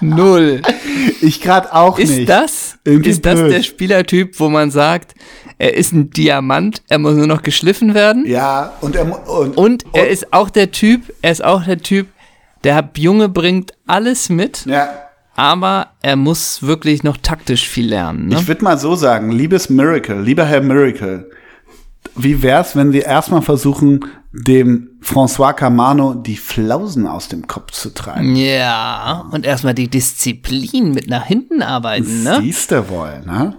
Null. 0.00 0.62
Ich 1.20 1.40
gerade 1.40 1.72
auch 1.72 2.00
Ist 2.00 2.10
nicht. 2.10 2.28
das, 2.28 2.75
Irgendwie 2.86 3.10
ist 3.10 3.24
das 3.26 3.40
blöd. 3.40 3.52
der 3.52 3.62
Spielertyp, 3.62 4.38
wo 4.38 4.48
man 4.48 4.70
sagt, 4.70 5.14
er 5.58 5.74
ist 5.74 5.92
ein 5.92 6.10
Diamant, 6.10 6.82
er 6.88 6.98
muss 6.98 7.14
nur 7.16 7.26
noch 7.26 7.42
geschliffen 7.42 7.94
werden? 7.94 8.26
Ja, 8.26 8.72
und 8.80 8.94
er 8.96 9.04
mu- 9.04 9.16
und, 9.16 9.56
Und 9.56 9.84
er 9.92 10.08
ist 10.08 10.32
auch 10.32 10.50
der 10.50 10.70
Typ, 10.70 11.02
er 11.22 11.32
ist 11.32 11.44
auch 11.44 11.64
der 11.64 11.78
Typ, 11.78 12.06
der 12.64 12.88
Junge 12.96 13.28
bringt 13.28 13.72
alles 13.86 14.28
mit, 14.28 14.66
ja, 14.66 14.88
aber 15.34 15.88
er 16.02 16.16
muss 16.16 16.62
wirklich 16.62 17.02
noch 17.02 17.16
taktisch 17.18 17.68
viel 17.68 17.88
lernen. 17.88 18.28
Ne? 18.28 18.36
Ich 18.36 18.48
würde 18.48 18.64
mal 18.64 18.78
so 18.78 18.94
sagen, 18.94 19.30
liebes 19.30 19.68
Miracle, 19.68 20.20
lieber 20.20 20.44
Herr 20.46 20.62
Miracle, 20.62 21.30
wie 22.16 22.42
wär's, 22.42 22.76
wenn 22.76 22.92
Sie 22.92 23.00
erstmal 23.00 23.42
versuchen, 23.42 24.04
dem 24.32 24.90
François 25.02 25.52
Camano 25.52 26.14
die 26.14 26.36
Flausen 26.36 27.06
aus 27.06 27.28
dem 27.28 27.46
Kopf 27.46 27.72
zu 27.72 27.92
treiben? 27.92 28.36
Ja, 28.36 29.26
und 29.30 29.46
erstmal 29.46 29.74
die 29.74 29.88
Disziplin 29.88 30.92
mit 30.92 31.08
nach 31.08 31.24
hinten 31.24 31.62
arbeiten, 31.62 32.22
ne? 32.22 32.38
Siehst 32.40 32.70
du 32.70 32.88
wohl, 32.88 33.22
ne? 33.24 33.56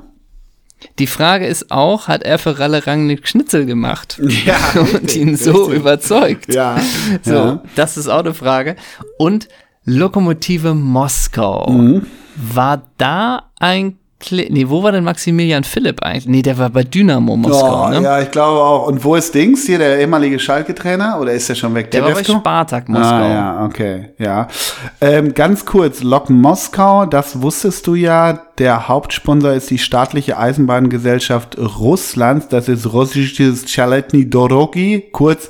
Die 0.99 1.07
Frage 1.07 1.47
ist 1.47 1.71
auch, 1.71 2.07
hat 2.07 2.23
er 2.23 2.37
für 2.37 2.59
Ralle 2.59 2.85
Rangnick 2.85 3.27
Schnitzel 3.27 3.65
gemacht? 3.65 4.19
Ja, 4.45 4.57
und 4.79 4.93
richtig, 4.93 5.15
ihn 5.17 5.35
so 5.35 5.63
richtig. 5.63 5.79
überzeugt. 5.79 6.53
Ja. 6.53 6.79
So, 7.23 7.33
ja. 7.33 7.63
das 7.75 7.97
ist 7.97 8.07
auch 8.07 8.19
eine 8.19 8.33
Frage. 8.33 8.75
Und 9.17 9.47
Lokomotive 9.85 10.75
Moskau. 10.75 11.71
Mhm. 11.71 12.05
War 12.35 12.83
da 12.97 13.51
ein 13.57 13.97
Kle 14.27 14.47
Nee, 14.49 14.67
wo 14.67 14.83
war 14.83 14.91
denn 14.91 15.05
Maximilian 15.05 15.63
Philipp 15.63 16.03
eigentlich? 16.03 16.27
Nee, 16.27 16.41
der 16.41 16.57
war 16.57 16.69
bei 16.69 16.83
Dynamo 16.83 17.37
Moskau, 17.37 17.85
Oh, 17.85 17.89
ne? 17.89 18.01
Ja, 18.01 18.21
ich 18.21 18.29
glaube 18.29 18.59
auch. 18.59 18.87
Und 18.87 19.03
wo 19.03 19.15
ist 19.15 19.33
Dings 19.33 19.65
hier, 19.65 19.77
der 19.77 19.99
ehemalige 19.99 20.37
Schalke-Trainer? 20.37 21.17
Oder 21.21 21.31
ist 21.31 21.47
der 21.47 21.55
schon 21.55 21.73
weg? 21.73 21.91
Der 21.91 22.03
war 22.03 22.11
bei? 22.11 22.23
Spartak 22.23 22.89
Moskau. 22.89 23.07
Ah, 23.07 23.29
ja, 23.29 23.65
okay, 23.65 24.09
ja. 24.17 24.47
Ähm, 24.99 25.33
ganz 25.33 25.65
kurz, 25.65 26.03
Lok 26.03 26.29
Moskau, 26.29 27.05
das 27.05 27.41
wusstest 27.41 27.87
du 27.87 27.95
ja, 27.95 28.33
der 28.57 28.89
Hauptsponsor 28.89 29.53
ist 29.53 29.69
die 29.69 29.77
staatliche 29.77 30.37
Eisenbahngesellschaft 30.37 31.57
Russlands, 31.57 32.49
das 32.49 32.67
ist 32.67 32.91
Russisches 32.91 33.65
Chaletny 33.65 34.29
Dorogi, 34.29 35.05
kurz 35.13 35.49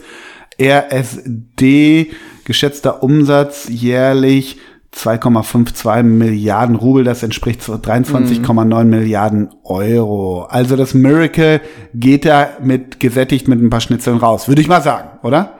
RSD, 0.61 2.11
geschätzter 2.45 3.01
Umsatz 3.01 3.67
jährlich 3.69 4.59
2,52 4.97 6.03
Milliarden 6.03 6.75
Rubel, 6.75 7.03
das 7.03 7.21
entspricht 7.23 7.61
so 7.61 7.73
23,9 7.75 8.83
Milliarden 8.85 9.49
Euro. 9.63 10.43
Also 10.43 10.75
das 10.75 10.93
Miracle 10.93 11.61
geht 11.93 12.25
da 12.25 12.49
mit 12.61 12.99
gesättigt 12.99 13.47
mit 13.47 13.61
ein 13.61 13.69
paar 13.69 13.81
Schnitzeln 13.81 14.17
raus, 14.17 14.47
würde 14.47 14.61
ich 14.61 14.67
mal 14.67 14.81
sagen, 14.81 15.09
oder? 15.23 15.53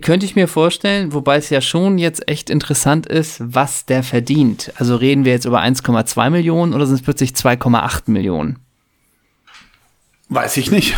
Könnte 0.00 0.26
ich 0.26 0.34
mir 0.34 0.48
vorstellen, 0.48 1.12
wobei 1.12 1.36
es 1.36 1.48
ja 1.50 1.60
schon 1.60 1.98
jetzt 1.98 2.28
echt 2.28 2.50
interessant 2.50 3.06
ist, 3.06 3.40
was 3.44 3.86
der 3.86 4.02
verdient. 4.02 4.72
Also 4.78 4.96
reden 4.96 5.24
wir 5.24 5.32
jetzt 5.32 5.44
über 5.44 5.60
1,2 5.62 6.30
Millionen 6.30 6.74
oder 6.74 6.86
sind 6.86 6.96
es 6.96 7.02
plötzlich 7.02 7.30
2,8 7.32 8.10
Millionen? 8.10 8.58
Weiß 10.28 10.56
ich 10.56 10.72
nicht. 10.72 10.96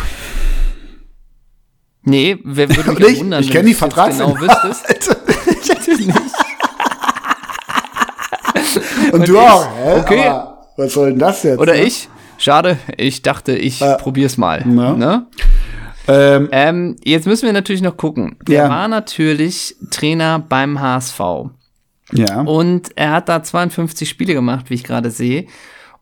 Nee, 2.01 2.39
wer 2.43 2.69
würde 2.75 2.93
mich 2.93 2.99
ich- 3.13 3.19
wundern, 3.19 3.43
ich 3.43 3.53
wenn 3.53 3.65
du 3.65 3.71
genau 3.71 4.39
wüsstest. 4.39 5.17
Und, 9.13 9.21
Und 9.21 9.27
du 9.27 9.33
ich- 9.33 9.39
auch, 9.39 9.67
hä? 9.83 9.99
okay. 9.99 10.27
Aber 10.27 10.57
was 10.77 10.93
soll 10.93 11.09
denn 11.11 11.19
das 11.19 11.43
jetzt? 11.43 11.59
Oder 11.59 11.73
ne? 11.73 11.83
ich? 11.83 12.07
Schade, 12.37 12.77
ich 12.97 13.21
dachte, 13.21 13.53
ich 13.55 13.81
Äh, 13.81 13.97
probier's 13.97 14.37
mal. 14.37 14.63
na. 14.65 14.93
Ne? 14.95 15.25
Ähm, 16.07 16.49
Ähm, 16.51 16.95
jetzt 17.03 17.27
müssen 17.27 17.45
wir 17.45 17.53
natürlich 17.53 17.81
noch 17.81 17.97
gucken. 17.97 18.37
Der 18.47 18.63
Ja. 18.63 18.69
war 18.69 18.87
natürlich 18.87 19.75
Trainer 19.91 20.39
beim 20.39 20.79
HSV. 20.79 21.19
ja. 22.13 22.41
Und 22.41 22.89
er 22.95 23.11
hat 23.11 23.29
da 23.29 23.43
52 23.43 24.09
Spiele 24.09 24.33
gemacht, 24.33 24.69
wie 24.69 24.73
ich 24.75 24.83
gerade 24.83 25.11
sehe. 25.11 25.45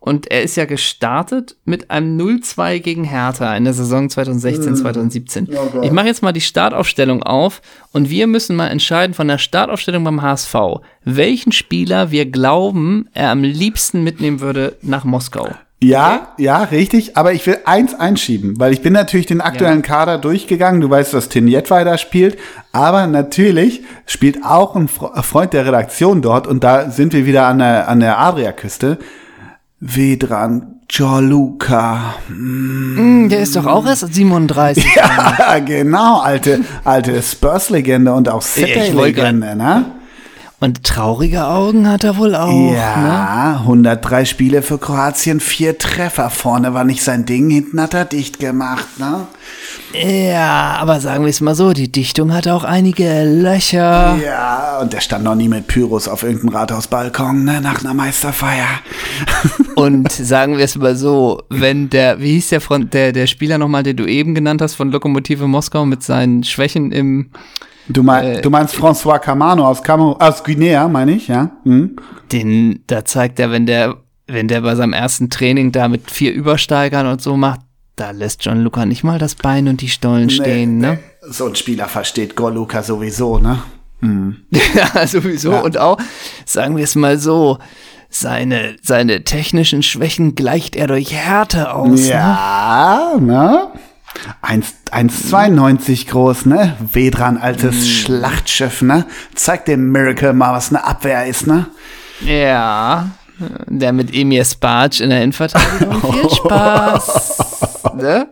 Und 0.08 0.32
er 0.32 0.42
ist 0.44 0.56
ja 0.58 0.66
gestartet 0.66 1.56
mit 1.66 1.92
einem 1.92 2.18
0-2 2.18 2.80
gegen 2.80 3.04
Hertha 3.04 3.56
in 3.58 3.66
der 3.66 3.74
Saison 3.74 4.10
2016, 4.10 4.76
2017. 4.78 5.50
Oh 5.52 5.66
Gott. 5.74 5.86
ich 5.86 5.92
mache 5.92 6.08
jetzt 6.08 6.24
mal 6.24 6.32
die 6.32 6.42
Startaufstellung 6.42 7.24
auf 7.24 7.62
und 7.92 8.10
wir 8.10 8.26
müssen 8.28 8.56
mal 8.56 8.68
entscheiden 8.70 9.14
von 9.14 9.28
der 9.28 9.38
Startaufstellung 9.38 10.04
beim 10.04 10.22
HSV, 10.22 10.56
welchen 11.04 11.52
Spieler 11.52 12.10
wir 12.12 12.26
glauben, 12.26 13.10
er 13.14 13.32
am 13.32 13.44
liebsten 13.44 14.04
mitnehmen 14.04 14.40
würde 14.40 14.78
nach 14.82 15.04
Moskau. 15.04 15.50
Ja, 15.80 16.30
ja, 16.40 16.64
richtig. 16.64 17.18
Aber 17.18 17.34
ich 17.34 17.46
will 17.46 17.60
eins 17.66 17.94
einschieben, 17.94 18.56
weil 18.60 18.74
ich 18.74 18.82
bin 18.82 18.94
natürlich 18.94 19.28
den 19.28 19.42
aktuellen 19.42 19.84
Kader 19.84 20.18
durchgegangen. 20.18 20.82
Du 20.82 20.90
weißt, 20.90 21.14
dass 21.14 21.30
Tinjet 21.30 21.70
weiter 21.70 22.00
spielt. 22.00 22.40
Aber 22.72 23.06
natürlich 23.06 23.82
spielt 24.08 24.44
auch 24.44 24.76
ein 24.76 24.90
Fre- 24.90 25.22
Freund 25.22 25.54
der 25.54 25.68
Redaktion 25.68 26.24
dort. 26.24 26.48
Und 26.48 26.64
da 26.64 26.90
sind 26.90 27.14
wir 27.14 27.28
wieder 27.28 27.46
an 27.46 27.60
der, 27.60 27.88
an 27.90 28.00
der 28.00 28.18
Adriaküste. 28.20 28.98
Vedran 29.80 30.78
Joluka. 30.90 32.16
Hm, 32.28 33.28
der 33.30 33.40
ist 33.42 33.56
doch 33.56 33.66
auch 33.66 33.86
erst 33.86 34.14
37. 34.14 34.86
Ja, 34.96 35.60
genau, 35.60 36.20
alte, 36.20 36.62
alte 36.84 37.22
Spurs-Legende 37.22 38.14
und 38.14 38.30
auch 38.30 38.42
City-Legende, 38.42 39.56
ne? 39.56 39.86
Und 40.60 40.84
traurige 40.84 41.46
Augen 41.46 41.88
hat 41.88 42.04
er 42.04 42.18
wohl 42.18 42.36
auch. 42.36 42.52
Ne? 42.52 42.76
Ja, 42.76 43.60
103 43.62 44.26
Spiele 44.26 44.62
für 44.64 44.80
Kroatien, 44.80 45.40
vier 45.40 45.78
Treffer. 45.78 46.32
Vorne 46.32 46.74
war 46.74 46.84
nicht 46.84 47.04
sein 47.04 47.26
Ding, 47.26 47.50
hinten 47.52 47.80
hat 47.80 47.94
er 47.94 48.06
dicht 48.06 48.40
gemacht, 48.40 48.88
ne? 48.98 49.28
Ja, 49.94 50.78
aber 50.80 51.00
sagen 51.00 51.24
wir 51.24 51.30
es 51.30 51.42
mal 51.42 51.56
so, 51.56 51.74
die 51.74 51.92
Dichtung 51.92 52.34
hat 52.34 52.48
auch 52.48 52.64
einige 52.64 53.24
Löcher. 53.24 54.18
Ja, 54.24 54.80
und 54.82 54.94
der 54.94 55.00
stand 55.00 55.24
noch 55.24 55.36
nie 55.36 55.48
mit 55.48 55.68
Pyros 55.68 56.08
auf 56.08 56.24
irgendeinem 56.24 56.56
Rathausbalkon, 56.56 57.44
ne, 57.44 57.62
nach 57.62 57.82
einer 57.82 57.94
Meisterfeier. 57.94 58.68
Und 59.76 60.12
sagen 60.12 60.58
wir 60.58 60.66
es 60.66 60.76
mal 60.76 60.96
so, 60.96 61.44
wenn 61.50 61.92
der, 61.92 62.20
wie 62.20 62.34
hieß 62.34 62.50
der, 62.50 62.62
von, 62.62 62.90
der, 62.90 63.12
der 63.12 63.28
Spieler 63.28 63.60
nochmal, 63.60 63.84
den 63.84 63.96
du 63.96 64.08
eben 64.08 64.34
genannt 64.34 64.60
hast, 64.60 64.74
von 64.74 64.92
Lokomotive 64.92 65.46
Moskau 65.46 65.86
mit 65.86 66.02
seinen 66.02 66.44
Schwächen 66.44 66.92
im, 66.92 67.30
Du, 67.88 68.04
mein, 68.04 68.26
Äh, 68.26 68.42
du 68.42 68.50
meinst 68.50 68.76
François 68.76 69.20
Camano 69.20 69.66
aus, 69.66 69.82
Kamer 69.82 70.18
aus 70.20 70.44
Guinea, 70.44 70.88
meine 70.88 71.14
ich, 71.14 71.28
ja? 71.28 71.52
Hm? 71.64 71.96
den, 72.32 72.84
da 72.88 73.06
zeigt 73.06 73.40
er, 73.40 73.52
wenn 73.52 73.66
der, 73.66 73.96
wenn 74.28 74.48
der 74.48 74.62
bei 74.62 74.76
seinem 74.76 74.94
ersten 74.94 75.30
Training 75.30 75.72
da 75.72 75.88
mit 75.88 76.12
vier 76.12 76.34
Übersteigern 76.34 77.08
und 77.08 77.22
so 77.22 77.38
macht, 77.38 77.62
Da 77.98 78.12
lässt 78.12 78.46
John 78.46 78.62
Luca 78.62 78.86
nicht 78.86 79.04
mal 79.04 79.18
das 79.18 79.34
Bein 79.34 79.68
und 79.68 79.82
die 79.82 79.90
Stollen 79.90 80.30
stehen, 80.30 80.78
ne? 80.78 81.00
So 81.28 81.48
ein 81.48 81.56
Spieler 81.56 81.88
versteht 81.88 82.36
Gorluka 82.36 82.84
sowieso, 82.84 83.40
ne? 83.40 83.64
Ja, 84.76 85.08
sowieso. 85.08 85.52
Ja. 85.52 85.62
Und 85.62 85.80
auch, 85.80 85.98
sagen 86.46 86.78
wir 86.78 86.84
es 86.84 86.94
mal 86.94 87.18
so, 87.18 87.58
seine, 88.10 88.76
seine 88.84 89.24
technischen 89.24 89.82
Schwächen 89.82 90.36
gleicht 90.36 90.76
er 90.76 90.86
durch 90.86 91.12
Härte 91.12 91.74
aus. 91.74 92.02
Ne? 92.02 92.10
Ja, 92.10 93.14
ne? 93.20 93.68
1 94.44 94.76
1,92 94.92 96.08
groß, 96.08 96.46
ne? 96.46 96.78
Vedran, 96.80 97.38
altes 97.38 97.90
Schlachtschiff, 97.90 98.84
ne? 98.84 99.08
Zeig 99.34 99.66
dem 99.66 99.92
Miracle 99.92 100.34
mal, 100.34 100.54
was 100.54 100.70
eine 100.70 100.84
Abwehr 100.84 101.26
ist, 101.26 101.48
ne? 101.48 101.66
Ja. 102.22 103.10
Der 103.68 103.94
mit 103.94 104.14
Emir 104.14 104.44
Sparge 104.46 105.04
in 105.04 105.10
der 105.10 105.22
Innenverteidigung. 105.22 106.14
Viel 106.14 106.30
Spaß. 106.30 107.38
ne? 107.96 108.30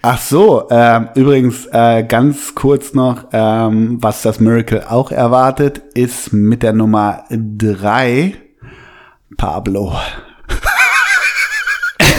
Ach 0.00 0.18
so, 0.18 0.66
ähm, 0.70 1.08
übrigens 1.14 1.66
äh, 1.70 2.02
ganz 2.04 2.54
kurz 2.54 2.94
noch, 2.94 3.26
ähm, 3.32 3.98
was 4.00 4.22
das 4.22 4.40
Miracle 4.40 4.84
auch 4.88 5.10
erwartet, 5.10 5.82
ist 5.94 6.32
mit 6.32 6.62
der 6.62 6.72
Nummer 6.72 7.24
3 7.30 8.34
Pablo. 9.36 9.94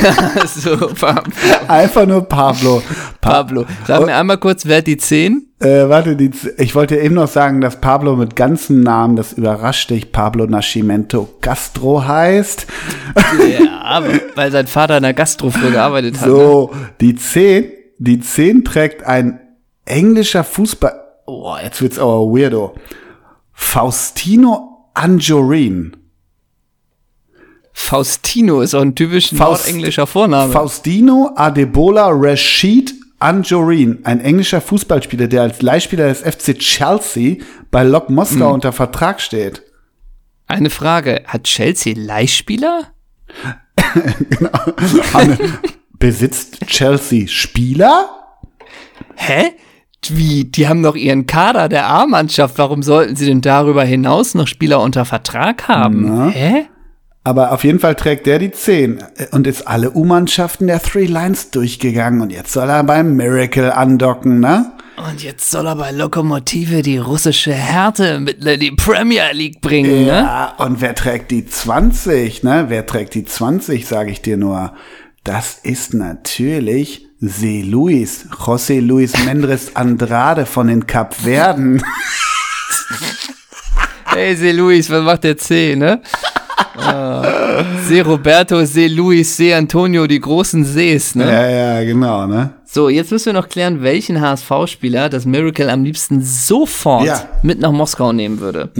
Super. 0.45 1.23
Einfach 1.67 2.05
nur 2.05 2.21
Pablo. 2.23 2.81
Pa 3.21 3.43
Pablo. 3.43 3.65
Sag 3.87 4.05
mir 4.05 4.15
einmal 4.15 4.37
kurz, 4.37 4.65
wer 4.65 4.77
hat 4.77 4.87
die 4.87 4.97
10? 4.97 5.47
Äh, 5.59 5.87
warte, 5.87 6.15
die, 6.15 6.31
ich 6.57 6.75
wollte 6.75 6.97
eben 6.97 7.15
noch 7.15 7.27
sagen, 7.27 7.61
dass 7.61 7.79
Pablo 7.79 8.15
mit 8.15 8.35
ganzem 8.35 8.81
Namen, 8.81 9.15
das 9.15 9.33
überrascht 9.33 9.89
dich, 9.89 10.11
Pablo 10.11 10.45
Nascimento 10.45 11.29
Castro 11.41 12.05
heißt. 12.05 12.67
Ja, 13.57 14.03
weil 14.35 14.51
sein 14.51 14.67
Vater 14.67 14.97
in 14.97 15.03
der 15.03 15.13
Gastro 15.13 15.51
früher 15.51 15.71
gearbeitet 15.71 16.19
hat. 16.19 16.27
Ne? 16.27 16.33
So, 16.33 16.71
die 16.99 17.15
10, 17.15 17.71
die 17.97 18.19
10 18.19 18.65
trägt 18.65 19.03
ein 19.03 19.39
englischer 19.85 20.43
Fußball. 20.43 20.99
Oh, 21.25 21.55
jetzt 21.63 21.81
wird's 21.81 21.99
aber 21.99 22.25
weirdo. 22.25 22.75
Faustino 23.53 24.91
Anjorin. 24.93 25.95
Faustino 27.73 28.61
ist 28.61 28.75
auch 28.75 28.81
ein 28.81 28.95
typisch 28.95 29.29
Faust- 29.33 29.65
nordenglischer 29.65 30.07
Vorname. 30.07 30.51
Faustino 30.53 31.31
Adebola 31.35 32.09
Rashid 32.11 32.93
Anjorin, 33.19 33.99
ein 34.03 34.19
englischer 34.19 34.59
Fußballspieler, 34.61 35.27
der 35.27 35.43
als 35.43 35.61
Leihspieler 35.61 36.07
des 36.09 36.21
FC 36.21 36.57
Chelsea 36.59 37.37
bei 37.71 37.83
Lok 37.83 38.09
Moskau 38.09 38.47
Hm. 38.47 38.53
unter 38.55 38.73
Vertrag 38.73 39.21
steht. 39.21 39.63
Eine 40.47 40.69
Frage, 40.69 41.23
hat 41.25 41.45
Chelsea 41.45 41.93
Leihspieler? 41.95 42.87
Hanne, 45.13 45.37
Besitzt 45.99 46.65
Chelsea 46.67 47.27
Spieler? 47.27 48.09
Hä? 49.15 49.51
Wie? 50.09 50.43
Die 50.43 50.67
haben 50.67 50.83
doch 50.83 50.95
ihren 50.95 51.25
Kader 51.27 51.69
der 51.69 51.87
A-Mannschaft. 51.87 52.57
Warum 52.57 52.83
sollten 52.83 53.15
sie 53.15 53.25
denn 53.25 53.39
darüber 53.39 53.85
hinaus 53.85 54.35
noch 54.35 54.47
Spieler 54.47 54.81
unter 54.81 55.05
Vertrag 55.05 55.69
haben? 55.69 56.29
Hä? 56.31 56.65
Aber 57.25 57.53
auf 57.53 57.63
jeden 57.63 57.79
Fall 57.79 57.95
trägt 57.95 58.25
der 58.25 58.37
die 58.37 58.51
10 58.51 59.01
und 59.31 59.47
ist 59.47 59.65
alle 59.65 59.91
U-Mannschaften 59.91 60.67
der 60.67 60.81
Three 60.81 61.05
Lines 61.05 61.51
durchgegangen 61.51 62.19
und 62.21 62.31
jetzt 62.31 62.51
soll 62.51 62.69
er 62.69 62.83
beim 62.83 63.15
Miracle 63.15 63.71
andocken, 63.71 64.41
ne? 64.41 64.73
Und 64.97 65.23
jetzt 65.23 65.49
soll 65.49 65.65
er 65.65 65.75
bei 65.75 65.91
Lokomotive 65.91 66.81
die 66.81 66.97
russische 66.97 67.53
Härte 67.53 68.19
mit 68.19 68.43
in 68.43 68.59
die 68.59 68.71
Premier 68.71 69.31
League 69.31 69.61
bringen, 69.61 70.05
ne? 70.05 70.07
Ja, 70.07 70.53
und 70.57 70.81
wer 70.81 70.95
trägt 70.95 71.31
die 71.31 71.45
20, 71.45 72.43
ne? 72.43 72.65
Wer 72.67 72.85
trägt 72.85 73.13
die 73.15 73.23
20, 73.23 73.87
sage 73.87 74.11
ich 74.11 74.21
dir 74.21 74.35
nur. 74.37 74.73
Das 75.23 75.59
ist 75.63 75.93
natürlich 75.93 77.07
Se 77.21 77.61
Luis, 77.61 78.27
José 78.31 78.81
Luis 78.81 79.13
Mendres 79.23 79.77
Andrade 79.77 80.45
von 80.45 80.67
den 80.67 80.87
Kapverden. 80.87 81.81
Hey, 84.05 84.35
Se 84.35 84.51
Luis, 84.51 84.91
was 84.91 85.01
macht 85.03 85.23
der 85.23 85.37
C, 85.37 85.75
ne? 85.75 85.99
Ah, 86.75 87.63
Se 87.87 88.01
Roberto, 88.01 88.65
Se 88.65 88.87
Luis, 88.87 89.37
Se 89.37 89.53
Antonio, 89.55 90.07
die 90.07 90.19
großen 90.19 90.63
Sees, 90.65 91.15
ne? 91.15 91.25
ja, 91.25 91.49
ja, 91.49 91.83
genau, 91.83 92.25
ne? 92.25 92.53
So, 92.65 92.89
jetzt 92.89 93.11
müssen 93.11 93.27
wir 93.27 93.33
noch 93.33 93.49
klären, 93.49 93.83
welchen 93.83 94.19
HSV-Spieler 94.19 95.09
das 95.09 95.25
Miracle 95.27 95.69
am 95.69 95.83
liebsten 95.83 96.21
sofort 96.23 97.05
Ja. 97.05 97.29
mit 97.43 97.59
nach 97.59 97.71
Moskau 97.71 98.11
nehmen 98.11 98.39
würde. 98.39 98.71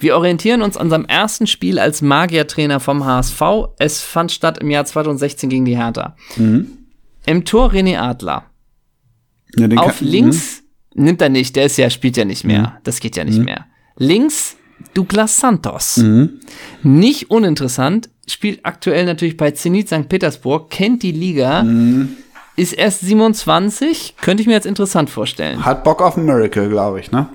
Wir 0.00 0.16
orientieren 0.16 0.62
uns 0.62 0.76
an 0.76 0.90
seinem 0.90 1.04
ersten 1.04 1.46
Spiel 1.46 1.78
als 1.78 2.02
Magiertrainer 2.02 2.80
vom 2.80 3.04
HSV. 3.04 3.40
Es 3.78 4.00
fand 4.02 4.32
statt 4.32 4.58
im 4.58 4.70
Jahr 4.70 4.84
2016 4.84 5.48
gegen 5.48 5.64
die 5.64 5.76
Hertha. 5.76 6.16
Im 6.36 7.44
Tor 7.44 7.70
René 7.70 7.98
Adler. 7.98 8.44
Ja, 9.56 9.68
Auf 9.78 9.98
kann- 10.00 10.08
links 10.08 10.62
nimmt 10.94 11.22
er 11.22 11.28
nicht, 11.28 11.54
der 11.54 11.66
ist 11.66 11.76
ja, 11.78 11.88
spielt 11.88 12.16
ja 12.16 12.24
nicht 12.24 12.42
mehr. 12.44 12.78
Das 12.82 12.98
geht 12.98 13.16
ja 13.16 13.22
nicht 13.24 13.38
mehr. 13.38 13.66
Links 13.96 14.56
Douglas 14.94 15.38
Santos. 15.38 16.02
Nicht 16.82 17.30
uninteressant, 17.30 18.08
spielt 18.28 18.64
aktuell 18.64 19.04
natürlich 19.04 19.36
bei 19.36 19.50
Zenit 19.52 19.88
St. 19.88 20.08
Petersburg, 20.08 20.70
kennt 20.70 21.02
die 21.02 21.12
Liga, 21.12 21.64
ist 22.56 22.72
erst 22.72 23.00
27, 23.00 24.14
könnte 24.20 24.40
ich 24.40 24.46
mir 24.46 24.54
jetzt 24.54 24.66
interessant 24.66 25.10
vorstellen. 25.10 25.64
Hat 25.64 25.84
Bock 25.84 26.00
auf 26.02 26.16
ein 26.16 26.24
Miracle, 26.24 26.68
glaube 26.68 27.00
ich, 27.00 27.12
ne? 27.12 27.28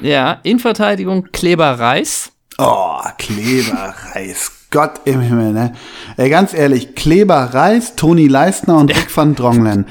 Ja, 0.00 0.40
Innenverteidigung 0.42 1.28
Kleber 1.32 1.78
Reis. 1.78 2.32
Oh, 2.58 2.98
Kleberreis. 3.18 4.50
Gott 4.70 5.02
im 5.04 5.20
Himmel, 5.20 5.52
ne? 5.52 5.74
Ey, 6.16 6.30
ganz 6.30 6.54
ehrlich, 6.54 6.94
Kleberreis, 6.94 7.94
Toni 7.94 8.26
Leistner 8.26 8.78
und 8.78 8.90
Rick 8.96 9.14
van 9.14 9.34
Dronglen. 9.34 9.86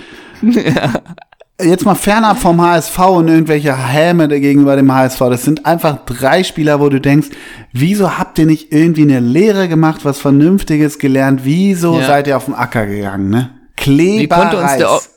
Jetzt 1.64 1.86
mal 1.86 1.96
fernab 1.96 2.38
vom 2.40 2.62
HSV 2.62 2.98
und 3.00 3.28
irgendwelche 3.28 3.76
Häme 3.76 4.28
gegenüber 4.28 4.76
dem 4.76 4.92
HSV. 4.94 5.20
Das 5.20 5.44
sind 5.44 5.66
einfach 5.66 6.00
drei 6.06 6.44
Spieler, 6.44 6.80
wo 6.80 6.90
du 6.90 7.00
denkst, 7.02 7.28
wieso 7.72 8.18
habt 8.18 8.40
ihr 8.40 8.46
nicht 8.46 8.72
irgendwie 8.72 9.04
eine 9.04 9.20
Lehre 9.20 9.68
gemacht, 9.68 10.04
was 10.04 10.20
Vernünftiges 10.20 11.00
gelernt? 11.00 11.42
Wieso 11.44 12.00
Ja. 12.00 12.08
seid 12.08 12.28
ihr 12.28 12.38
auf 12.38 12.46
den 12.46 12.56
Acker 12.56 12.86
gegangen, 12.86 13.30
ne? 13.30 13.50
Wie 13.84 14.28
konnte, 14.28 14.58
uns 14.58 14.78
der, 14.78 14.88
O- 14.92 14.98
Kleberreis. 15.00 15.10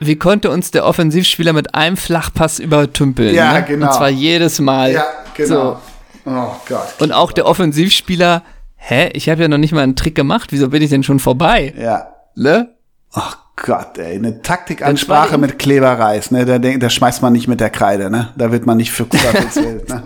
wie 0.00 0.16
konnte 0.16 0.50
uns 0.50 0.70
der 0.70 0.84
Offensivspieler 0.84 1.52
mit 1.54 1.74
einem 1.74 1.96
Flachpass 1.96 2.58
übertümpeln? 2.58 3.34
Ja, 3.34 3.54
ne? 3.54 3.64
genau. 3.66 3.86
Und 3.86 3.94
zwar 3.94 4.10
jedes 4.10 4.60
Mal. 4.60 4.92
Ja, 4.92 5.04
genau. 5.36 5.80
So. 6.26 6.30
Oh 6.30 6.52
Gott. 6.68 6.94
Und 7.00 7.12
auch 7.12 7.32
der 7.32 7.46
Offensivspieler, 7.46 8.42
hä, 8.76 9.08
ich 9.14 9.28
habe 9.30 9.40
ja 9.42 9.48
noch 9.48 9.56
nicht 9.58 9.72
mal 9.72 9.82
einen 9.82 9.96
Trick 9.96 10.14
gemacht, 10.14 10.52
wieso 10.52 10.68
bin 10.68 10.82
ich 10.82 10.90
denn 10.90 11.02
schon 11.02 11.18
vorbei? 11.18 11.72
Ja. 11.78 12.08
Ne? 12.34 12.68
Ach 13.12 13.38
Gott, 13.62 13.98
ey, 13.98 14.16
eine 14.16 14.42
Taktikansprache 14.42 15.36
mit 15.38 15.58
Kleberreis, 15.58 16.30
ne? 16.30 16.44
Da, 16.46 16.58
da 16.58 16.90
schmeißt 16.90 17.22
man 17.22 17.32
nicht 17.32 17.46
mit 17.48 17.60
der 17.60 17.70
Kreide, 17.70 18.10
ne? 18.10 18.30
Da 18.36 18.50
wird 18.52 18.66
man 18.66 18.76
nicht 18.78 18.90
für 18.92 19.08
Teufelswild, 19.08 19.88
ne? 19.90 20.02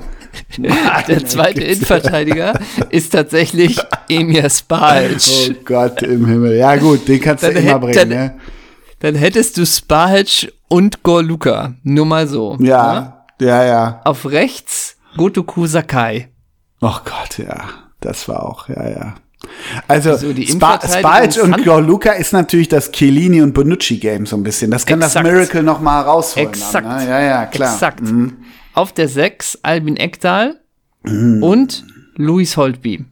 Der 1.09 1.25
zweite 1.27 1.63
Innenverteidiger 1.63 2.59
ist 2.91 3.13
tatsächlich 3.13 3.79
Emir 4.09 4.51
Spalc. 4.51 5.21
Oh 5.51 5.53
Gott 5.65 6.03
im 6.03 6.27
Himmel. 6.27 6.57
Ja 6.57 6.75
gut, 6.77 7.07
den 7.07 7.21
kannst 7.21 7.45
du 7.45 7.53
Dann 7.53 7.63
immer 7.63 7.73
hätt- 7.75 7.81
bringen, 7.81 7.95
dann- 7.97 8.09
ne? 8.09 8.35
Dann 9.01 9.15
hättest 9.17 9.57
du 9.59 9.67
Spalc 9.67 10.53
und 10.69 11.03
Gorluka. 11.03 11.75
Nur 11.83 12.07
mal 12.07 12.27
so. 12.27 12.57
ne? 12.57 12.67
Ja, 12.69 13.25
ja, 13.41 13.65
ja. 13.65 14.01
Auf 14.05 14.25
rechts 14.27 14.97
Gotoku 15.17 15.67
Sakai. 15.67 16.29
Oh 16.81 16.97
Gott, 17.05 17.39
ja. 17.39 17.65
Das 18.01 18.29
war 18.29 18.43
auch, 18.45 18.69
ja, 18.69 18.89
ja. 18.89 19.15
Also, 19.89 20.17
So, 20.17 20.33
die 20.33 20.47
Spa 20.47 20.81
Spalch 20.81 21.41
und 21.41 21.65
Gorluka 21.65 22.13
ist 22.13 22.33
natürlich 22.33 22.69
das 22.69 22.91
Chiellini 22.93 23.43
und 23.43 23.53
Bonucci-Game 23.53 24.27
so 24.27 24.37
ein 24.37 24.43
bisschen. 24.43 24.71
Das 24.71 24.87
kann 24.87 25.01
Exakt. 25.03 25.27
das 25.27 25.33
Miracle 25.33 25.63
noch 25.63 25.81
mal 25.81 26.01
rausholen. 26.01 26.49
Exakt. 26.49 26.87
Dann, 26.87 27.05
ne? 27.05 27.09
Ja, 27.11 27.21
ja, 27.21 27.47
klar. 27.47 27.75
Exakt. 27.75 28.01
Mhm. 28.01 28.37
Auf 28.73 28.93
der 28.93 29.09
6 29.09 29.59
Albin 29.63 29.97
Ekdal 29.97 30.61
und 31.05 31.85
Luis 32.17 32.57
Holtby. 32.57 33.05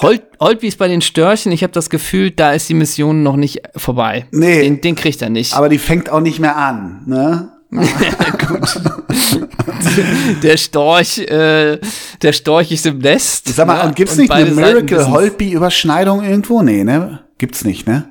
Holt, 0.00 0.22
Holtby 0.40 0.68
ist 0.68 0.78
bei 0.78 0.88
den 0.88 1.00
Störchen. 1.00 1.52
Ich 1.52 1.62
habe 1.62 1.72
das 1.72 1.88
Gefühl, 1.88 2.30
da 2.30 2.52
ist 2.52 2.68
die 2.68 2.74
Mission 2.74 3.22
noch 3.22 3.36
nicht 3.36 3.62
vorbei. 3.76 4.26
Nee. 4.32 4.62
Den, 4.62 4.80
den 4.80 4.94
kriegt 4.94 5.22
er 5.22 5.30
nicht. 5.30 5.54
Aber 5.54 5.68
die 5.68 5.78
fängt 5.78 6.10
auch 6.10 6.20
nicht 6.20 6.38
mehr 6.38 6.56
an, 6.56 7.02
ne? 7.06 7.48
der 10.42 10.56
Storch, 10.56 11.18
äh, 11.18 11.78
der 12.22 12.32
Storch 12.32 12.72
ist 12.72 12.86
im 12.86 12.98
Nest. 12.98 13.48
Sag 13.48 13.66
mal, 13.66 13.78
ne? 13.78 13.84
und 13.84 13.96
gibt's 13.96 14.14
Und 14.14 14.20
nicht 14.20 14.30
eine 14.30 14.44
beide 14.44 14.54
Seiten 14.54 14.74
Miracle 14.74 14.98
wissen's. 14.98 15.14
Holtby-Überschneidung 15.14 16.24
irgendwo? 16.24 16.62
Nee, 16.62 16.84
ne? 16.84 17.20
Gibt's 17.38 17.64
nicht, 17.64 17.86
ne? 17.86 18.04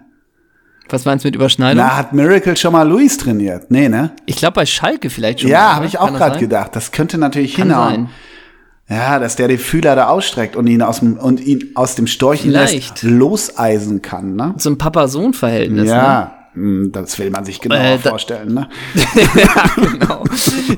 Was 0.90 1.06
meinst 1.06 1.24
du 1.24 1.28
mit 1.30 1.36
Überschneidung? 1.36 1.84
Na, 1.84 1.96
hat 1.96 2.12
Miracle 2.14 2.58
schon 2.58 2.74
mal 2.74 2.88
Luis 2.88 3.18
trainiert? 3.18 3.72
Nee, 3.72 3.88
ne? 3.88 4.12
Ich 4.26 4.36
glaube 4.36 4.56
bei 4.56 4.66
Schalke 4.66 5.10
vielleicht 5.10 5.42
schon. 5.42 5.50
Ja, 5.50 5.74
habe 5.74 5.82
ne? 5.82 5.88
ich 5.88 5.98
auch 5.98 6.14
gerade 6.14 6.38
gedacht. 6.38 6.76
Das 6.76 6.92
könnte 6.92 7.18
natürlich 7.18 7.56
Kann 7.56 7.68
hinhauen. 7.70 7.94
sein. 7.94 8.10
Ja, 8.98 9.20
dass 9.20 9.38
der 9.38 9.48
die 9.48 9.58
Fühler 9.58 9.96
da 9.96 10.08
ausstreckt 10.08 10.58
und 10.58 10.68
ihn 10.68 10.82
aus 10.82 11.00
dem, 11.00 11.16
und 11.16 11.40
ihn 11.40 11.72
aus 11.76 11.96
dem 11.96 12.08
Storchennest 12.08 12.74
Vielleicht. 12.74 13.04
loseisen 13.04 14.02
kann, 14.02 14.36
ne? 14.36 14.54
So 14.58 14.70
ein 14.70 14.78
Papa-Sohn-Verhältnis. 14.78 15.86
Ne? 15.86 15.90
Ja, 15.90 16.24
hm, 16.24 16.41
das 16.56 17.18
will 17.20 17.30
man 17.30 17.46
sich 17.46 17.62
genauer 17.62 17.80
Äh, 17.80 17.98
vorstellen, 18.00 18.54
ne? 18.54 18.70
ja, 19.36 19.66
genau. 19.76 20.24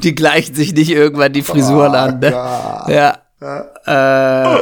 Die 0.02 0.14
gleichen 0.16 0.54
sich 0.56 0.74
nicht 0.74 0.90
irgendwann 0.92 1.34
die 1.34 1.42
Frisuren 1.42 1.92
Oh 1.94 1.98
an. 1.98 2.20
Ne? 2.20 2.30
Ja. 2.32 3.18
Äh, 3.86 4.58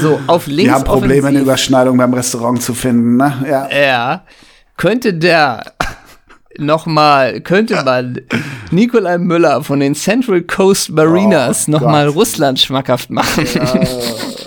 so, 0.00 0.18
auf 0.26 0.46
links 0.46 0.64
Die 0.64 0.70
haben 0.72 0.84
Probleme, 0.84 1.12
eine 1.28 1.38
offensiv. 1.38 1.42
Überschneidung 1.42 1.96
beim 1.98 2.12
Restaurant 2.14 2.62
zu 2.62 2.74
finden, 2.74 3.16
ne? 3.16 3.32
Ja. 3.48 3.68
Ja. 3.70 4.24
könnte 4.76 5.14
der 5.14 5.64
nochmal, 6.58 7.40
könnte 7.40 7.84
man 7.84 8.20
Nikolai 8.72 9.18
Müller 9.18 9.62
von 9.62 9.78
den 9.80 9.94
Central 9.94 10.42
Coast 10.42 10.90
Mariners 10.90 11.68
Oh 11.68 11.72
nochmal. 11.72 12.08
Russland 12.08 12.58
schmackhaft 12.58 13.10
machen? 13.10 13.46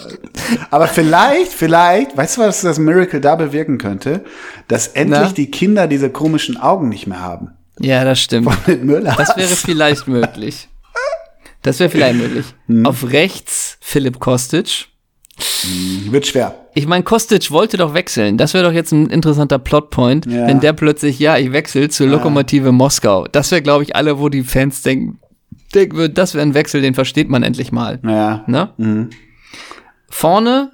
Aber 0.70 0.88
vielleicht, 0.88 1.52
vielleicht, 1.52 2.16
weißt 2.18 2.38
du, 2.38 2.41
was 2.41 2.62
das 2.62 2.80
Miracle 2.80 3.22
da 3.22 3.36
bewirken 3.36 3.78
könnte? 3.78 4.24
Dass 4.68 4.88
endlich 4.88 5.20
Na? 5.22 5.32
die 5.32 5.52
Kinder 5.52 5.88
diese 5.88 6.10
komischen 6.10 6.58
Augen 6.58 6.89
nicht 6.89 7.08
mehr 7.08 7.20
haben. 7.22 7.52
Ja, 7.80 8.04
das 8.04 8.20
stimmt. 8.20 8.47
Das 8.68 9.38
wäre 9.38 9.47
vielleicht 9.47 10.08
möglich. 10.08 10.68
Das 11.62 11.80
wäre 11.80 11.89
vielleicht 11.89 12.16
möglich. 12.16 12.45
Hm. 12.68 12.86
Auf 12.86 13.12
rechts 13.12 13.78
Philipp 13.82 14.20
Kostic. 14.20 14.88
Wird 16.10 16.28
schwer. 16.28 16.56
Ich 16.74 16.88
meine, 16.88 17.04
Kostic 17.04 17.52
wollte 17.52 17.78
doch 17.78 17.93
wechseln. 17.93 18.38
Das 18.38 18.54
wäre 18.54 18.64
doch 18.64 18.72
jetzt 18.74 18.91
ein 18.91 19.08
interessanter 19.08 19.60
Plotpoint, 19.60 20.26
Ja. 20.26 20.47
wenn 20.47 20.60
der 20.60 20.74
plötzlich, 20.74 21.20
ja, 21.20 21.38
ich 21.38 21.52
wechsle 21.52 21.89
zur 21.89 22.08
Lokomotive 22.08 22.72
Moskau. 22.72 23.26
Das 23.28 23.52
wäre, 23.52 23.62
glaube 23.62 23.84
ich, 23.84 23.95
alle, 23.95 24.20
wo 24.20 24.30
die 24.30 24.43
Fans 24.43 24.82
denken, 24.82 25.20
denken 25.74 25.97
würden, 25.97 26.14
das 26.14 26.34
wäre 26.34 26.43
ein 26.43 26.54
Wechsel, 26.54 26.82
den 26.82 26.93
versteht 26.93 27.30
man 27.30 27.43
endlich 27.43 27.72
mal. 27.72 27.99
Ja. 28.04 28.43
Ne? 28.47 28.70
Mhm. 28.78 29.10
Vorne 30.12 30.72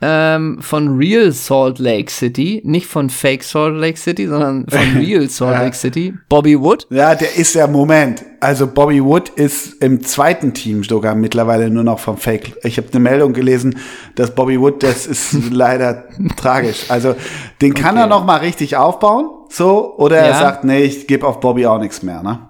ähm, 0.00 0.58
von 0.60 0.96
Real 0.96 1.32
Salt 1.32 1.80
Lake 1.80 2.08
City, 2.10 2.60
nicht 2.64 2.86
von 2.86 3.10
Fake 3.10 3.42
Salt 3.42 3.74
Lake 3.74 3.98
City, 3.98 4.28
sondern 4.28 4.64
von 4.68 4.78
Real 4.96 5.28
Salt 5.28 5.54
Ja. 5.56 5.62
Lake 5.62 5.74
City, 5.76 6.14
Bobby 6.28 6.60
Wood. 6.60 6.86
Ja, 6.90 7.16
der 7.16 7.34
ist 7.36 7.54
ja, 7.54 7.66
Moment. 7.66 8.24
Also 8.40 8.68
Bobby 8.68 9.02
Wood 9.02 9.30
ist 9.30 9.82
im 9.82 10.04
zweiten 10.04 10.54
Team 10.54 10.84
sogar 10.84 11.16
mittlerweile 11.16 11.68
nur 11.70 11.82
noch 11.82 11.98
vom 11.98 12.16
Fake. 12.16 12.52
Ich 12.62 12.76
habe 12.76 12.86
eine 12.92 13.00
Meldung 13.00 13.32
gelesen, 13.32 13.76
dass 14.14 14.32
Bobby 14.34 14.60
Wood, 14.60 14.84
das 14.84 15.06
ist 15.06 15.32
leider 15.50 16.04
tragisch. 16.36 16.88
Also 16.90 17.16
den 17.60 17.74
kann 17.74 17.96
Okay. 17.96 18.04
er 18.04 18.06
noch 18.08 18.24
mal 18.24 18.36
richtig 18.36 18.76
aufbauen, 18.76 19.28
so, 19.48 19.96
oder 19.96 20.18
er 20.18 20.28
Ja. 20.28 20.38
sagt, 20.38 20.62
nee, 20.62 20.82
ich 20.82 21.08
gebe 21.08 21.26
auf 21.26 21.40
Bobby 21.40 21.66
auch 21.66 21.80
nichts 21.80 22.02
mehr, 22.04 22.22
ne? 22.22 22.48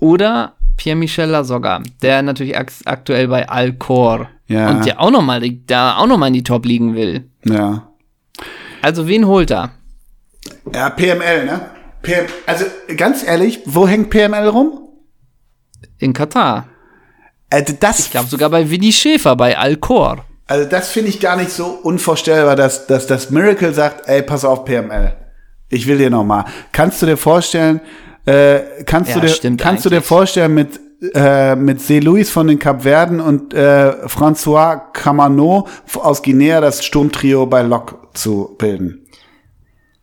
Oder 0.00 0.54
Pierre-Michel 0.78 1.28
Lasogga, 1.28 1.82
der 2.00 2.22
natürlich 2.22 2.56
ak 2.56 2.72
aktuell 2.86 3.28
bei 3.28 3.46
Alcor 3.48 4.28
Ja. 4.46 4.70
und 4.70 4.86
der 4.86 4.98
auch 5.00 5.10
noch 5.10 5.20
mal, 5.22 5.42
da 5.66 5.98
auch 5.98 6.06
noch 6.06 6.16
mal 6.16 6.28
in 6.28 6.32
die 6.34 6.42
Top 6.42 6.64
liegen 6.64 6.94
will. 6.94 7.28
Ja. 7.44 7.88
Also 8.80 9.06
wen 9.06 9.26
holt 9.26 9.50
er? 9.50 9.72
Ja, 10.72 10.88
PML, 10.88 11.44
ne? 11.44 11.60
PM, 12.00 12.26
also 12.46 12.64
ganz 12.96 13.22
ehrlich, 13.26 13.60
wo 13.66 13.86
hängt 13.86 14.08
PML 14.08 14.48
rum? 14.48 14.80
In 15.98 16.12
Katar. 16.12 16.68
Also 17.50 17.74
das, 17.78 17.98
Ich 17.98 18.10
glaube 18.10 18.28
sogar 18.28 18.48
bei 18.50 18.70
Winnie 18.70 18.92
Schäfer 18.92 19.34
bei 19.34 19.58
Alcor. 19.58 20.24
also 20.46 20.68
das 20.68 20.90
finde 20.90 21.10
ich 21.10 21.18
gar 21.20 21.36
nicht 21.36 21.50
so 21.50 21.66
unvorstellbar, 21.66 22.54
dass, 22.56 22.86
dass 22.86 23.06
das 23.06 23.30
Miracle 23.30 23.74
sagt, 23.74 24.08
ey, 24.08 24.22
pass 24.22 24.44
auf 24.44 24.64
PML. 24.64 25.12
Ich 25.70 25.86
will 25.86 25.98
dir 25.98 26.08
noch 26.10 26.24
mal. 26.24 26.44
Kannst 26.72 27.02
du 27.02 27.06
dir 27.06 27.16
vorstellen, 27.16 27.80
äh, 28.28 28.84
kannst 28.84 29.10
Ja, 29.10 29.20
du 29.20 29.26
dir, 29.26 29.56
kannst 29.56 29.84
du 29.84 29.88
dir 29.90 29.96
eigentlich. 29.96 30.06
vorstellen 30.06 30.54
mit 30.54 30.80
äh, 31.14 31.54
mit 31.54 31.80
C. 31.80 32.00
Louis 32.00 32.28
von 32.28 32.48
den 32.48 32.58
Kapverden 32.58 33.20
und 33.20 33.54
äh, 33.54 33.92
François 34.06 34.80
Camano 34.92 35.66
aus 35.94 36.22
Guinea 36.22 36.60
das 36.60 36.84
Sturmtrio 36.84 37.46
bei 37.46 37.62
Lok 37.62 38.08
zu 38.14 38.56
bilden. 38.58 39.04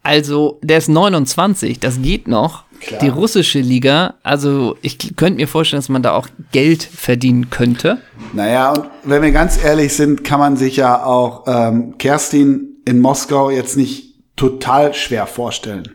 Also, 0.03 0.59
der 0.61 0.77
ist 0.77 0.87
29, 0.87 1.79
das 1.79 2.01
geht 2.01 2.27
noch. 2.27 2.63
Klar. 2.79 2.99
Die 3.01 3.07
russische 3.07 3.59
Liga, 3.59 4.15
also 4.21 4.77
ich 4.81 5.15
könnte 5.15 5.37
mir 5.37 5.47
vorstellen, 5.47 5.79
dass 5.79 5.89
man 5.89 6.03
da 6.03 6.11
auch 6.13 6.27
Geld 6.51 6.83
verdienen 6.83 7.49
könnte. 7.49 7.97
Naja, 8.33 8.71
und 8.73 8.85
wenn 9.03 9.21
wir 9.23 9.31
ganz 9.31 9.61
ehrlich 9.63 9.93
sind, 9.93 10.23
kann 10.23 10.39
man 10.39 10.55
sich 10.57 10.75
ja 10.75 11.03
auch 11.03 11.43
ähm, 11.47 11.97
Kerstin 11.97 12.77
in 12.85 12.99
Moskau 13.01 13.49
jetzt 13.49 13.75
nicht 13.77 14.13
total 14.35 14.93
schwer 14.93 15.25
vorstellen. 15.25 15.89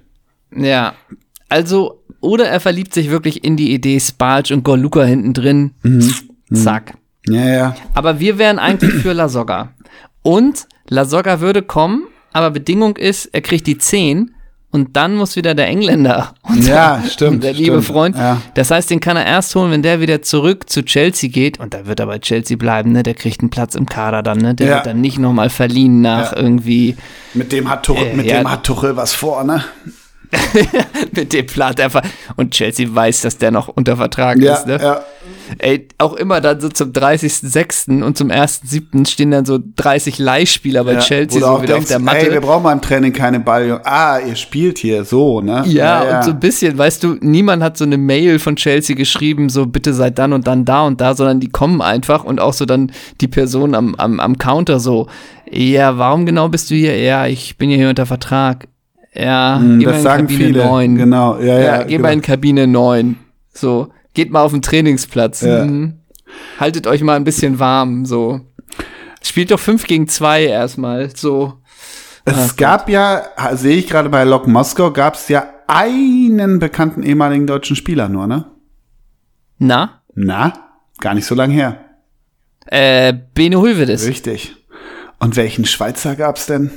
Ja. 0.55 0.95
Also, 1.51 2.01
oder 2.21 2.47
er 2.47 2.61
verliebt 2.61 2.95
sich 2.95 3.11
wirklich 3.11 3.45
in 3.45 3.57
die 3.57 3.73
Idee 3.75 4.01
Spalch 4.01 4.53
und 4.53 4.63
Gorluka 4.65 5.03
hinten 5.05 5.35
drin. 5.35 5.73
Zack. 6.53 6.95
Ja, 7.29 7.47
ja. 7.49 7.75
Aber 7.95 8.19
wir 8.21 8.39
wären 8.39 8.59
eigentlich 8.59 8.93
für 8.95 9.13
Lasogga. 9.13 9.71
Und 10.23 10.67
Lasogga 10.89 11.41
würde 11.41 11.63
kommen, 11.63 12.05
aber 12.33 12.51
Bedingung 12.51 12.97
ist, 12.97 13.27
er 13.27 13.41
kriegt 13.43 13.67
die 13.67 13.79
10 13.79 14.33
und 14.73 14.97
dann 14.97 15.17
muss 15.17 15.35
wieder 15.37 15.55
der 15.55 15.67
Engländer. 15.69 16.35
unser- 16.43 16.71
Ja, 16.73 17.03
stimmt, 17.09 17.43
Der 17.43 17.53
liebe 17.53 17.73
stimmt, 17.83 17.85
Freund. 17.85 18.17
ja. 18.17 18.41
Das 18.55 18.71
heißt, 18.71 18.89
den 18.91 19.01
kann 19.01 19.17
er 19.17 19.27
erst 19.27 19.55
holen, 19.55 19.71
wenn 19.73 19.83
der 19.83 20.01
wieder 20.01 20.23
zurück 20.23 20.71
zu 20.71 20.85
Chelsea 20.85 21.29
geht. 21.31 21.59
Und 21.59 21.75
da 21.75 21.87
wird 21.87 22.01
er 22.01 22.07
bei 22.07 22.19
Chelsea 22.19 22.57
bleiben, 22.57 22.93
ne? 22.93 23.03
Der 23.03 23.15
kriegt 23.15 23.41
einen 23.41 23.51
Platz 23.51 23.75
im 23.75 23.87
Kader 23.87 24.23
dann, 24.23 24.39
ne? 24.39 24.55
Der 24.55 24.67
Ja. 24.69 24.75
wird 24.77 24.87
dann 24.87 25.01
nicht 25.01 25.19
nochmal 25.19 25.51
verliehen 25.51 26.01
nach 26.01 26.33
Ja. 26.33 26.39
irgendwie 26.39 26.97
Mit 27.35 27.51
dem 27.53 27.69
hat 27.69 27.85
Tuchel, 27.85 28.07
Äh, 28.09 28.15
mit 28.17 28.31
dem 28.31 28.51
hat 28.51 28.63
Tuchel 28.65 28.97
was 28.97 29.13
vor, 29.13 29.43
ne? 29.45 29.65
mit 31.13 31.33
dem 31.33 31.47
Plat 31.47 31.81
einfach. 31.81 32.03
Und 32.37 32.53
Chelsea 32.53 32.87
weiß, 32.89 33.23
dass 33.23 33.39
der 33.39 33.51
noch 33.51 33.69
unter 33.69 33.97
Vertrag 33.97 34.39
ist, 34.39 34.67
ne? 34.67 34.79
ja. 34.81 35.03
Ey, 35.59 35.89
auch 35.99 36.15
immer 36.15 36.41
dann 36.41 36.61
so 36.61 36.69
zum 36.69 36.93
30.06. 36.93 38.03
und 38.03 38.17
zum 38.17 38.29
1.07. 38.31 39.09
stehen 39.09 39.33
dann 39.33 39.45
so 39.45 39.59
30 39.77 40.19
Leihspieler 40.19 40.85
bei 40.85 40.95
ja. 40.95 41.01
Chelsea 41.01 41.41
so 41.41 41.63
wieder 41.63 41.75
denkst, 41.75 41.87
auf 41.87 41.89
der 41.89 41.99
Matte. 41.99 42.27
Ey, 42.27 42.33
wir 42.33 42.41
brauchen 42.41 42.63
beim 42.63 42.81
Training 42.81 43.13
keine 43.13 43.41
Ball. 43.41 43.81
Ah, 43.85 44.19
ihr 44.19 44.37
spielt 44.37 44.79
hier 44.79 45.05
so, 45.05 45.41
ne? 45.41 45.65
Ja, 45.67 46.19
und 46.19 46.25
so 46.25 46.31
ein 46.31 46.41
bisschen, 46.41 46.79
weißt 46.79 47.03
du, 47.03 47.17
niemand 47.21 47.63
hat 47.63 47.77
so 47.77 47.85
eine 47.85 47.99
Mail 47.99 48.39
von 48.39 48.57
Chelsea 48.57 48.95
geschrieben, 48.95 49.49
so 49.49 49.67
bitte 49.67 49.93
seid 49.93 50.19
dann 50.19 50.33
und 50.33 50.47
dann 50.47 50.65
da 50.65 50.83
und 50.87 51.01
da, 51.01 51.15
sondern 51.15 51.41
die 51.41 51.51
kommen 51.51 51.83
einfach 51.83 52.25
und 52.25 52.41
auch 52.41 52.53
so 52.53 52.65
dann 52.65 52.93
die 53.21 53.29
Person 53.29 53.75
am, 53.75 53.95
am, 53.97 54.21
am 54.21 54.39
Counter 54.39 54.79
so, 54.79 55.09
ja, 55.51 55.99
warum 55.99 56.27
genau 56.27 56.49
bist 56.49 56.71
du 56.71 56.77
hier? 56.77 56.97
Ja, 56.99 57.27
ich 57.27 57.59
bin 57.59 57.71
ja 57.71 57.77
hier 57.77 57.89
unter 57.89 58.07
Vertrag. 58.07 58.69
Ja, 59.13 59.59
geh 59.59 59.85
mal 59.85 59.85
das 59.85 59.97
in 59.97 60.03
sagen 60.03 60.27
Kabine 60.27 60.45
viele. 60.45 60.65
9. 60.65 60.97
Genau, 60.97 61.39
ja, 61.39 61.45
ja. 61.45 61.61
Ja, 61.61 61.83
geh 61.83 61.97
genau. 61.97 62.03
mal 62.03 62.13
in 62.13 62.23
Kabine 62.23 62.67
9. 62.67 63.17
So, 63.53 63.93
geht 64.15 64.31
mal 64.31 64.43
auf 64.43 64.53
den 64.53 64.63
Trainingsplatz. 64.63 65.43
Ja. 65.43 65.63
Hm. 65.63 65.95
Haltet 66.59 66.87
euch 66.87 67.03
mal 67.03 67.17
ein 67.17 67.25
bisschen 67.25 67.59
warm, 67.59 68.07
so. 68.07 68.41
Spielt 69.23 69.51
doch 69.51 69.59
5 69.61 69.87
gegen 69.87 70.09
2 70.09 70.45
erstmal, 70.45 71.15
so. 71.15 71.55
Es 72.25 72.57
gab 72.57 72.89
ja, 72.89 73.25
sehe 73.55 73.77
ich 73.77 73.89
gerade 73.89 74.09
bei 74.09 74.25
Lok 74.25 74.47
Moskau, 74.47 74.93
gab 74.93 75.15
es 75.15 75.29
ja 75.29 75.49
einen 75.67 76.59
bekannten 76.59 77.03
ehemaligen 77.03 77.47
deutschen 77.47 77.77
Spieler 77.77 78.09
nur, 78.09 78.27
ne? 78.27 78.47
Na? 79.59 80.03
Na, 80.15 80.53
gar 81.01 81.15
nicht 81.15 81.27
so 81.27 81.35
lang 81.35 81.51
her. 81.51 81.85
Äh, 82.67 83.15
Bene 83.35 83.59
Hulvedes. 83.59 84.07
Richtig. 84.07 84.57
Und 85.19 85.37
welchen 85.37 85.65
Schweizer 85.65 86.15
gab's 86.15 86.47
denn? 86.47 86.71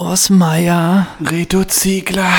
Osmeier. 0.00 1.08
Reto 1.22 1.62
Ziegler. 1.64 2.32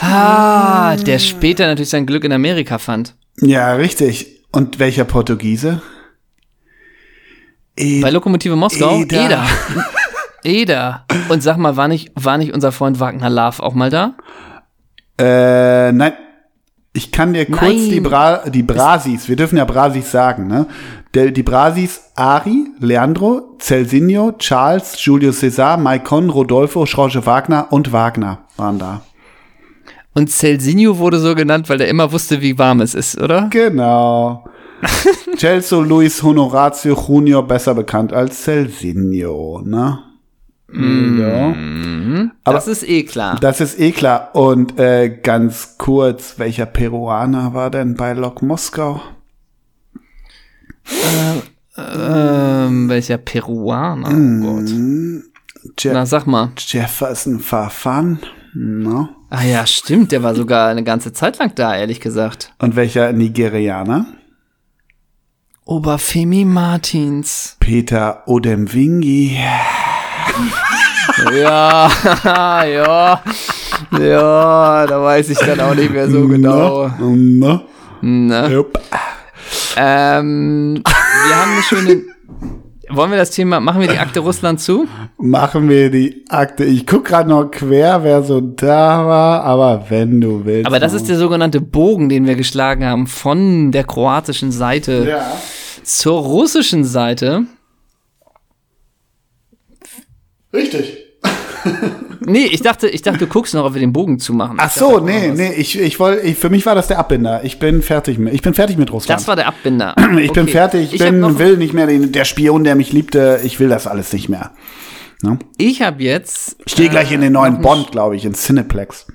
Ah, 0.00 0.96
der 0.96 1.18
später 1.18 1.66
natürlich 1.66 1.90
sein 1.90 2.06
Glück 2.06 2.24
in 2.24 2.32
Amerika 2.32 2.78
fand. 2.78 3.14
Ja, 3.42 3.74
richtig. 3.74 4.42
Und 4.50 4.78
welcher 4.78 5.04
Portugiese? 5.04 5.82
E 7.76 8.00
Bei 8.00 8.08
Lokomotive 8.08 8.56
Moskau? 8.56 9.02
Eder. 9.02 9.26
Eder. 9.26 9.46
Eder. 10.42 11.06
Und 11.28 11.42
sag 11.42 11.58
mal, 11.58 11.76
war 11.76 11.88
nicht, 11.88 12.10
war 12.14 12.38
nicht 12.38 12.54
unser 12.54 12.72
Freund 12.72 12.98
Wagner 12.98 13.28
Love 13.28 13.62
auch 13.62 13.74
mal 13.74 13.90
da? 13.90 14.14
Äh, 15.18 15.92
nein. 15.92 16.14
Ich 16.94 17.10
kann 17.10 17.32
dir 17.32 17.46
kurz 17.46 17.62
Nein. 17.62 17.90
die, 17.90 18.00
Bra 18.00 18.48
die 18.50 18.62
Brasis, 18.62 19.28
wir 19.28 19.36
dürfen 19.36 19.56
ja 19.56 19.64
Brasis 19.64 20.10
sagen, 20.10 20.46
ne? 20.46 20.66
Der, 21.14 21.30
die 21.30 21.42
Brasis 21.42 22.02
Ari, 22.14 22.66
Leandro, 22.80 23.56
Celsinio, 23.58 24.32
Charles, 24.38 25.02
Julio 25.02 25.32
Cesar, 25.32 25.78
Maicon, 25.78 26.28
Rodolfo, 26.28 26.84
Jorge 26.84 27.24
Wagner 27.24 27.68
und 27.70 27.92
Wagner 27.92 28.44
waren 28.56 28.78
da. 28.78 29.02
Und 30.14 30.30
Celsinio 30.30 30.98
wurde 30.98 31.18
so 31.18 31.34
genannt, 31.34 31.70
weil 31.70 31.80
er 31.80 31.88
immer 31.88 32.12
wusste, 32.12 32.42
wie 32.42 32.58
warm 32.58 32.80
es 32.80 32.94
ist, 32.94 33.18
oder? 33.18 33.48
Genau. 33.48 34.44
Celso 35.38 35.80
Luis 35.80 36.22
Honoratio 36.22 36.94
Junior, 36.94 37.46
besser 37.46 37.74
bekannt 37.74 38.12
als 38.12 38.42
Celsinio, 38.42 39.62
ne? 39.64 40.11
Ja. 40.74 41.54
Aber- 42.44 42.54
das 42.54 42.66
ist 42.68 42.88
eh 42.88 43.02
klar. 43.02 43.38
Das 43.40 43.60
ist 43.60 43.78
eh 43.78 43.92
klar. 43.92 44.30
Und 44.34 44.78
äh, 44.78 45.08
ganz 45.22 45.76
kurz, 45.78 46.38
welcher 46.38 46.66
Peruaner 46.66 47.52
war 47.54 47.70
denn 47.70 47.94
bei 47.94 48.12
Lok 48.14 48.42
Moskau? 48.42 49.00
Ähm, 51.76 52.88
welcher 52.88 53.18
Peruaner? 53.18 54.08
Oh 54.08 54.46
Gott. 54.46 54.68
Je 55.78 55.92
Na, 55.92 56.04
sag 56.06 56.26
mal. 56.26 56.50
Jefferson 56.58 57.38
Farfan. 57.40 58.18
No. 58.54 59.08
Ah 59.30 59.44
ja, 59.44 59.66
stimmt, 59.66 60.12
der 60.12 60.22
war 60.22 60.34
sogar 60.34 60.68
eine 60.68 60.84
ganze 60.84 61.12
Zeit 61.14 61.38
lang 61.38 61.54
da, 61.54 61.74
ehrlich 61.74 62.00
gesagt. 62.00 62.52
Und 62.58 62.76
welcher 62.76 63.12
Nigerianer? 63.12 64.06
Oberfemi 65.64 66.44
Martins. 66.44 67.56
Peter 67.60 68.24
Odemwingi. 68.26 69.38
Ja, 71.34 71.88
ja. 72.64 73.22
Ja, 73.98 74.86
da 74.86 75.02
weiß 75.02 75.30
ich 75.30 75.38
dann 75.38 75.60
auch 75.60 75.74
nicht 75.74 75.90
mehr 75.92 76.08
so 76.10 76.26
genau. 76.26 76.88
No. 76.98 77.60
Ne? 78.00 78.48
Jupp. 78.50 78.78
Ähm, 79.76 80.82
wir 80.84 81.36
haben 81.36 81.52
eine 81.52 81.62
schöne. 81.62 82.02
wollen 82.90 83.10
wir 83.10 83.18
das 83.18 83.30
Thema, 83.30 83.60
machen 83.60 83.80
wir 83.80 83.88
die 83.88 83.98
Akte 83.98 84.20
Russland 84.20 84.60
zu? 84.60 84.86
Machen 85.18 85.68
wir 85.68 85.90
die 85.90 86.24
Akte. 86.28 86.64
Ich 86.64 86.86
guck 86.86 87.04
gerade 87.04 87.28
noch 87.28 87.50
quer, 87.50 88.02
wer 88.02 88.22
so 88.22 88.40
da 88.40 89.06
war, 89.06 89.44
aber 89.44 89.86
wenn 89.88 90.20
du 90.20 90.44
willst. 90.44 90.66
Aber 90.66 90.80
das 90.80 90.92
ist 90.92 91.08
der 91.08 91.16
sogenannte 91.18 91.60
Bogen, 91.60 92.08
den 92.08 92.26
wir 92.26 92.34
geschlagen 92.34 92.84
haben 92.84 93.06
von 93.06 93.70
der 93.72 93.84
kroatischen 93.84 94.50
Seite 94.52 95.06
Ja. 95.08 95.26
zur 95.84 96.20
russischen 96.20 96.84
Seite. 96.84 97.44
Richtig. 100.52 100.98
Nee, 102.24 102.46
ich 102.46 102.62
dachte, 102.62 102.88
ich 102.88 103.02
dachte, 103.02 103.18
du 103.18 103.26
guckst 103.26 103.54
noch, 103.54 103.64
ob 103.64 103.74
wir 103.74 103.80
den 103.80 103.92
Bogen 103.92 104.18
zumachen. 104.18 104.56
Ach 104.60 104.70
so, 104.70 105.00
nee, 105.00 105.32
nee, 105.34 105.52
ich, 105.52 105.78
ich 105.78 105.98
wollte, 105.98 106.26
ich, 106.26 106.36
für 106.36 106.50
mich 106.50 106.66
war 106.66 106.74
das 106.74 106.86
der 106.86 106.98
Abbinder. 106.98 107.44
Ich 107.44 107.58
bin 107.58 107.82
fertig 107.82 108.18
mit, 108.18 108.34
ich 108.34 108.42
bin 108.42 108.54
fertig 108.54 108.76
mit 108.76 108.92
Russland. 108.92 109.20
Das 109.20 109.28
war 109.28 109.36
der 109.36 109.46
Abbinder. 109.46 109.94
ich 110.18 110.32
bin 110.32 110.44
Okay. 110.44 110.52
fertig, 110.52 110.92
ich, 110.92 111.00
bin, 111.00 111.38
will 111.38 111.56
nicht 111.56 111.72
mehr 111.72 111.86
den, 111.86 112.12
der 112.12 112.24
Spion, 112.24 112.64
der 112.64 112.74
mich 112.74 112.92
liebte. 112.92 113.40
Ich 113.44 113.60
will 113.60 113.68
das 113.68 113.86
alles 113.86 114.12
nicht 114.12 114.28
mehr. 114.28 114.52
Ne? 115.22 115.38
ich 115.56 115.82
habe 115.82 116.02
jetzt. 116.02 116.56
Ich 116.64 116.74
gehe 116.74 116.88
gleich 116.88 117.12
in 117.12 117.20
den 117.20 117.32
neuen 117.32 117.60
Bond, 117.60 117.92
glaube 117.92 118.16
ich, 118.16 118.24
in 118.24 118.34
Cineplex. 118.34 119.06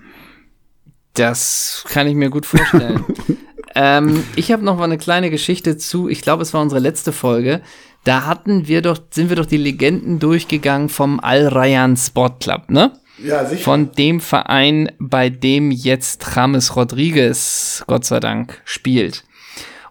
Das 1.13 1.83
kann 1.89 2.07
ich 2.07 2.15
mir 2.15 2.29
gut 2.29 2.45
vorstellen. 2.45 3.03
ähm, 3.75 4.23
ich 4.35 4.51
habe 4.51 4.63
noch 4.63 4.77
mal 4.77 4.85
eine 4.85 4.97
kleine 4.97 5.29
Geschichte 5.29 5.77
zu, 5.77 6.07
ich 6.07 6.21
glaube, 6.21 6.43
es 6.43 6.53
war 6.53 6.61
unsere 6.61 6.79
letzte 6.79 7.11
Folge. 7.11 7.61
Da 8.07 8.25
hatten 8.25 8.69
wir 8.69 8.81
doch, 8.81 8.97
sind 9.11 9.27
wir 9.27 9.35
doch 9.35 9.45
die 9.45 9.57
Legenden 9.57 10.19
durchgegangen 10.19 10.87
vom 10.87 11.19
Al 11.19 11.49
Rayyan 11.49 11.97
Sport 11.97 12.41
Club, 12.41 12.69
ne? 12.69 12.93
Ja, 13.21 13.43
sicher. 13.43 13.61
Von 13.61 13.91
dem 13.91 14.21
Verein, 14.21 14.89
bei 14.97 15.29
dem 15.29 15.71
jetzt 15.71 16.25
James 16.33 16.77
Rodriguez, 16.77 17.83
Gott 17.85 18.05
sei 18.05 18.21
Dank, 18.21 18.61
spielt. 18.63 19.25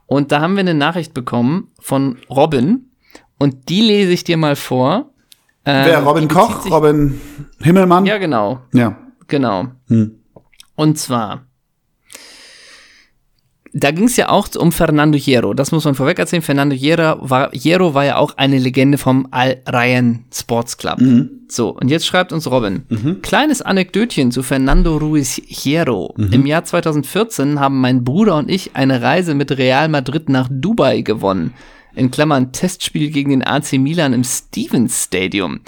Und 0.06 0.32
da 0.32 0.40
haben 0.40 0.54
wir 0.54 0.60
eine 0.60 0.72
Nachricht 0.72 1.12
bekommen 1.12 1.68
von 1.78 2.16
Robin. 2.30 2.88
Und 3.38 3.68
die 3.68 3.82
lese 3.82 4.12
ich 4.12 4.24
dir 4.24 4.38
mal 4.38 4.56
vor. 4.56 5.10
Ähm, 5.66 5.84
Wer? 5.84 6.02
Robin 6.02 6.28
Koch? 6.28 6.70
Robin 6.70 7.20
Himmelmann? 7.60 8.06
Ja, 8.06 8.16
genau. 8.16 8.60
Ja. 8.72 8.96
Genau. 9.28 9.66
Hm. 9.88 10.20
Und 10.74 10.98
zwar, 10.98 11.45
da 13.78 13.90
ging 13.90 14.04
es 14.04 14.16
ja 14.16 14.30
auch 14.30 14.48
um 14.56 14.72
Fernando 14.72 15.18
Hierro. 15.18 15.52
Das 15.52 15.70
muss 15.70 15.84
man 15.84 15.94
vorweg 15.94 16.18
erzählen. 16.18 16.40
Fernando 16.40 16.74
Hierro 16.74 17.18
war, 17.20 17.50
Hierro 17.52 17.92
war 17.92 18.06
ja 18.06 18.16
auch 18.16 18.36
eine 18.38 18.58
Legende 18.58 18.96
vom 18.96 19.28
Al 19.32 19.58
Ryan 19.70 20.24
Sports 20.32 20.78
Club. 20.78 20.98
So, 21.48 21.70
und 21.70 21.90
jetzt 21.90 22.06
schreibt 22.06 22.32
uns 22.32 22.50
Robin. 22.50 22.84
Kleines 23.20 23.60
Anekdötchen 23.60 24.32
zu 24.32 24.42
Fernando 24.42 24.96
Ruiz 24.96 25.42
Hierro. 25.46 26.14
Im 26.32 26.46
Jahr 26.46 26.64
2014 26.64 27.60
haben 27.60 27.80
mein 27.80 28.02
Bruder 28.02 28.36
und 28.36 28.50
ich 28.50 28.70
eine 28.74 29.02
Reise 29.02 29.34
mit 29.34 29.56
Real 29.58 29.88
Madrid 29.88 30.30
nach 30.30 30.48
Dubai 30.50 31.02
gewonnen. 31.02 31.52
In 31.94 32.10
Klammern 32.10 32.52
Testspiel 32.52 33.10
gegen 33.10 33.30
den 33.30 33.46
AC 33.46 33.74
Milan 33.74 34.14
im 34.14 34.24
Stevens 34.24 35.04
Stadium. 35.04 35.60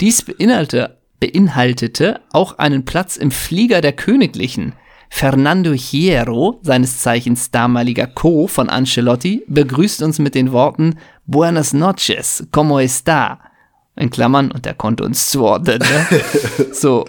Dies 0.00 0.22
beinhalte, 0.22 0.98
beinhaltete 1.18 2.20
auch 2.30 2.58
einen 2.58 2.84
Platz 2.84 3.16
im 3.16 3.30
Flieger 3.30 3.80
der 3.80 3.92
Königlichen. 3.92 4.74
Fernando 5.16 5.72
Hierro, 5.72 6.58
seines 6.62 6.98
Zeichens 6.98 7.52
damaliger 7.52 8.08
Co. 8.08 8.48
von 8.48 8.68
Ancelotti, 8.68 9.44
begrüßt 9.46 10.02
uns 10.02 10.18
mit 10.18 10.34
den 10.34 10.50
Worten 10.50 10.96
Buenas 11.24 11.72
noches, 11.72 12.48
como 12.50 12.80
está? 12.80 13.38
In 13.94 14.10
Klammern, 14.10 14.50
und 14.50 14.66
er 14.66 14.74
konnte 14.74 15.04
uns 15.04 15.30
zuordnen. 15.30 15.78
Ne? 15.78 16.20
so. 16.72 17.04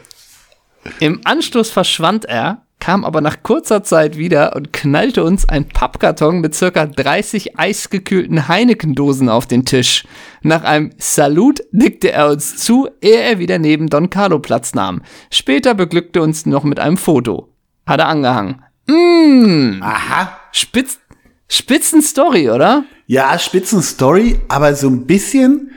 Im 0.99 1.21
Anschluss 1.23 1.71
verschwand 1.71 2.25
er, 2.25 2.61
kam 2.79 3.03
aber 3.03 3.21
nach 3.21 3.41
kurzer 3.41 3.81
Zeit 3.81 4.19
wieder 4.19 4.55
und 4.55 4.71
knallte 4.71 5.23
uns 5.23 5.49
ein 5.49 5.67
Pappkarton 5.67 6.41
mit 6.41 6.53
circa 6.53 6.85
30 6.85 7.57
eisgekühlten 7.57 8.47
Heineken-Dosen 8.47 9.29
auf 9.29 9.47
den 9.47 9.65
Tisch. 9.65 10.05
Nach 10.43 10.63
einem 10.63 10.91
Salut 10.99 11.63
nickte 11.71 12.11
er 12.11 12.29
uns 12.29 12.57
zu, 12.57 12.87
ehe 13.01 13.19
er 13.21 13.39
wieder 13.39 13.57
neben 13.57 13.89
Don 13.89 14.11
Carlo 14.11 14.37
Platz 14.37 14.75
nahm. 14.75 15.01
Später 15.31 15.73
beglückte 15.73 16.21
uns 16.21 16.45
noch 16.45 16.63
mit 16.63 16.79
einem 16.79 16.97
Foto. 16.97 17.54
Hat 17.85 17.99
er 17.99 18.07
angehangen. 18.07 18.61
Mmh, 18.87 19.81
Aha. 19.81 20.37
Spitz, 20.51 20.99
Spitzenstory, 21.47 22.49
oder? 22.49 22.83
Ja, 23.07 23.37
Spitzenstory, 23.37 24.39
aber 24.47 24.75
so 24.75 24.87
ein 24.87 25.05
bisschen, 25.05 25.71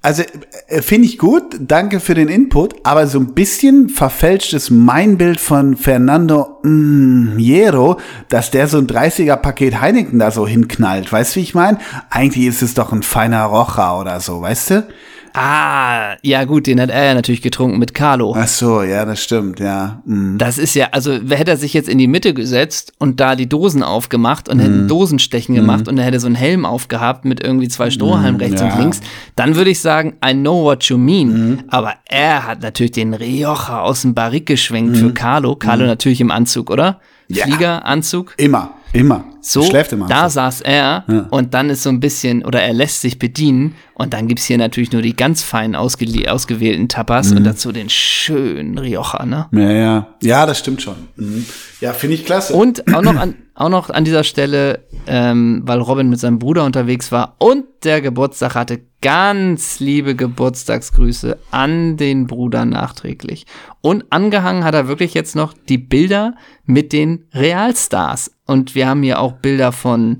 also 0.00 0.22
äh, 0.66 0.82
finde 0.82 1.06
ich 1.06 1.18
gut, 1.18 1.44
danke 1.60 2.00
für 2.00 2.14
den 2.14 2.28
Input, 2.28 2.74
aber 2.84 3.06
so 3.06 3.20
ein 3.20 3.34
bisschen 3.34 3.88
verfälschtes 3.88 4.70
Meinbild 4.70 5.38
von 5.38 5.76
Fernando 5.76 6.58
mm, 6.64 7.38
Hierro, 7.38 7.98
dass 8.28 8.50
der 8.50 8.66
so 8.66 8.78
ein 8.78 8.88
30er-Paket 8.88 9.80
Heineken 9.80 10.18
da 10.18 10.32
so 10.32 10.46
hinknallt. 10.46 11.12
Weißt 11.12 11.36
du, 11.36 11.40
wie 11.40 11.44
ich 11.44 11.54
meine? 11.54 11.78
Eigentlich 12.10 12.46
ist 12.46 12.62
es 12.62 12.74
doch 12.74 12.92
ein 12.92 13.04
feiner 13.04 13.44
Rocher 13.44 14.00
oder 14.00 14.18
so, 14.18 14.40
weißt 14.40 14.70
du? 14.70 14.88
Ah, 15.34 16.16
ja 16.22 16.44
gut, 16.44 16.66
den 16.66 16.80
hat 16.80 16.90
er 16.90 17.04
ja 17.04 17.14
natürlich 17.14 17.42
getrunken 17.42 17.78
mit 17.78 17.94
Carlo. 17.94 18.34
Ach 18.36 18.46
so, 18.46 18.82
ja, 18.82 19.04
das 19.04 19.22
stimmt, 19.22 19.60
ja. 19.60 20.02
Mm. 20.04 20.36
Das 20.36 20.58
ist 20.58 20.74
ja, 20.74 20.88
also 20.92 21.12
hätte 21.12 21.52
er 21.52 21.56
sich 21.56 21.72
jetzt 21.72 21.88
in 21.88 21.98
die 21.98 22.06
Mitte 22.06 22.34
gesetzt 22.34 22.92
und 22.98 23.20
da 23.20 23.34
die 23.34 23.48
Dosen 23.48 23.82
aufgemacht 23.82 24.48
und 24.48 24.58
hätte 24.58 24.86
Dosenstechen 24.86 25.54
gemacht 25.54 25.88
und 25.88 25.96
er 25.98 26.04
hätte 26.04 26.20
so 26.20 26.26
einen 26.26 26.36
Helm 26.36 26.66
aufgehabt 26.66 27.24
mit 27.24 27.42
irgendwie 27.42 27.68
zwei 27.68 27.90
Strohhalmen 27.90 28.40
rechts 28.40 28.60
ja. 28.60 28.72
und 28.72 28.78
links, 28.78 29.00
dann 29.36 29.56
würde 29.56 29.70
ich 29.70 29.80
sagen, 29.80 30.14
I 30.24 30.32
know 30.32 30.62
what 30.62 30.84
you 30.84 30.98
mean. 30.98 31.64
Aber 31.68 31.94
er 32.04 32.46
hat 32.46 32.62
natürlich 32.62 32.92
den 32.92 33.14
Rioja 33.14 33.80
aus 33.80 34.02
dem 34.02 34.14
Barrik 34.14 34.46
geschwenkt 34.46 34.96
für 34.96 35.12
Carlo. 35.14 35.56
Carlo 35.56 35.86
natürlich 35.86 36.20
im 36.20 36.30
Anzug, 36.30 36.70
oder? 36.70 37.00
Ja. 37.28 37.46
Fliegeranzug. 37.46 38.34
Immer, 38.36 38.74
immer. 38.92 39.24
So, 39.40 39.62
Schläft 39.62 39.92
immer. 39.92 40.06
da 40.06 40.28
saß 40.30 40.60
er 40.60 41.04
und 41.30 41.52
dann 41.54 41.68
ist 41.70 41.82
so 41.82 41.88
ein 41.88 41.98
bisschen, 41.98 42.44
oder 42.44 42.62
er 42.62 42.72
lässt 42.72 43.00
sich 43.00 43.18
bedienen 43.18 43.74
und 43.94 44.12
dann 44.14 44.28
gibt's 44.28 44.44
hier 44.44 44.56
natürlich 44.58 44.92
nur 44.92 45.02
die 45.02 45.16
ganz 45.16 45.42
fein 45.42 45.74
ausge 45.74 46.06
ausgewählten 46.30 46.88
Tapas 46.88 47.30
Mhm. 47.30 47.38
und 47.38 47.44
dazu 47.44 47.72
den 47.72 47.88
schönen 47.90 48.78
Rioja, 48.78 49.26
ne? 49.26 49.48
ja, 49.52 49.70
ja. 49.72 50.06
Ja, 50.22 50.46
das 50.46 50.58
stimmt 50.60 50.82
schon. 50.82 50.94
Mhm. 51.16 51.44
Ja, 51.80 51.92
finde 51.92 52.14
ich 52.14 52.24
klasse. 52.24 52.54
Und 52.54 52.94
auch 52.94 53.02
noch 53.02 53.16
an, 53.16 53.34
auch 53.54 53.68
noch 53.68 53.90
an 53.90 54.04
dieser 54.04 54.22
Stelle, 54.22 54.84
ähm, 55.08 55.62
weil 55.64 55.80
Robin 55.80 56.08
mit 56.08 56.20
seinem 56.20 56.38
Bruder 56.38 56.64
unterwegs 56.64 57.10
war 57.10 57.34
und 57.38 57.64
der 57.82 58.00
Geburtstag 58.00 58.54
hatte, 58.54 58.80
ganz 59.00 59.80
liebe 59.80 60.14
Geburtstagsgrüße 60.14 61.36
an 61.50 61.96
den 61.96 62.28
Bruder 62.28 62.64
nachträglich. 62.64 63.46
Und 63.80 64.04
angehangen 64.10 64.62
hat 64.62 64.74
er 64.74 64.86
wirklich 64.86 65.14
jetzt 65.14 65.34
noch 65.34 65.52
die 65.68 65.78
Bilder 65.78 66.34
mit 66.64 66.92
den 66.92 67.24
Realstars. 67.34 68.30
Und 68.52 68.74
wir 68.74 68.86
haben 68.86 69.02
hier 69.02 69.18
auch 69.18 69.32
Bilder 69.32 69.72
von 69.72 70.18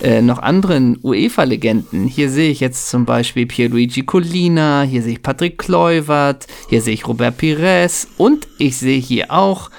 äh, 0.00 0.22
noch 0.22 0.38
anderen 0.38 0.96
UEFA-Legenden. 1.02 2.06
Hier 2.06 2.30
sehe 2.30 2.50
ich 2.50 2.60
jetzt 2.60 2.88
zum 2.88 3.04
Beispiel 3.04 3.46
Pierluigi 3.46 4.02
Collina, 4.02 4.82
hier 4.82 5.02
sehe 5.02 5.14
ich 5.14 5.22
Patrick 5.22 5.58
Kluivert, 5.58 6.46
hier 6.68 6.80
sehe 6.80 6.94
ich 6.94 7.06
Robert 7.08 7.36
Pires 7.36 8.06
und 8.16 8.46
ich 8.58 8.76
sehe 8.76 9.00
hier 9.00 9.32
auch 9.32 9.70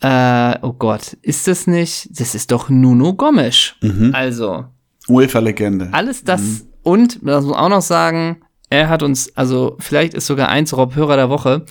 äh, 0.00 0.54
oh 0.62 0.74
Gott, 0.74 1.16
ist 1.22 1.48
das 1.48 1.66
nicht? 1.66 2.08
Das 2.20 2.34
ist 2.34 2.52
doch 2.52 2.68
Nuno 2.68 3.14
Gomes. 3.14 3.74
Also, 4.12 4.66
UEFA-Legende. 5.08 5.88
alles 5.92 6.22
das 6.22 6.66
und, 6.82 7.18
das 7.22 7.44
muss 7.44 7.54
man 7.54 7.64
auch 7.64 7.68
noch 7.68 7.82
sagen, 7.82 8.42
er 8.70 8.88
hat 8.88 9.02
uns, 9.02 9.34
also 9.36 9.76
vielleicht 9.80 10.14
ist 10.14 10.26
sogar 10.26 10.50
eins 10.50 10.76
Rob 10.76 10.94
Hörer 10.94 11.16
der 11.16 11.30
Woche, 11.30 11.64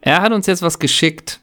er 0.00 0.22
hat 0.22 0.32
uns 0.32 0.46
jetzt 0.46 0.62
was 0.62 0.78
geschickt. 0.78 1.40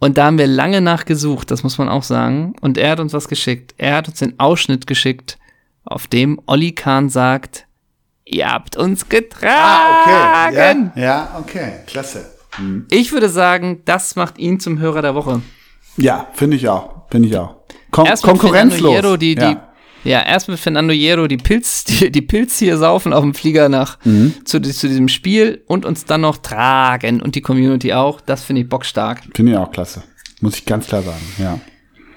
Und 0.00 0.16
da 0.18 0.24
haben 0.24 0.38
wir 0.38 0.46
lange 0.46 0.80
nachgesucht, 0.80 1.50
das 1.50 1.62
muss 1.62 1.78
man 1.78 1.88
auch 1.88 2.02
sagen. 2.02 2.54
Und 2.62 2.78
er 2.78 2.92
hat 2.92 3.00
uns 3.00 3.12
was 3.12 3.28
geschickt. 3.28 3.74
Er 3.76 3.96
hat 3.96 4.08
uns 4.08 4.18
den 4.18 4.40
Ausschnitt 4.40 4.86
geschickt, 4.86 5.38
auf 5.84 6.06
dem 6.06 6.40
Olli 6.46 6.72
Kahn 6.72 7.10
sagt, 7.10 7.66
ihr 8.24 8.50
habt 8.50 8.76
uns 8.76 9.08
getragen. 9.08 9.54
Ah, 9.54 10.48
okay. 10.48 10.90
Ja, 10.96 11.02
ja, 11.02 11.36
okay. 11.38 11.72
Klasse. 11.86 12.30
Ich 12.90 13.12
würde 13.12 13.28
sagen, 13.28 13.82
das 13.84 14.16
macht 14.16 14.38
ihn 14.38 14.58
zum 14.58 14.78
Hörer 14.78 15.02
der 15.02 15.14
Woche. 15.14 15.42
Ja, 15.96 16.28
finde 16.32 16.56
ich 16.56 16.68
auch. 16.68 17.02
Finde 17.10 17.28
ich 17.28 17.36
auch. 17.36 17.56
Kon 17.90 18.06
erst 18.06 18.24
mit 18.24 18.30
konkurrenzlos. 18.30 18.80
Fernando 18.80 19.08
Hierro, 19.08 19.16
die, 19.16 19.34
ja. 19.34 19.54
die, 19.54 19.56
ja, 20.04 20.20
erst 20.22 20.48
mit 20.48 20.58
Fernando 20.58 20.92
Hierro 20.92 21.26
die 21.26 21.36
Pilz, 21.36 21.84
die, 21.88 22.10
die 22.10 22.22
Pilz 22.22 22.58
hier 22.58 22.76
saufen 22.78 23.12
auf 23.12 23.22
dem 23.22 23.34
Flieger 23.34 23.68
nach 23.68 23.98
Mhm. 24.04 24.34
zu, 24.44 24.60
zu 24.60 24.88
diesem 24.88 25.08
Spiel 25.08 25.62
und 25.66 25.84
uns 25.84 26.04
dann 26.04 26.22
noch 26.22 26.38
tragen 26.38 27.20
und 27.20 27.34
die 27.34 27.40
Community 27.42 27.92
auch. 27.92 28.20
Das 28.20 28.42
finde 28.44 28.62
ich 28.62 28.68
bockstark. 28.68 29.20
Finde 29.34 29.52
ich 29.52 29.58
auch 29.58 29.70
klasse. 29.70 30.02
Muss 30.40 30.56
ich 30.56 30.64
ganz 30.64 30.86
klar 30.86 31.02
sagen, 31.02 31.20
ja. 31.38 31.58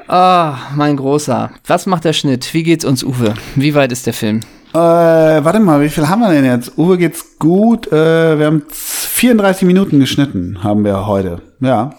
Ah, 0.07 0.57
mein 0.75 0.97
Großer. 0.97 1.51
Was 1.65 1.86
macht 1.86 2.03
der 2.05 2.13
Schnitt? 2.13 2.53
Wie 2.53 2.63
geht's 2.63 2.84
uns, 2.86 3.03
Uwe? 3.03 3.34
Wie 3.55 3.73
weit 3.73 3.91
ist 3.91 4.05
der 4.05 4.13
Film? 4.13 4.41
Äh, 4.73 4.77
warte 4.77 5.59
mal, 5.59 5.81
wie 5.81 5.89
viel 5.89 6.09
haben 6.09 6.21
wir 6.21 6.29
denn 6.29 6.45
jetzt? 6.45 6.77
Uwe 6.77 6.97
geht's 6.97 7.38
gut. 7.38 7.88
Äh, 7.88 8.39
wir 8.39 8.45
haben 8.47 8.63
34 8.69 9.65
Minuten 9.67 9.99
geschnitten, 9.99 10.63
haben 10.63 10.84
wir 10.84 11.05
heute. 11.07 11.41
Ja. 11.61 11.93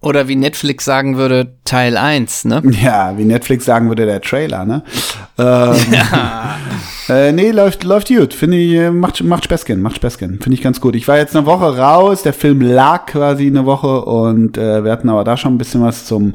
Oder 0.00 0.28
wie 0.28 0.36
Netflix 0.36 0.84
sagen 0.84 1.16
würde, 1.16 1.54
Teil 1.64 1.96
1, 1.96 2.44
ne? 2.44 2.62
Ja, 2.82 3.18
wie 3.18 3.24
Netflix 3.24 3.64
sagen 3.64 3.88
würde, 3.88 4.06
der 4.06 4.20
Trailer, 4.20 4.64
ne? 4.64 4.84
Ähm, 5.38 5.74
äh, 7.08 7.32
nee, 7.32 7.50
läuft, 7.50 7.82
läuft 7.82 8.08
gut. 8.08 8.32
Finde 8.32 8.58
ich, 8.58 8.74
äh, 8.74 8.90
macht, 8.92 9.20
macht 9.24 9.44
Späßchen, 9.44 9.82
macht 9.82 9.96
Späßchen. 9.96 10.40
Finde 10.40 10.54
ich 10.54 10.62
ganz 10.62 10.80
gut. 10.80 10.94
Ich 10.94 11.08
war 11.08 11.16
jetzt 11.16 11.34
eine 11.34 11.46
Woche 11.46 11.76
raus, 11.76 12.22
der 12.22 12.32
Film 12.32 12.60
lag 12.60 13.06
quasi 13.06 13.48
eine 13.48 13.66
Woche 13.66 14.04
und 14.04 14.56
äh, 14.56 14.84
wir 14.84 14.92
hatten 14.92 15.08
aber 15.08 15.24
da 15.24 15.36
schon 15.36 15.54
ein 15.54 15.58
bisschen 15.58 15.82
was 15.82 16.04
zum, 16.04 16.34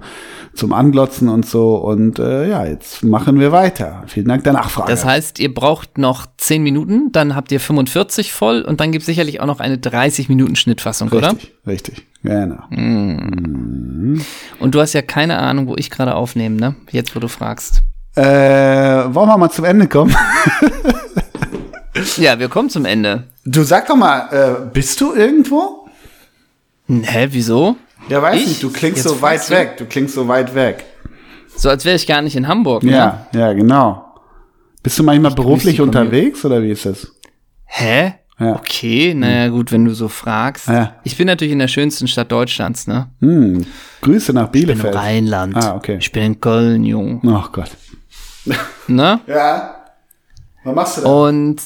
zum 0.53 0.73
Anglotzen 0.73 1.29
und 1.29 1.45
so. 1.45 1.75
Und 1.75 2.19
äh, 2.19 2.49
ja, 2.49 2.65
jetzt 2.65 3.01
machen 3.05 3.39
wir 3.39 3.53
weiter. 3.53 4.03
Vielen 4.07 4.27
Dank 4.27 4.43
der 4.43 4.53
Nachfrage. 4.53 4.91
Das 4.91 5.05
heißt, 5.05 5.39
ihr 5.39 5.53
braucht 5.53 5.97
noch 5.97 6.25
10 6.37 6.63
Minuten, 6.63 7.13
dann 7.13 7.33
habt 7.33 7.49
ihr 7.53 7.61
45 7.61 8.33
voll 8.33 8.61
und 8.61 8.81
dann 8.81 8.91
gibt 8.91 9.03
es 9.03 9.05
sicherlich 9.05 9.39
auch 9.39 9.47
noch 9.47 9.61
eine 9.61 9.77
30-Minuten-Schnittfassung, 9.77 11.09
oder? 11.13 11.31
richtig, 11.31 11.53
richtig, 11.65 12.07
genau. 12.23 12.63
Und 12.71 14.21
du 14.71 14.81
hast 14.81 14.93
ja 14.93 15.01
keine 15.01 15.37
Ahnung, 15.39 15.67
wo 15.67 15.75
ich 15.77 15.89
gerade 15.89 16.15
aufnehme, 16.15 16.55
ne? 16.55 16.75
Jetzt, 16.91 17.15
wo 17.15 17.19
du 17.19 17.27
fragst. 17.27 17.81
Äh, 18.15 18.21
wollen 18.23 19.27
wir 19.29 19.37
mal 19.37 19.49
zum 19.49 19.65
Ende 19.65 19.87
kommen? 19.87 20.15
Ja, 22.17 22.37
wir 22.39 22.49
kommen 22.49 22.69
zum 22.69 22.85
Ende. 22.85 23.25
Du 23.45 23.63
sag 23.63 23.87
doch 23.87 23.95
mal, 23.95 24.27
äh, 24.31 24.65
bist 24.73 24.99
du 24.99 25.13
irgendwo? 25.13 25.87
Hä, 26.87 27.27
wieso? 27.31 27.75
Ja, 28.09 28.21
weiß 28.21 28.41
Ich? 28.41 28.47
nicht, 28.47 28.63
du 28.63 28.71
klingst 28.71 29.05
Jetzt 29.05 29.13
so 29.15 29.21
weit 29.21 29.47
du? 29.47 29.53
weg. 29.53 29.77
Du 29.77 29.85
klingst 29.85 30.15
so 30.15 30.27
weit 30.27 30.53
weg. 30.55 30.85
So 31.55 31.69
als 31.69 31.85
wäre 31.85 31.95
ich 31.95 32.07
gar 32.07 32.21
nicht 32.21 32.35
in 32.35 32.47
Hamburg, 32.47 32.83
ne? 32.83 32.91
Ja, 32.91 33.27
ja, 33.33 33.53
genau. 33.53 34.05
Bist 34.81 34.99
du 34.99 35.03
manchmal 35.03 35.33
beruflich 35.33 35.79
unterwegs 35.79 36.43
oder 36.43 36.61
wie 36.61 36.71
ist 36.71 36.85
das? 36.85 37.07
Hä? 37.65 38.15
Ja. 38.39 38.55
Okay, 38.55 39.13
naja, 39.13 39.49
gut, 39.49 39.71
wenn 39.71 39.85
du 39.85 39.93
so 39.93 40.07
fragst. 40.07 40.67
Ja. 40.67 40.95
Ich 41.03 41.17
bin 41.17 41.27
natürlich 41.27 41.53
in 41.53 41.59
der 41.59 41.67
schönsten 41.67 42.07
Stadt 42.07 42.31
Deutschlands, 42.31 42.87
ne? 42.87 43.07
Hm, 43.19 43.65
Grüße 44.01 44.33
nach 44.33 44.45
Ich 44.45 44.51
bin 44.51 44.61
im 44.61 44.67
Bielefeld. 44.69 44.95
Rheinland. 44.95 45.55
Ah, 45.55 45.75
okay. 45.75 45.97
Ich 45.99 46.11
bin 46.11 46.23
in 46.23 46.41
Köln, 46.41 46.83
Jung. 46.83 47.21
Ach 47.27 47.51
Gott. 47.51 47.71
Ne? 48.87 49.19
Ja. 49.27 49.75
Was 50.63 50.75
machst 50.75 50.97
du 50.97 51.01
da? 51.01 51.07
Und 51.09 51.57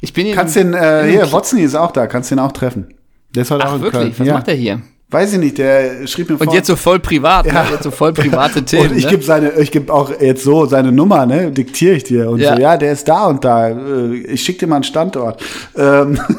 ich 0.00 0.12
bin 0.12 0.26
hier. 0.26 0.34
Kannst 0.34 0.56
den, 0.56 0.74
äh, 0.74 1.08
hier, 1.08 1.30
Wotzny 1.32 1.62
ist 1.62 1.74
auch 1.74 1.92
da, 1.92 2.06
kannst 2.06 2.30
den 2.30 2.38
auch 2.38 2.52
treffen. 2.52 2.94
Der 3.34 3.42
ist 3.42 3.50
heute 3.50 3.64
auch 3.64 3.70
Ach, 3.70 3.76
in 3.76 3.82
wirklich? 3.82 4.02
Köln. 4.02 4.14
Was 4.18 4.26
ja. 4.26 4.34
macht 4.34 4.48
er 4.48 4.54
hier? 4.54 4.82
Weiß 5.10 5.32
ich 5.32 5.38
nicht, 5.40 5.58
der 5.58 6.06
schrieb 6.06 6.30
mir 6.30 6.38
vor. 6.38 6.46
Und 6.46 6.54
jetzt 6.54 6.68
so 6.68 6.76
voll 6.76 7.00
privat, 7.00 7.46
Ja. 7.46 7.64
ne? 7.64 7.68
Jetzt 7.72 7.82
so 7.82 7.90
voll 7.90 8.12
private 8.12 8.62
Themen. 8.64 8.90
Und 8.90 8.96
ich 8.96 9.04
ne? 9.04 9.10
gebe 9.10 9.22
seine, 9.24 9.50
ich 9.58 9.70
gebe 9.72 9.92
auch 9.92 10.10
jetzt 10.20 10.44
so 10.44 10.66
seine 10.66 10.92
Nummer, 10.92 11.26
ne, 11.26 11.50
diktiere 11.50 11.94
ich 11.96 12.04
dir 12.04 12.30
und 12.30 12.38
Ja. 12.40 12.54
so, 12.54 12.62
ja, 12.62 12.76
der 12.76 12.92
ist 12.92 13.08
da 13.08 13.26
und 13.26 13.44
da. 13.44 13.68
Äh, 13.70 14.14
Ich 14.28 14.42
schicke 14.42 14.60
dir 14.60 14.66
mal 14.68 14.76
einen 14.76 14.84
Standort. 14.84 15.42
Ähm, 15.76 16.18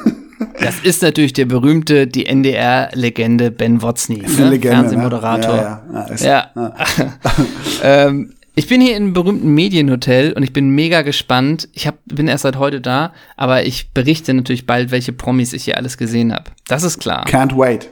Das 0.59 0.79
ist 0.83 1.03
natürlich 1.03 1.33
der 1.33 1.45
berühmte, 1.45 2.07
die 2.07 2.25
NDR-Legende 2.25 3.51
Ben 3.51 3.81
Wotzny, 3.83 4.17
ne? 4.17 4.49
Legende, 4.49 4.77
Fernsehmoderator. 4.77 5.53
Ne? 5.55 5.61
Ja, 5.61 5.83
ja, 5.93 5.99
ja, 6.07 6.13
ist- 6.13 6.23
Ja. 6.25 6.51
ähm, 7.83 8.33
ich 8.55 8.67
bin 8.67 8.81
hier 8.81 8.95
in 8.97 9.03
einem 9.03 9.13
berühmten 9.13 9.53
Medienhotel 9.53 10.33
und 10.33 10.43
ich 10.43 10.51
bin 10.51 10.69
mega 10.71 11.03
gespannt. 11.03 11.69
Ich 11.73 11.87
hab, 11.87 11.95
bin 12.05 12.27
erst 12.27 12.41
seit 12.43 12.57
heute 12.57 12.81
da, 12.81 13.13
aber 13.37 13.65
ich 13.65 13.91
berichte 13.93 14.33
natürlich 14.33 14.65
bald, 14.65 14.91
welche 14.91 15.13
Promis 15.13 15.53
ich 15.53 15.63
hier 15.65 15.77
alles 15.77 15.97
gesehen 15.97 16.33
habe. 16.33 16.45
Das 16.67 16.83
ist 16.83 16.99
klar. 16.99 17.25
Can't 17.27 17.55
wait. 17.55 17.89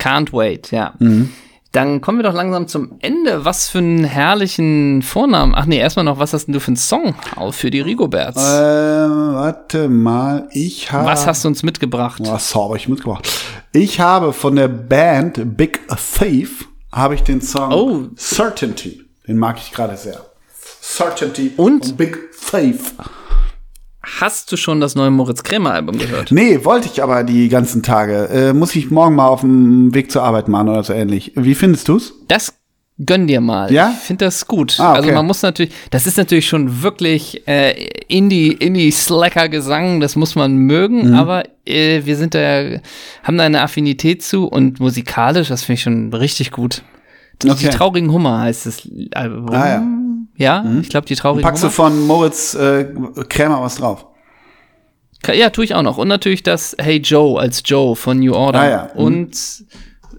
Can't 0.00 0.32
wait, 0.32 0.70
ja. 0.70 0.94
Mhm. 0.98 1.30
Dann 1.72 2.00
kommen 2.00 2.18
wir 2.18 2.24
doch 2.24 2.34
langsam 2.34 2.66
zum 2.66 2.96
Ende. 3.00 3.44
Was 3.44 3.68
für 3.68 3.78
einen 3.78 4.02
herrlichen 4.02 5.02
Vornamen. 5.02 5.54
Ach 5.54 5.66
nee, 5.66 5.78
erstmal 5.78 6.04
noch, 6.04 6.18
was 6.18 6.32
hast 6.32 6.46
denn 6.46 6.52
du 6.54 6.58
für 6.58 6.68
einen 6.68 6.76
Song 6.76 7.14
auf 7.36 7.54
für 7.54 7.70
die 7.70 7.80
Rigoberts? 7.80 8.42
Äh, 8.42 8.42
warte 9.08 9.88
mal, 9.88 10.48
ich 10.50 10.90
habe. 10.90 11.06
was 11.06 11.28
hast 11.28 11.44
du 11.44 11.48
uns 11.48 11.62
mitgebracht? 11.62 12.20
Was 12.24 12.56
habe 12.56 12.76
ich 12.76 12.88
mitgebracht? 12.88 13.28
Ich 13.72 14.00
habe 14.00 14.32
von 14.32 14.56
der 14.56 14.66
Band 14.66 15.56
Big 15.56 15.80
Thief 16.18 16.66
habe 16.90 17.14
ich 17.14 17.22
den 17.22 17.40
Song 17.40 17.72
Oh. 17.72 18.00
Certainty. 18.16 19.02
Den 19.28 19.38
mag 19.38 19.58
ich 19.58 19.70
gerade 19.70 19.96
sehr. 19.96 20.20
Certainty 20.82 21.52
Und? 21.56 21.86
von 21.86 21.96
Big 21.96 22.18
Thief. 22.50 22.94
Hast 24.02 24.50
du 24.50 24.56
schon 24.56 24.80
das 24.80 24.94
neue 24.94 25.10
Moritz 25.10 25.42
Krämer 25.42 25.72
Album 25.74 25.98
gehört? 25.98 26.30
Nee, 26.32 26.64
wollte 26.64 26.88
ich 26.92 27.02
aber 27.02 27.22
die 27.22 27.48
ganzen 27.48 27.82
Tage. 27.82 28.28
Äh, 28.30 28.52
muss 28.54 28.74
ich 28.74 28.90
morgen 28.90 29.14
mal 29.14 29.26
auf 29.28 29.42
dem 29.42 29.94
Weg 29.94 30.10
zur 30.10 30.22
Arbeit 30.22 30.48
machen 30.48 30.68
oder 30.70 30.82
so 30.82 30.92
ähnlich. 30.94 31.32
Wie 31.36 31.54
findest 31.54 31.86
du's? 31.88 32.14
Das 32.26 32.54
gönn 33.04 33.26
dir 33.26 33.40
mal. 33.42 33.70
Ja? 33.72 33.92
Ich 33.94 33.98
finde 34.06 34.24
das 34.24 34.46
gut. 34.46 34.76
Ah, 34.80 34.90
okay. 34.92 35.00
Also 35.00 35.12
man 35.12 35.26
muss 35.26 35.42
natürlich, 35.42 35.72
das 35.90 36.06
ist 36.06 36.16
natürlich 36.16 36.48
schon 36.48 36.82
wirklich 36.82 37.46
äh, 37.46 37.88
Indie, 38.08 38.52
Indie 38.52 38.90
Slacker 38.90 39.48
Gesang, 39.50 40.00
das 40.00 40.16
muss 40.16 40.34
man 40.34 40.54
mögen, 40.56 41.08
Mhm. 41.10 41.14
aber 41.14 41.44
äh, 41.66 42.00
wir 42.04 42.16
sind 42.16 42.34
da, 42.34 42.62
haben 43.22 43.36
da 43.38 43.44
eine 43.44 43.60
Affinität 43.62 44.22
zu 44.22 44.46
und 44.46 44.80
musikalisch, 44.80 45.48
das 45.48 45.62
finde 45.62 45.74
ich 45.74 45.82
schon 45.82 46.12
richtig 46.14 46.50
gut. 46.52 46.82
Die, 47.42 47.50
Okay. 47.50 47.58
die 47.62 47.68
traurigen 47.68 48.12
Hummer 48.12 48.40
heißt 48.40 48.66
das 48.66 48.86
Album. 49.14 49.48
Ah, 49.50 49.68
ja. 49.68 49.82
Ja, 50.40 50.64
ich 50.80 50.88
glaube, 50.88 51.06
die 51.06 51.16
traurigen 51.16 51.42
Packst 51.42 51.62
du 51.62 51.66
Hummer. 51.66 51.74
von 51.74 52.06
Moritz 52.06 52.54
äh, 52.54 52.86
Krämer 53.28 53.60
was 53.60 53.76
drauf? 53.76 54.06
Ja, 55.26 55.50
tue 55.50 55.64
ich 55.64 55.74
auch 55.74 55.82
noch. 55.82 55.98
Und 55.98 56.08
natürlich 56.08 56.42
das 56.42 56.74
Hey 56.80 56.96
Joe 56.96 57.38
als 57.38 57.62
Joe 57.66 57.94
von 57.94 58.20
New 58.20 58.32
Order. 58.32 58.60
Ah, 58.60 58.70
ja. 58.70 58.90
Mhm. 58.94 59.00
Und 59.00 59.64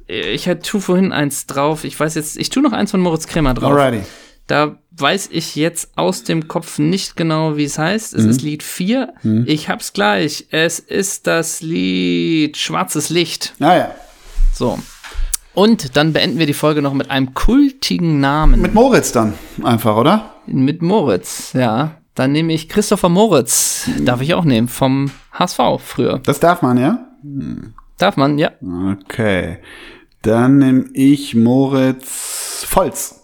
äh, 0.08 0.32
ich 0.32 0.48
hatte 0.48 0.62
tue 0.62 0.80
vorhin 0.80 1.12
eins 1.12 1.48
drauf. 1.48 1.84
Ich 1.86 2.00
weiß 2.00 2.14
jetzt, 2.14 2.38
ich 2.38 2.50
tue 2.50 2.62
noch 2.62 2.72
eins 2.72 2.92
von 2.92 3.00
Moritz 3.02 3.26
Krämer 3.26 3.56
drauf. 3.56 3.72
Alrighty. 3.72 4.04
Da 4.46 4.78
weiß 4.92 5.30
ich 5.32 5.56
jetzt 5.56 5.90
aus 5.96 6.24
dem 6.24 6.48
Kopf 6.48 6.78
nicht 6.78 7.16
genau, 7.16 7.58
wie 7.58 7.64
es 7.64 7.80
heißt. 7.80 8.14
Mhm. 8.14 8.20
Es 8.20 8.26
ist 8.26 8.42
Lied 8.44 8.62
4. 8.62 9.14
Ich 9.46 9.70
hab's 9.70 9.94
gleich. 9.94 10.48
Es 10.52 10.78
ist 10.78 11.26
das 11.26 11.62
Lied 11.62 12.58
Schwarzes 12.58 13.10
Licht. 13.10 13.56
Ah 13.60 13.76
ja. 13.76 13.96
So. 14.54 14.78
Und 15.54 15.98
dann 15.98 16.14
beenden 16.14 16.40
wir 16.40 16.46
die 16.46 16.54
Folge 16.54 16.82
noch 16.82 16.94
mit 16.94 17.12
einem 17.12 17.34
kultigen 17.34 18.20
Namen. 18.20 18.62
Mit 18.62 18.74
Moritz 18.74 19.12
dann 19.12 19.34
einfach, 19.64 19.98
oder? 19.98 20.36
Mit 20.48 20.82
Moritz, 20.82 21.54
ja. 21.54 21.92
Dann 22.16 22.32
nehme 22.32 22.54
ich 22.54 22.70
Christopher 22.70 23.10
Moritz. 23.10 23.90
Darf 24.04 24.22
ich 24.22 24.34
auch 24.34 24.44
nehmen. 24.46 24.68
Vom 24.68 25.12
HSV 25.34 25.60
früher. 25.80 26.20
Das 26.20 26.40
darf 26.40 26.62
man, 26.62 26.78
ja? 26.78 27.06
Darf 27.98 28.18
man, 28.18 28.38
ja. 28.38 28.52
Okay. 29.04 29.58
Dann 30.22 30.58
nehme 30.58 30.86
ich 30.94 31.36
Moritz 31.36 32.66
Volz. 32.70 33.22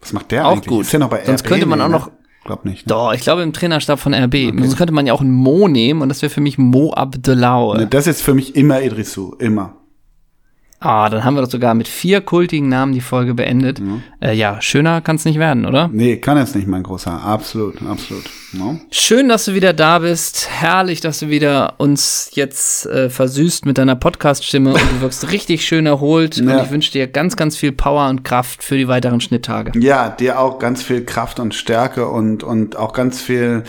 Was 0.00 0.12
macht 0.12 0.30
der 0.30 0.46
Auch 0.46 0.52
eigentlich? 0.52 0.66
gut. 0.66 0.82
Ist 0.82 0.92
der 0.92 1.00
noch 1.00 1.10
bei 1.10 1.24
Sonst 1.24 1.42
RB? 1.42 1.48
könnte 1.48 1.66
man 1.66 1.80
auch 1.80 1.88
noch- 1.88 2.10
Glaub 2.44 2.64
nicht. 2.64 2.86
Ne? 2.86 2.90
Doch, 2.94 3.12
ich 3.12 3.22
glaube 3.22 3.42
im 3.42 3.52
Trainerstab 3.52 3.98
von 3.98 4.14
RB. 4.14 4.52
Sonst 4.56 4.76
könnte 4.76 4.92
man 4.94 5.04
ja 5.04 5.12
auch 5.12 5.20
einen 5.20 5.32
Mo 5.34 5.66
nehmen 5.66 6.00
und 6.00 6.08
das 6.08 6.22
wäre 6.22 6.30
für 6.30 6.40
mich 6.40 6.58
Mo 6.58 6.92
Abdelaue. 6.92 7.76
Ne, 7.78 7.86
Das 7.88 8.06
ist 8.06 8.22
für 8.22 8.34
mich 8.34 8.54
immer 8.54 8.80
Idrisu. 8.80 9.32
Immer. 9.40 9.74
Ah, 10.78 11.08
dann 11.08 11.24
haben 11.24 11.34
wir 11.34 11.42
doch 11.42 11.50
sogar 11.50 11.74
mit 11.74 11.88
vier 11.88 12.20
kultigen 12.20 12.68
Namen 12.68 12.92
die 12.92 13.00
Folge 13.00 13.32
beendet. 13.34 13.80
Äh, 14.20 14.34
ja, 14.34 14.60
schöner 14.60 15.00
kann's 15.00 15.24
nicht 15.24 15.38
werden, 15.38 15.64
oder? 15.64 15.88
Nee, 15.90 16.18
kann 16.18 16.36
jetzt 16.36 16.54
nicht, 16.54 16.68
mein 16.68 16.82
Großer. 16.82 17.10
Absolut, 17.22 17.80
absolut. 17.82 18.24
No? 18.52 18.78
Schön, 18.90 19.28
dass 19.30 19.46
du 19.46 19.54
wieder 19.54 19.72
da 19.72 20.00
bist. 20.00 20.48
Herrlich, 20.50 21.00
dass 21.00 21.18
du 21.20 21.28
wieder 21.30 21.74
uns 21.78 22.30
jetzt 22.34 22.84
äh, 22.86 23.08
versüßt 23.08 23.64
mit 23.64 23.78
deiner 23.78 23.96
Podcast-Stimme 23.96 24.74
und 24.74 24.80
du 24.80 25.00
wirkst 25.00 25.30
richtig 25.32 25.64
schön 25.66 25.86
erholt. 25.86 26.38
Und 26.38 26.48
Ja. 26.48 26.62
ich 26.62 26.70
wünsche 26.70 26.92
dir 26.92 27.06
ganz, 27.06 27.36
ganz 27.36 27.56
viel 27.56 27.72
Power 27.72 28.08
und 28.10 28.22
Kraft 28.22 28.62
für 28.62 28.76
die 28.76 28.86
weiteren 28.86 29.20
Schnitttage. 29.22 29.78
Ja, 29.80 30.10
dir 30.10 30.38
auch 30.38 30.58
ganz 30.58 30.82
viel 30.82 31.04
Kraft 31.04 31.40
und 31.40 31.54
Stärke 31.54 32.06
und, 32.08 32.42
und 32.42 32.76
auch 32.76 32.92
ganz 32.92 33.20
viel, 33.22 33.64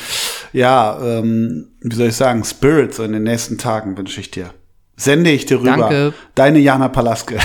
ja, 0.51 0.97
ähm, 1.01 1.70
wie 1.82 1.95
soll 1.95 2.08
ich 2.08 2.16
sagen, 2.16 2.43
Spirit 2.43 2.93
so 2.93 3.03
in 3.03 3.14
den 3.14 3.24
nächsten 3.24 3.58
Tagen 3.58 3.97
wünsche 3.97 4.20
ich 4.20 4.30
dir. 4.32 4.49
Sende 4.97 5.29
ich 5.29 5.45
dir 5.45 5.59
rüber. 5.59 5.77
Danke. 5.77 6.13
Deine 6.35 6.59
Jana 6.59 6.89
Palaske. 6.89 7.37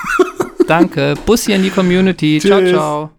Danke. 0.68 1.14
Bussi 1.26 1.52
an 1.52 1.62
die 1.62 1.70
Community. 1.70 2.38
Ciao, 2.40 2.60
Tschüss. 2.60 2.70
ciao. 2.70 3.10